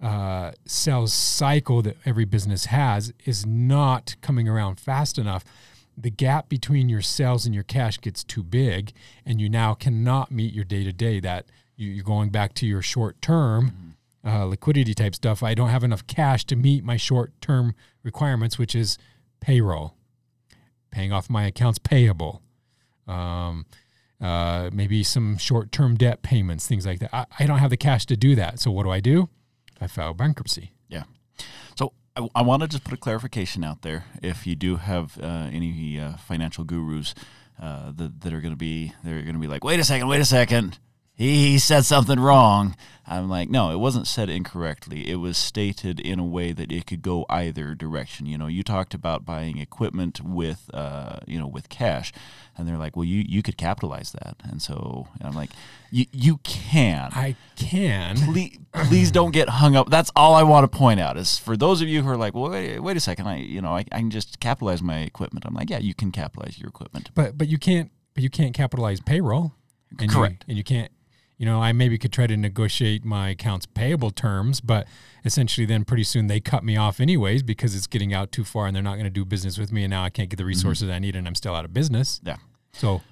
uh, 0.00 0.52
sales 0.66 1.12
cycle 1.12 1.82
that 1.82 1.96
every 2.04 2.24
business 2.24 2.66
has 2.66 3.12
is 3.24 3.46
not 3.46 4.16
coming 4.20 4.48
around 4.48 4.80
fast 4.80 5.16
enough, 5.18 5.44
the 5.96 6.10
gap 6.10 6.48
between 6.48 6.88
your 6.88 7.02
sales 7.02 7.46
and 7.46 7.54
your 7.54 7.64
cash 7.64 8.00
gets 8.00 8.24
too 8.24 8.42
big, 8.42 8.92
and 9.24 9.40
you 9.40 9.48
now 9.48 9.74
cannot 9.74 10.30
meet 10.32 10.52
your 10.52 10.64
day 10.64 10.82
to 10.84 10.92
day. 10.92 11.20
That 11.20 11.46
you- 11.76 11.90
you're 11.90 12.04
going 12.04 12.30
back 12.30 12.54
to 12.54 12.66
your 12.66 12.82
short 12.82 13.20
term 13.22 13.94
uh, 14.24 14.44
liquidity 14.44 14.94
type 14.94 15.14
stuff. 15.16 15.42
I 15.42 15.52
don't 15.54 15.70
have 15.70 15.82
enough 15.82 16.06
cash 16.06 16.44
to 16.46 16.54
meet 16.56 16.84
my 16.84 16.96
short 16.96 17.32
term 17.40 17.74
requirements, 18.04 18.56
which 18.56 18.74
is 18.74 18.96
payroll, 19.40 19.94
paying 20.92 21.12
off 21.12 21.28
my 21.28 21.44
accounts 21.44 21.78
payable, 21.80 22.40
um, 23.08 23.66
uh, 24.22 24.70
maybe 24.72 25.02
some 25.02 25.36
short 25.36 25.72
term 25.72 25.96
debt 25.96 26.22
payments, 26.22 26.66
things 26.66 26.86
like 26.86 27.00
that. 27.00 27.10
I, 27.12 27.26
I 27.40 27.46
don't 27.46 27.58
have 27.58 27.70
the 27.70 27.76
cash 27.76 28.06
to 28.06 28.16
do 28.16 28.34
that. 28.36 28.60
So 28.60 28.70
what 28.70 28.84
do 28.84 28.90
I 28.90 29.00
do? 29.00 29.28
I 29.80 29.88
file 29.88 30.14
bankruptcy. 30.14 30.72
Yeah. 30.88 31.02
So 31.76 31.92
I, 32.16 32.28
I 32.36 32.42
want 32.42 32.62
to 32.62 32.68
just 32.68 32.84
put 32.84 32.94
a 32.94 32.96
clarification 32.96 33.64
out 33.64 33.82
there. 33.82 34.04
If 34.22 34.46
you 34.46 34.54
do 34.54 34.76
have 34.76 35.18
uh, 35.20 35.48
any 35.52 35.98
uh, 35.98 36.16
financial 36.18 36.64
gurus 36.64 37.14
uh, 37.60 37.92
that, 37.96 38.20
that 38.20 38.32
are 38.32 38.40
going 38.40 38.52
to 38.52 38.56
be, 38.56 38.92
they're 39.02 39.22
going 39.22 39.34
to 39.34 39.40
be 39.40 39.48
like, 39.48 39.64
wait 39.64 39.80
a 39.80 39.84
second, 39.84 40.06
wait 40.08 40.20
a 40.20 40.24
second. 40.24 40.78
He, 41.14 41.50
he 41.52 41.58
said 41.58 41.84
something 41.84 42.18
wrong. 42.18 42.74
I'm 43.06 43.28
like, 43.28 43.50
no, 43.50 43.70
it 43.70 43.76
wasn't 43.78 44.06
said 44.06 44.30
incorrectly. 44.30 45.10
It 45.10 45.16
was 45.16 45.36
stated 45.36 46.00
in 46.00 46.18
a 46.18 46.24
way 46.24 46.52
that 46.52 46.70
it 46.72 46.86
could 46.86 47.02
go 47.02 47.26
either 47.28 47.74
direction. 47.74 48.26
You 48.26 48.38
know, 48.38 48.46
you 48.46 48.62
talked 48.62 48.94
about 48.94 49.26
buying 49.26 49.58
equipment 49.58 50.20
with, 50.24 50.70
uh, 50.72 51.18
you 51.26 51.38
know, 51.38 51.48
with 51.48 51.68
cash, 51.68 52.12
and 52.56 52.66
they're 52.66 52.78
like, 52.78 52.96
well, 52.96 53.04
you 53.04 53.24
you 53.28 53.42
could 53.42 53.58
capitalize 53.58 54.12
that, 54.12 54.36
and 54.44 54.62
so 54.62 55.08
and 55.18 55.28
I'm 55.28 55.34
like, 55.34 55.50
you 55.90 56.06
you 56.12 56.38
can 56.38 57.10
I 57.12 57.36
can. 57.56 58.16
please, 58.16 58.58
please 58.72 59.10
don't 59.10 59.32
get 59.32 59.48
hung 59.48 59.76
up. 59.76 59.90
That's 59.90 60.12
all 60.16 60.34
I 60.34 60.44
want 60.44 60.70
to 60.70 60.78
point 60.78 61.00
out 61.00 61.16
is 61.18 61.38
for 61.38 61.56
those 61.56 61.82
of 61.82 61.88
you 61.88 62.02
who 62.02 62.08
are 62.08 62.16
like, 62.16 62.34
well, 62.34 62.50
wait, 62.50 62.78
wait 62.80 62.96
a 62.96 63.00
second, 63.00 63.26
I, 63.26 63.36
you 63.38 63.60
know, 63.60 63.72
I, 63.76 63.80
I 63.92 63.98
can 63.98 64.10
just 64.10 64.38
capitalize 64.40 64.80
my 64.80 65.00
equipment. 65.00 65.44
I'm 65.44 65.54
like, 65.54 65.68
yeah, 65.70 65.78
you 65.78 65.92
can 65.92 66.12
capitalize 66.12 66.58
your 66.58 66.68
equipment. 66.68 67.10
But 67.14 67.36
but 67.36 67.48
you 67.48 67.58
can't 67.58 67.90
but 68.14 68.22
you 68.22 68.30
can't 68.30 68.54
capitalize 68.54 69.00
payroll. 69.00 69.52
And 69.98 70.02
you- 70.10 70.16
Correct. 70.16 70.44
and 70.48 70.56
you 70.56 70.64
can't 70.64 70.90
you 71.42 71.46
know, 71.46 71.60
I 71.60 71.72
maybe 71.72 71.98
could 71.98 72.12
try 72.12 72.28
to 72.28 72.36
negotiate 72.36 73.04
my 73.04 73.30
accounts 73.30 73.66
payable 73.66 74.12
terms, 74.12 74.60
but 74.60 74.86
essentially 75.24 75.66
then 75.66 75.84
pretty 75.84 76.04
soon 76.04 76.28
they 76.28 76.38
cut 76.38 76.62
me 76.62 76.76
off 76.76 77.00
anyways 77.00 77.42
because 77.42 77.74
it's 77.74 77.88
getting 77.88 78.14
out 78.14 78.30
too 78.30 78.44
far 78.44 78.68
and 78.68 78.76
they're 78.76 78.82
not 78.82 78.94
going 78.94 79.06
to 79.06 79.10
do 79.10 79.24
business 79.24 79.58
with 79.58 79.72
me 79.72 79.82
and 79.82 79.90
now 79.90 80.04
I 80.04 80.08
can't 80.08 80.30
get 80.30 80.36
the 80.36 80.44
mm-hmm. 80.44 80.50
resources 80.50 80.88
I 80.88 81.00
need 81.00 81.16
and 81.16 81.26
I'm 81.26 81.34
still 81.34 81.56
out 81.56 81.64
of 81.64 81.74
business. 81.74 82.20
Yeah. 82.22 82.36
So 82.74 83.02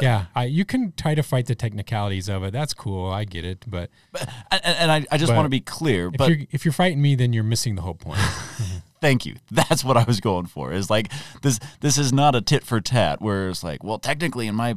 yeah, 0.00 0.26
I, 0.36 0.44
you 0.44 0.64
can 0.64 0.92
try 0.96 1.16
to 1.16 1.22
fight 1.24 1.46
the 1.46 1.56
technicalities 1.56 2.28
of 2.28 2.44
it. 2.44 2.52
That's 2.52 2.74
cool. 2.74 3.10
I 3.10 3.24
get 3.24 3.44
it. 3.44 3.64
But 3.66 3.90
But, 4.12 4.28
and, 4.52 4.62
and 4.64 4.92
I, 4.92 5.04
I 5.10 5.18
just 5.18 5.34
want 5.34 5.46
to 5.46 5.50
be 5.50 5.58
clear, 5.58 6.06
if 6.06 6.12
but 6.12 6.28
you're 6.28 6.46
if 6.52 6.64
you're 6.64 6.70
fighting 6.70 7.02
me, 7.02 7.16
then 7.16 7.32
you're 7.32 7.42
missing 7.42 7.74
the 7.74 7.82
whole 7.82 7.94
point. 7.94 8.20
Mm-hmm. 8.60 8.78
Thank 9.00 9.26
you. 9.26 9.36
That's 9.50 9.84
what 9.84 9.96
I 9.96 10.04
was 10.04 10.20
going 10.20 10.46
for. 10.46 10.72
Is 10.72 10.90
like 10.90 11.10
this. 11.42 11.58
This 11.80 11.98
is 11.98 12.12
not 12.12 12.34
a 12.34 12.40
tit 12.40 12.64
for 12.64 12.80
tat. 12.80 13.20
Where 13.20 13.48
it's 13.48 13.64
like, 13.64 13.82
well, 13.82 13.98
technically, 13.98 14.46
in 14.46 14.54
my, 14.54 14.74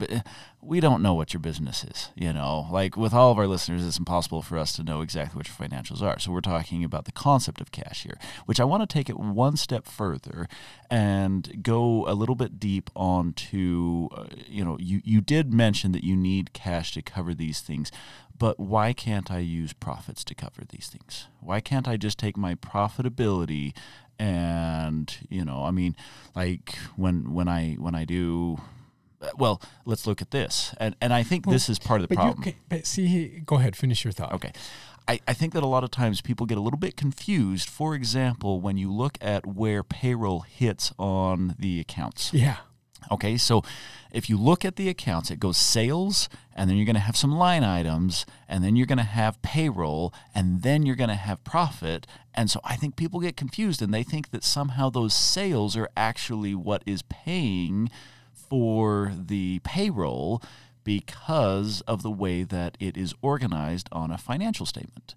we 0.62 0.80
don't 0.80 1.02
know 1.02 1.14
what 1.14 1.34
your 1.34 1.40
business 1.40 1.84
is. 1.84 2.10
You 2.16 2.34
know, 2.34 2.68
like 2.72 2.98
with 2.98 3.14
all 3.14 3.32
of 3.32 3.38
our 3.38 3.48
listeners, 3.48 3.86
it's 3.86 3.98
impossible 3.98 4.42
for 4.42 4.58
us 4.58 4.74
to 4.74 4.84
know 4.84 5.02
exactly 5.02 5.38
what 5.38 5.48
your 5.48 5.70
financials 5.70 6.02
are. 6.02 6.20
So 6.20 6.32
we're 6.32 6.42
talking 6.42 6.84
about 6.84 7.06
the 7.06 7.12
concept 7.12 7.62
of 7.62 7.72
cash 7.72 8.04
here, 8.04 8.18
which 8.46 8.60
I 8.60 8.64
want 8.66 8.88
to 8.88 8.94
take 8.94 9.10
it 9.10 9.20
one 9.20 9.58
step 9.58 9.88
further 9.88 10.48
and 10.90 11.64
go 11.64 12.06
a 12.08 12.14
little 12.14 12.36
bit 12.36 12.60
deep 12.60 12.90
onto. 12.96 14.10
Uh, 14.16 14.26
you 14.48 14.64
know, 14.64 14.78
you 14.80 15.02
you 15.04 15.22
did 15.22 15.54
mention 15.54 15.92
that 15.92 16.04
you 16.04 16.16
need 16.16 16.54
cash 16.54 16.94
to 16.94 17.02
cover 17.02 17.34
these 17.34 17.60
things. 17.60 17.92
But 18.38 18.60
why 18.60 18.94
can't 18.94 19.32
I 19.32 19.40
use 19.40 19.74
profits 19.74 20.24
to 20.26 20.36
cover 20.36 20.64
these 20.68 20.88
things? 20.88 21.28
Why 21.40 21.62
can't 21.62 21.88
I 21.88 21.98
just 21.98 22.18
take 22.18 22.36
my 22.36 22.56
profitability 22.56 23.74
and 24.20 25.16
you 25.30 25.44
know, 25.46 25.64
I 25.64 25.72
mean, 25.72 25.96
like 26.36 26.76
when 26.96 27.34
when 27.34 27.48
I 27.48 27.74
when 27.74 27.96
I 27.96 28.06
do, 28.06 28.60
well, 29.38 29.62
let's 29.86 30.08
look 30.08 30.22
at 30.22 30.32
this, 30.32 30.74
and 30.80 30.96
and 31.02 31.14
I 31.14 31.24
think 31.24 31.46
this 31.46 31.70
is 31.70 31.80
part 31.80 32.02
of 32.02 32.10
the 32.10 32.16
but 32.16 32.22
problem. 32.22 32.38
you 32.40 32.52
can, 32.52 32.62
but 32.70 32.86
see, 32.86 33.42
go 33.46 33.56
ahead, 33.56 33.76
finish 33.76 34.04
your 34.04 34.12
thought. 34.12 34.34
Okay. 34.34 34.52
I, 35.06 35.20
I 35.28 35.34
think 35.34 35.54
that 35.54 35.64
a 35.64 35.68
lot 35.68 35.84
of 35.84 35.92
times 35.92 36.22
people 36.22 36.46
get 36.46 36.58
a 36.58 36.62
little 36.62 36.80
bit 36.80 36.96
confused. 36.96 37.70
For 37.70 37.94
example, 37.94 38.62
when 38.62 38.78
you 38.78 38.90
look 38.90 39.18
at 39.20 39.46
where 39.46 39.84
payroll 39.84 40.42
hits 40.42 40.94
on 40.98 41.56
the 41.60 41.82
accounts. 41.82 42.34
Yeah. 42.34 42.58
Okay, 43.12 43.38
so 43.38 43.64
if 44.12 44.30
you 44.30 44.38
look 44.38 44.64
at 44.64 44.76
the 44.76 44.90
accounts, 44.90 45.32
it 45.32 45.40
goes 45.40 45.58
sales, 45.58 46.30
and 46.56 46.70
then 46.70 46.78
you're 46.78 46.86
going 46.86 46.96
to 46.96 47.00
have 47.02 47.18
some 47.18 47.32
line 47.32 47.64
items, 47.64 48.26
and 48.48 48.64
then 48.64 48.76
you're 48.76 48.86
going 48.86 48.98
to 48.98 49.04
have 49.04 49.42
payroll, 49.42 50.14
and 50.36 50.62
then 50.62 50.86
you're 50.86 50.96
going 50.96 51.10
to 51.10 51.16
have 51.16 51.44
profit. 51.44 52.06
And 52.34 52.50
so 52.50 52.60
I 52.64 52.76
think 52.76 52.96
people 52.96 53.20
get 53.20 53.38
confused 53.38 53.82
and 53.82 53.94
they 53.94 54.04
think 54.04 54.32
that 54.32 54.44
somehow 54.44 54.90
those 54.90 55.14
sales 55.14 55.78
are 55.78 55.90
actually 55.96 56.56
what 56.56 56.84
is 56.86 57.04
paying 57.04 57.92
for 58.32 59.14
the 59.16 59.60
payroll 59.64 60.42
because 60.84 61.82
of 61.82 62.04
the 62.04 62.12
way 62.12 62.44
that 62.44 62.78
it 62.80 62.98
is 62.98 63.14
organized 63.22 63.88
on 63.92 64.12
a 64.12 64.18
financial 64.18 64.66
statement. 64.66 65.16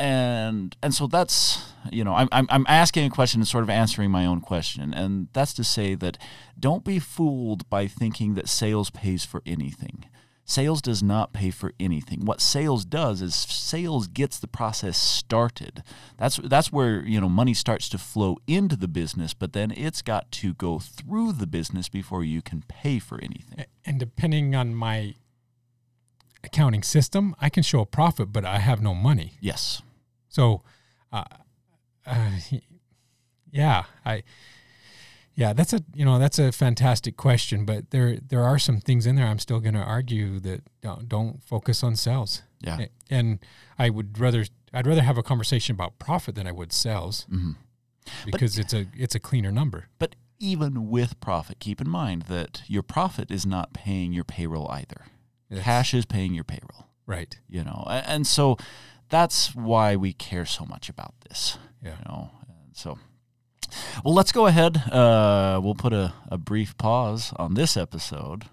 And 0.00 0.74
and 0.82 0.94
so 0.94 1.06
that's 1.06 1.74
you 1.92 2.04
know 2.04 2.14
I'm, 2.14 2.28
I'm 2.32 2.46
I'm 2.48 2.64
asking 2.68 3.04
a 3.04 3.10
question 3.10 3.42
and 3.42 3.48
sort 3.48 3.64
of 3.64 3.68
answering 3.68 4.10
my 4.10 4.24
own 4.24 4.40
question, 4.40 4.94
and 4.94 5.28
that's 5.34 5.52
to 5.54 5.64
say 5.64 5.94
that 5.96 6.16
don't 6.58 6.84
be 6.84 6.98
fooled 6.98 7.68
by 7.68 7.86
thinking 7.86 8.34
that 8.34 8.48
sales 8.48 8.88
pays 8.88 9.26
for 9.26 9.42
anything. 9.44 10.06
Sales 10.46 10.80
does 10.80 11.02
not 11.02 11.34
pay 11.34 11.50
for 11.50 11.74
anything. 11.78 12.24
What 12.24 12.40
sales 12.40 12.86
does 12.86 13.20
is 13.20 13.34
sales 13.34 14.08
gets 14.08 14.38
the 14.38 14.48
process 14.48 14.96
started. 14.96 15.82
That's 16.16 16.38
that's 16.38 16.72
where 16.72 17.04
you 17.04 17.20
know 17.20 17.28
money 17.28 17.52
starts 17.52 17.88
to 17.90 17.98
flow 17.98 18.38
into 18.46 18.76
the 18.76 18.88
business, 18.88 19.34
but 19.34 19.52
then 19.52 19.70
it's 19.70 20.00
got 20.00 20.32
to 20.32 20.54
go 20.54 20.78
through 20.78 21.34
the 21.34 21.46
business 21.46 21.90
before 21.90 22.24
you 22.24 22.40
can 22.40 22.64
pay 22.66 22.98
for 22.98 23.20
anything. 23.22 23.66
and 23.84 24.00
depending 24.00 24.54
on 24.54 24.74
my 24.74 25.14
accounting 26.42 26.82
system, 26.82 27.36
I 27.38 27.50
can 27.50 27.62
show 27.62 27.80
a 27.80 27.86
profit, 27.86 28.32
but 28.32 28.44
I 28.44 28.58
have 28.58 28.80
no 28.80 28.94
money. 28.94 29.34
Yes. 29.40 29.82
So, 30.30 30.62
uh, 31.12 31.24
uh, 32.06 32.30
yeah, 33.52 33.84
I, 34.04 34.22
yeah, 35.34 35.52
that's 35.52 35.72
a 35.72 35.80
you 35.94 36.04
know 36.04 36.18
that's 36.18 36.38
a 36.38 36.52
fantastic 36.52 37.16
question, 37.16 37.64
but 37.64 37.90
there 37.90 38.16
there 38.16 38.42
are 38.42 38.58
some 38.58 38.80
things 38.80 39.06
in 39.06 39.16
there 39.16 39.26
I'm 39.26 39.38
still 39.38 39.60
going 39.60 39.74
to 39.74 39.82
argue 39.82 40.38
that 40.40 40.62
don't, 40.82 41.08
don't 41.08 41.42
focus 41.42 41.82
on 41.82 41.96
sales. 41.96 42.42
Yeah. 42.62 42.86
and 43.08 43.38
I 43.78 43.88
would 43.88 44.18
rather 44.18 44.44
I'd 44.74 44.86
rather 44.86 45.00
have 45.02 45.16
a 45.16 45.22
conversation 45.22 45.74
about 45.74 45.98
profit 45.98 46.34
than 46.34 46.46
I 46.46 46.52
would 46.52 46.72
sales 46.74 47.26
Mhm. 47.32 47.56
because 48.26 48.58
it's 48.58 48.74
a 48.74 48.86
it's 48.94 49.14
a 49.14 49.20
cleaner 49.20 49.50
number. 49.50 49.88
But 49.98 50.14
even 50.38 50.88
with 50.90 51.18
profit, 51.20 51.58
keep 51.58 51.80
in 51.80 51.88
mind 51.88 52.22
that 52.28 52.62
your 52.66 52.82
profit 52.82 53.30
is 53.30 53.44
not 53.46 53.72
paying 53.72 54.12
your 54.12 54.24
payroll 54.24 54.70
either. 54.70 55.06
Yes. 55.48 55.62
Cash 55.64 55.94
is 55.94 56.04
paying 56.06 56.34
your 56.34 56.44
payroll, 56.44 56.86
Right. 57.06 57.38
you 57.48 57.64
know. 57.64 57.84
And 57.88 58.26
so 58.26 58.56
that's 59.10 59.54
why 59.54 59.96
we 59.96 60.12
care 60.12 60.46
so 60.46 60.64
much 60.64 60.88
about 60.88 61.14
this, 61.28 61.58
Yeah. 61.82 61.96
you 61.98 62.04
know. 62.08 62.30
And 62.48 62.76
so 62.76 62.98
well, 64.04 64.14
let's 64.14 64.32
go 64.32 64.46
ahead. 64.46 64.76
Uh, 64.90 65.60
we'll 65.62 65.74
put 65.74 65.92
a, 65.92 66.12
a 66.28 66.38
brief 66.38 66.76
pause 66.78 67.32
on 67.36 67.54
this 67.54 67.76
episode 67.76 68.44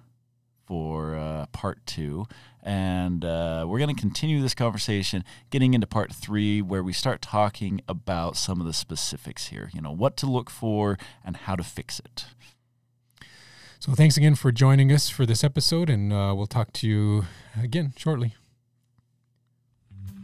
for 0.65 1.15
uh, 1.15 1.45
part 1.47 1.85
two. 1.85 2.27
And 2.61 3.23
uh, 3.23 3.65
we're 3.67 3.79
going 3.79 3.95
to 3.95 3.99
continue 3.99 4.41
this 4.41 4.53
conversation, 4.53 5.23
getting 5.49 5.73
into 5.73 5.87
part 5.87 6.11
three, 6.13 6.61
where 6.61 6.83
we 6.83 6.91
start 6.91 7.21
talking 7.21 7.79
about 7.87 8.35
some 8.35 8.59
of 8.59 8.67
the 8.67 8.73
specifics 8.73 9.47
here. 9.47 9.69
You 9.73 9.81
know, 9.81 9.91
what 9.91 10.17
to 10.17 10.25
look 10.25 10.49
for 10.49 10.97
and 11.23 11.37
how 11.37 11.55
to 11.55 11.63
fix 11.63 11.99
it. 11.99 12.25
So 13.79 13.93
thanks 13.93 14.17
again 14.17 14.35
for 14.35 14.51
joining 14.51 14.91
us 14.91 15.07
for 15.07 15.25
this 15.25 15.43
episode, 15.43 15.89
and 15.89 16.11
uh, 16.11 16.33
we'll 16.35 16.47
talk 16.47 16.73
to 16.73 16.87
you 16.87 17.25
again 17.61 17.93
shortly. 17.95 18.35